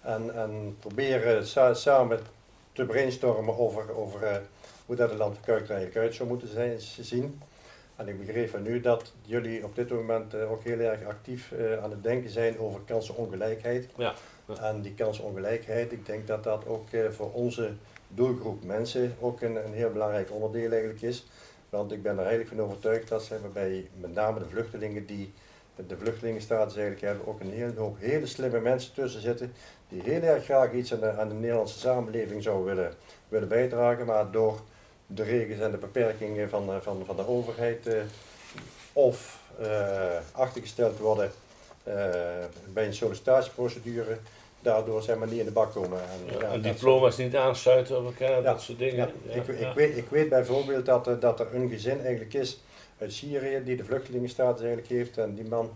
En, 0.01 0.35
en 0.35 0.75
proberen 0.79 1.47
sa- 1.47 1.73
samen 1.73 2.19
te 2.71 2.85
brainstormen 2.85 3.57
over, 3.57 3.95
over 3.97 4.23
eh, 4.23 4.37
hoe 4.85 4.95
dat 4.95 5.09
het 5.09 5.17
land 5.19 5.33
van 5.35 5.43
Kuik 5.43 5.63
er 5.63 5.75
eigenlijk 5.75 6.05
uit 6.05 6.15
zou 6.15 6.29
moeten 6.29 6.47
zijn, 6.47 6.79
zien. 6.79 7.41
En 7.95 8.07
ik 8.07 8.25
begreep 8.25 8.49
van 8.49 8.61
nu 8.61 8.81
dat 8.81 9.11
jullie 9.21 9.63
op 9.63 9.75
dit 9.75 9.89
moment 9.89 10.33
eh, 10.33 10.51
ook 10.51 10.63
heel 10.63 10.79
erg 10.79 11.03
actief 11.05 11.51
eh, 11.51 11.83
aan 11.83 11.91
het 11.91 12.03
denken 12.03 12.29
zijn 12.29 12.59
over 12.59 12.79
kansenongelijkheid. 12.85 13.87
Ja, 13.97 14.13
ja. 14.47 14.55
En 14.61 14.81
die 14.81 14.93
kansenongelijkheid, 14.93 15.91
ik 15.91 16.05
denk 16.05 16.27
dat 16.27 16.43
dat 16.43 16.67
ook 16.67 16.91
eh, 16.91 17.09
voor 17.09 17.31
onze 17.31 17.71
doelgroep 18.07 18.63
mensen 18.63 19.15
ook 19.19 19.41
een, 19.41 19.55
een 19.65 19.73
heel 19.73 19.91
belangrijk 19.91 20.31
onderdeel 20.31 20.71
eigenlijk 20.71 21.01
is. 21.01 21.25
Want 21.69 21.91
ik 21.91 22.03
ben 22.03 22.11
er 22.11 22.25
eigenlijk 22.25 22.49
van 22.49 22.61
overtuigd 22.61 23.07
dat 23.07 23.23
ze 23.23 23.39
bij 23.53 23.89
met 23.99 24.13
name 24.13 24.39
de 24.39 24.47
vluchtelingen 24.49 25.05
die 25.05 25.33
de 25.87 25.97
vluchtelingenstatus 25.97 26.75
eigenlijk 26.75 27.05
hebben, 27.05 27.27
ook 27.27 27.39
een 27.39 27.51
hele 27.51 27.79
hoop 27.79 27.97
hele 27.99 28.25
slimme 28.25 28.59
mensen 28.59 28.93
tussen 28.93 29.21
zitten 29.21 29.53
die 29.89 30.01
heel 30.01 30.21
erg 30.21 30.43
graag 30.43 30.73
iets 30.73 30.93
aan 30.93 30.99
de, 30.99 31.11
aan 31.11 31.29
de 31.29 31.35
Nederlandse 31.35 31.79
samenleving 31.79 32.43
zouden 32.43 32.75
willen, 32.75 32.93
willen 33.27 33.47
bijdragen, 33.47 34.05
maar 34.05 34.31
door 34.31 34.61
de 35.07 35.23
regels 35.23 35.59
en 35.59 35.71
de 35.71 35.77
beperkingen 35.77 36.49
van, 36.49 36.69
eh, 36.69 36.75
van, 36.81 37.05
van 37.05 37.15
de 37.15 37.27
overheid 37.27 37.87
eh, 37.87 38.01
of 38.93 39.39
eh, 39.59 40.17
achtergesteld 40.31 40.97
worden 40.97 41.31
bij 42.73 42.85
een 42.85 42.93
sollicitatieprocedure, 42.93 44.17
daardoor 44.65 45.01
zeg 45.01 45.17
maar 45.17 45.27
niet 45.27 45.39
in 45.39 45.45
de 45.45 45.51
bak 45.51 45.71
komen. 45.71 45.99
En, 45.99 46.37
Ja, 46.39 46.51
en 46.51 46.61
diploma's 46.61 47.17
niet 47.17 47.35
aansluiten 47.35 47.97
op 47.97 48.05
elkaar, 48.05 48.43
dat 48.43 48.61
soort 48.61 48.77
dingen. 48.79 49.09
ik, 49.33 49.47
ik, 49.47 49.71
weet, 49.75 49.97
ik 49.97 50.09
weet 50.09 50.29
bijvoorbeeld 50.29 50.85
dat, 50.85 51.07
er- 51.07 51.19
dat 51.19 51.39
er 51.39 51.55
een 51.55 51.69
gezin 51.69 51.99
eigenlijk 52.01 52.33
is 52.33 52.59
uit 52.99 53.13
Syrië 53.13 53.61
die 53.65 53.75
de 53.75 53.83
vluchtelingenstatus 53.83 54.59
eigenlijk 54.65 54.87
heeft. 54.89 55.17
En 55.17 55.35
die 55.35 55.45
man 55.47 55.69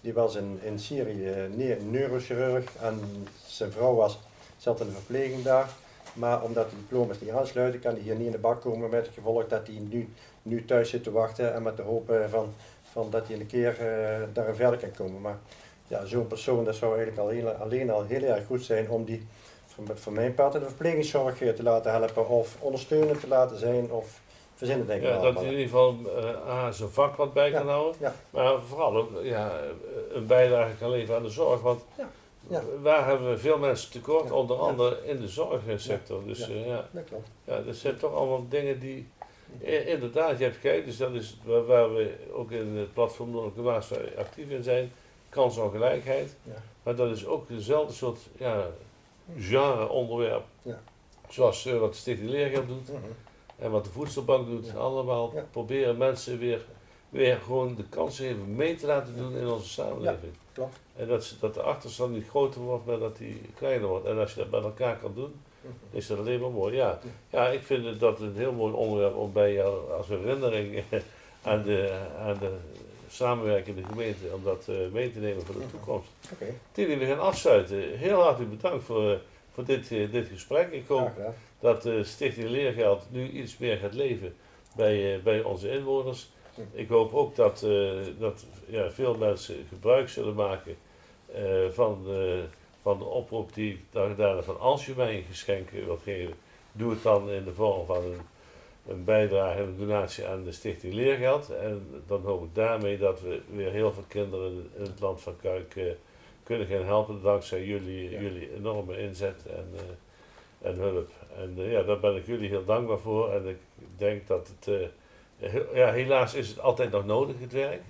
die 0.00 0.12
was 0.12 0.34
in, 0.34 0.58
in 0.62 0.78
Syrië 0.78 1.26
eh, 1.28 1.34
ne- 1.54 1.78
neurochirurg 1.90 2.64
en 2.82 3.00
zijn 3.46 3.72
vrouw 3.72 3.94
was, 3.94 4.18
zat 4.56 4.80
in 4.80 4.86
de 4.86 4.92
verpleging 4.92 5.42
daar. 5.42 5.68
Maar 6.12 6.42
omdat 6.42 6.70
de 6.70 6.76
diploma's 6.76 7.20
niet 7.20 7.30
aansluiten, 7.30 7.80
kan 7.80 7.92
hij 7.92 8.02
hier 8.02 8.14
niet 8.16 8.26
in 8.26 8.32
de 8.32 8.38
bak 8.38 8.60
komen 8.60 8.90
met 8.90 9.06
het 9.06 9.14
gevolg 9.14 9.46
dat 9.48 9.66
hij 9.66 9.78
nu, 9.90 10.08
nu 10.42 10.64
thuis 10.64 10.90
zit 10.90 11.02
te 11.02 11.10
wachten 11.12 11.54
en 11.54 11.62
met 11.62 11.76
de 11.76 11.82
hoop 11.82 12.10
eh, 12.10 12.16
van, 12.30 12.54
van 12.92 13.10
dat 13.10 13.26
hij 13.28 13.36
een 13.40 13.46
keer 13.46 13.76
eh 13.80 14.22
daar 14.32 14.54
verder 14.54 14.78
kan 14.78 14.92
komen. 15.06 15.20
Maar 15.20 15.38
ja, 15.88 16.04
zo'n 16.04 16.26
persoon 16.26 16.64
dat 16.64 16.74
zou 16.74 16.94
eigenlijk 16.96 17.20
al 17.22 17.28
heel, 17.28 17.48
alleen 17.50 17.90
al 17.90 18.04
heel 18.04 18.22
erg 18.22 18.46
goed 18.46 18.64
zijn 18.64 18.90
om 18.90 19.04
die 19.04 19.26
van, 19.94 20.12
mijn 20.12 20.34
part 20.34 20.54
in 20.54 20.60
de 20.60 20.66
verplegingszorg 20.66 21.36
te 21.38 21.62
laten 21.62 21.90
helpen 21.92 22.28
of 22.28 22.56
ondersteunend 22.60 23.20
te 23.20 23.28
laten 23.28 23.58
zijn 23.58 23.90
of 23.90 24.20
verzinnen 24.54 24.86
denk 24.86 25.02
ik 25.02 25.08
Ja, 25.08 25.20
dat 25.20 25.42
in 25.42 25.48
ieder 25.50 25.64
geval 25.64 25.96
eh, 26.16 26.48
aan 26.50 26.74
zijn 26.74 26.90
vak 26.90 27.16
wat 27.16 27.32
bij 27.32 27.50
Ja, 27.50 27.58
kan 27.58 27.68
houden. 27.68 27.94
ja. 28.00 28.14
Maar 28.30 28.60
vooral 28.68 28.96
ook 28.96 29.10
ja, 29.22 29.52
een 30.12 30.26
bijdrage 30.26 30.74
kan 30.78 30.90
leveren 30.90 31.16
aan 31.16 31.22
de 31.22 31.28
zorg. 31.28 31.60
Want 31.60 31.82
Ja, 31.98 32.08
ja. 32.48 32.62
waar 32.82 33.06
hebben 33.06 33.30
we 33.30 33.38
veel 33.38 33.58
mensen 33.58 33.90
tekort? 33.90 34.30
Onder 34.30 34.56
andere 34.56 34.98
in 35.04 35.20
de 35.20 35.28
zorgsector. 35.28 36.22
Dus 36.26 36.38
Ja. 36.38 36.46
eh, 36.54 36.66
ja, 36.66 36.88
Dat 36.90 37.04
klopt. 37.04 37.28
ja, 37.44 37.60
dat 37.60 37.76
zijn 37.76 37.96
toch 37.96 38.14
allemaal 38.14 38.46
dingen 38.48 38.78
die... 38.80 39.08
Inderdaad, 39.86 40.38
je 40.38 40.44
hebt 40.44 40.56
gelijk, 40.56 40.84
dus 40.84 40.96
dat 40.96 41.12
is 41.12 41.38
waar, 41.44 41.64
waar 41.66 41.94
we 41.94 42.14
ook 42.32 42.50
in 42.50 42.76
het 42.76 42.92
platform 42.94 43.30
Noordelijke 43.30 43.60
Maas 43.60 43.90
actief 44.18 44.48
in 44.50 44.62
zijn. 44.62 44.92
Kansongelijkheid. 45.40 46.36
Ja. 46.42 46.62
Maar 46.82 46.94
dat 46.96 47.10
is 47.10 47.26
ook 47.26 47.48
dezelfde 47.48 47.92
soort 47.94 48.18
ja, 48.38 48.66
genre 49.38 49.88
onderwerp. 49.88 50.44
Ja. 50.62 50.80
Zoals 51.28 51.66
eh, 51.66 51.78
wat 51.78 51.92
de 51.92 51.98
Stichting 51.98 52.30
Leergeld 52.30 52.68
doet. 52.68 52.88
Mhm. 52.88 52.96
En 53.58 53.70
wat 53.70 53.84
de 53.84 53.90
voedselbank 53.90 54.46
doet, 54.46 54.76
allemaal 54.76 55.32
proberen 55.50 55.96
mensen 55.96 56.38
weer, 56.38 56.64
weer 57.08 57.36
gewoon 57.36 57.74
de 57.74 57.84
kans 57.88 58.16
geven 58.16 58.54
mee 58.56 58.74
te 58.74 58.86
laten 58.86 59.16
doen 59.16 59.36
in 59.36 59.48
onze 59.48 59.68
samenleving. 59.68 60.32
klopt. 60.52 60.76
En 60.96 61.08
dat, 61.08 61.24
ze- 61.24 61.38
dat 61.40 61.54
de 61.54 61.62
achterstand 61.62 62.12
niet 62.12 62.28
groter 62.28 62.60
wordt, 62.60 62.86
maar 62.86 62.98
dat 62.98 63.16
die 63.16 63.40
kleiner 63.56 63.88
wordt. 63.88 64.06
En 64.06 64.18
als 64.18 64.30
je 64.34 64.40
dat 64.40 64.50
bij 64.50 64.60
elkaar 64.60 64.96
kan 64.98 65.12
doen, 65.14 65.34
Mhm. 65.60 65.72
is 65.96 66.06
dat 66.06 66.18
alleen 66.18 66.40
maar 66.40 66.50
mooi. 66.50 66.74
Ja, 66.76 66.98
ja 67.30 67.48
ik 67.48 67.62
vind 67.62 68.00
dat 68.00 68.20
een 68.20 68.36
heel 68.36 68.52
mooi 68.52 68.72
onderwerp 68.74 69.16
om 69.16 69.32
bij 69.32 69.52
jou 69.52 69.92
als 69.92 70.08
herinnering 70.08 70.82
aan 71.42 71.62
de, 71.62 72.00
aan 72.18 72.38
de 72.38 72.56
samenwerken 73.16 73.76
in 73.76 73.82
de 73.82 73.88
gemeente 73.88 74.34
om 74.34 74.44
dat 74.44 74.68
eh, 74.68 74.76
mee 74.92 75.12
te 75.12 75.18
nemen 75.18 75.46
voor 75.46 75.54
de 75.54 75.66
toekomst. 75.70 76.10
Oké, 76.32 76.54
Tini, 76.72 76.96
we 76.96 77.06
gaan 77.06 77.20
afsluiten. 77.20 77.98
Heel 77.98 78.20
hartelijk 78.20 78.50
bedankt 78.50 78.84
voor, 78.84 79.10
eh, 79.10 79.18
voor 79.50 79.64
dit, 79.64 79.92
eh, 79.92 80.12
dit 80.12 80.28
gesprek. 80.28 80.72
Ik 80.72 80.86
hoop 80.86 81.10
dat 81.60 81.82
de 81.82 82.04
Stichting 82.04 82.48
Leergeld 82.48 83.06
nu 83.10 83.30
iets 83.30 83.58
meer 83.58 83.76
gaat 83.76 83.94
leven 83.94 84.34
bij, 84.76 85.20
bij 85.24 85.42
onze 85.42 85.70
inwoners. 85.70 86.30
Ik 86.72 86.88
hoop 86.88 87.14
ook 87.14 87.36
dat, 87.36 87.66
dat 88.18 88.46
ja, 88.66 88.90
veel 88.90 89.14
mensen 89.14 89.66
gebruik 89.68 90.08
zullen 90.08 90.34
maken 90.34 90.76
van, 91.72 92.02
de, 92.04 92.44
van 92.82 92.98
de 92.98 93.04
oproep 93.04 93.54
die 93.54 93.72
ik 93.72 93.80
daar 94.16 94.42
van 94.42 94.60
als 94.60 94.86
je 94.86 94.92
mij 94.96 95.16
een 95.16 95.24
geschenk 95.28 95.70
wilt 95.70 96.02
geven, 96.02 96.34
doe 96.72 96.90
het 96.90 97.02
dan 97.02 97.30
in 97.30 97.44
de 97.44 97.54
vorm 97.54 97.86
van 97.86 97.96
een, 98.04 98.20
een 98.88 99.04
bijdrage 99.04 99.58
en 99.58 99.66
een 99.66 99.76
donatie 99.76 100.26
aan 100.26 100.44
de 100.44 100.52
Stichting 100.52 100.92
Leergeld. 100.94 101.50
En 101.50 102.02
dan 102.06 102.22
hoop 102.22 102.44
ik 102.44 102.54
daarmee 102.54 102.98
dat 102.98 103.20
we 103.20 103.40
weer 103.50 103.70
heel 103.70 103.92
veel 103.92 104.04
kinderen 104.08 104.70
in 104.76 104.82
het 104.82 105.00
land 105.00 105.20
van 105.20 105.36
Kuik 105.36 105.76
eh, 105.76 105.84
kunnen 106.42 106.66
gaan 106.66 106.84
helpen 106.84 107.22
dankzij 107.22 107.64
jullie, 107.64 108.10
Ja. 108.10 108.20
jullie 108.20 108.54
enorme 108.54 108.98
inzet 108.98 109.46
en, 109.46 109.68
eh, 109.74 110.68
en 110.70 110.76
hulp. 110.76 111.10
En 111.36 111.54
eh, 111.56 111.72
ja, 111.72 111.82
daar 111.82 112.00
ben 112.00 112.16
ik 112.16 112.26
jullie 112.26 112.48
heel 112.48 112.64
dankbaar 112.64 112.98
voor. 112.98 113.32
En 113.32 113.46
ik 113.46 113.58
denk 113.96 114.26
dat 114.26 114.52
het, 114.58 114.90
ja, 115.74 115.92
helaas 115.92 116.34
is 116.34 116.48
het 116.48 116.60
altijd 116.60 116.90
nog 116.90 117.06
nodig, 117.06 117.36
het 117.40 117.52
werk. 117.52 117.80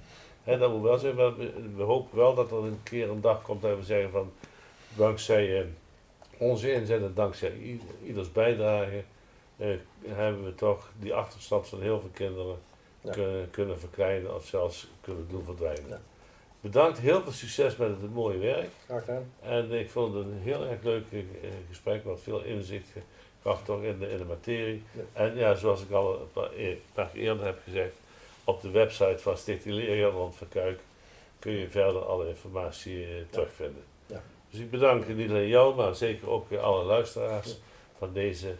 Hè, 0.44 0.59
dat 0.59 0.72
moet 0.72 0.82
wel 0.82 0.99
zijn, 0.99 1.14
maar 1.14 1.36
we, 1.36 1.53
we 1.76 1.82
hopen 1.82 2.18
wel 2.18 2.34
dat 2.34 2.51
er 2.51 2.57
een 2.57 2.80
keer 2.82 3.11
een 3.11 3.20
dag 3.20 3.42
komt 3.42 3.62
dat 3.62 3.76
we 3.76 3.84
zeggen 3.84 4.11
van, 4.11 4.32
dankzij 4.97 5.66
onze 6.38 6.72
inzet 6.72 7.03
en 7.03 7.12
dankzij 7.14 7.53
ieders 8.05 8.32
bijdrage, 8.32 9.03
hebben 10.07 10.44
we 10.44 10.54
toch 10.54 10.90
die 10.98 11.14
achterstand 11.14 11.68
van 11.68 11.80
heel 11.80 12.00
veel 12.00 12.11
kinderen 12.12 12.59
Ja. 13.00 13.12
kunnen, 13.12 13.50
kunnen 13.50 13.78
verkleinen 13.78 14.34
of 14.34 14.46
zelfs 14.46 14.88
kunnen 15.00 15.26
doen 15.30 15.44
verdwijnen. 15.44 15.88
Ja. 15.88 16.00
Bedankt, 16.61 16.98
heel 16.98 17.22
veel 17.22 17.32
succes 17.32 17.76
met 17.76 17.88
het 17.88 18.14
mooie 18.14 18.38
werk. 18.38 18.68
Graag 18.84 19.04
gedaan. 19.04 19.32
En 19.42 19.72
ik 19.72 19.90
vond 19.90 20.14
het 20.14 20.24
een 20.24 20.40
heel 20.42 20.64
erg 20.66 20.82
leuk 20.82 21.04
eh, 21.12 21.18
gesprek, 21.68 22.04
wat 22.04 22.20
veel 22.20 22.42
inzicht 22.42 22.88
gaf 23.42 23.62
toch 23.64 23.82
in 23.82 23.98
de, 23.98 24.11
in 24.11 24.16
de 24.16 24.24
materie. 24.24 24.82
Ja. 24.92 25.02
En 25.12 25.36
ja, 25.36 25.54
zoals 25.54 25.82
ik 25.82 25.90
al 25.90 26.20
een 26.20 26.32
paar, 26.32 26.50
e- 26.57 26.70
een 26.70 26.80
paar 26.92 27.09
keer 27.09 27.22
eerder 27.22 27.44
heb 27.46 27.59
gezegd, 27.64 27.94
op 28.44 28.61
de 28.61 28.70
website 28.70 29.18
van 29.18 29.36
Stichting 29.36 29.74
Leergeld 29.74 30.36
van 30.36 30.48
Kuik 30.48 30.80
kun 31.38 31.52
je 31.52 31.68
verder 31.70 32.04
alle 32.04 32.28
informatie 32.28 33.04
eh, 33.04 33.11
terugvinden. 33.30 33.82
Ja. 34.07 34.22
Dus 34.50 34.61
ik 34.61 34.70
bedank 34.70 35.09
niet 35.09 35.30
alleen 35.30 35.48
jou, 35.48 35.74
maar 35.74 35.94
zeker 35.94 36.28
ook 36.28 36.50
eh, 36.50 36.62
alle 36.62 36.84
luisteraars 36.84 37.57
van 37.98 38.12
deze 38.12 38.54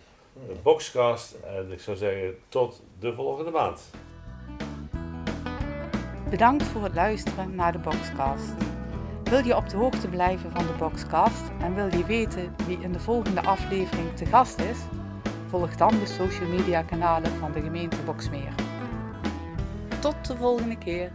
Hm. 0.45 0.63
boxcast. 0.63 1.33
En 1.33 1.73
ik 1.73 1.81
zou 1.81 1.97
zeggen, 1.97 2.35
tot 2.49 2.83
de 2.99 3.15
volgende 3.15 3.51
maand. 3.51 3.91
Bedankt 6.31 6.63
voor 6.63 6.83
het 6.83 6.95
luisteren 6.95 7.55
naar 7.55 7.73
de 7.73 7.79
Boxcast. 7.79 8.55
Wil 9.25 9.45
je 9.45 9.57
op 9.57 9.69
de 9.69 9.77
hoogte 9.77 10.09
blijven 10.09 10.51
van 10.53 10.67
de 10.67 10.73
Boxcast 10.79 11.43
en 11.61 11.75
wil 11.75 11.97
je 11.97 12.05
weten 12.05 12.55
wie 12.67 12.79
in 12.81 12.93
de 12.93 13.01
volgende 13.01 13.41
aflevering 13.43 14.17
te 14.17 14.27
gast 14.27 14.61
is? 14.61 14.79
Volg 15.49 15.77
dan 15.77 15.91
de 15.91 16.07
social 16.07 16.49
media 16.49 16.83
kanalen 16.83 17.31
van 17.31 17.53
de 17.53 17.61
gemeente 17.61 17.97
Boxmeer. 18.05 18.55
Tot 20.01 20.27
de 20.27 20.37
volgende 20.37 20.79
keer. 20.79 21.13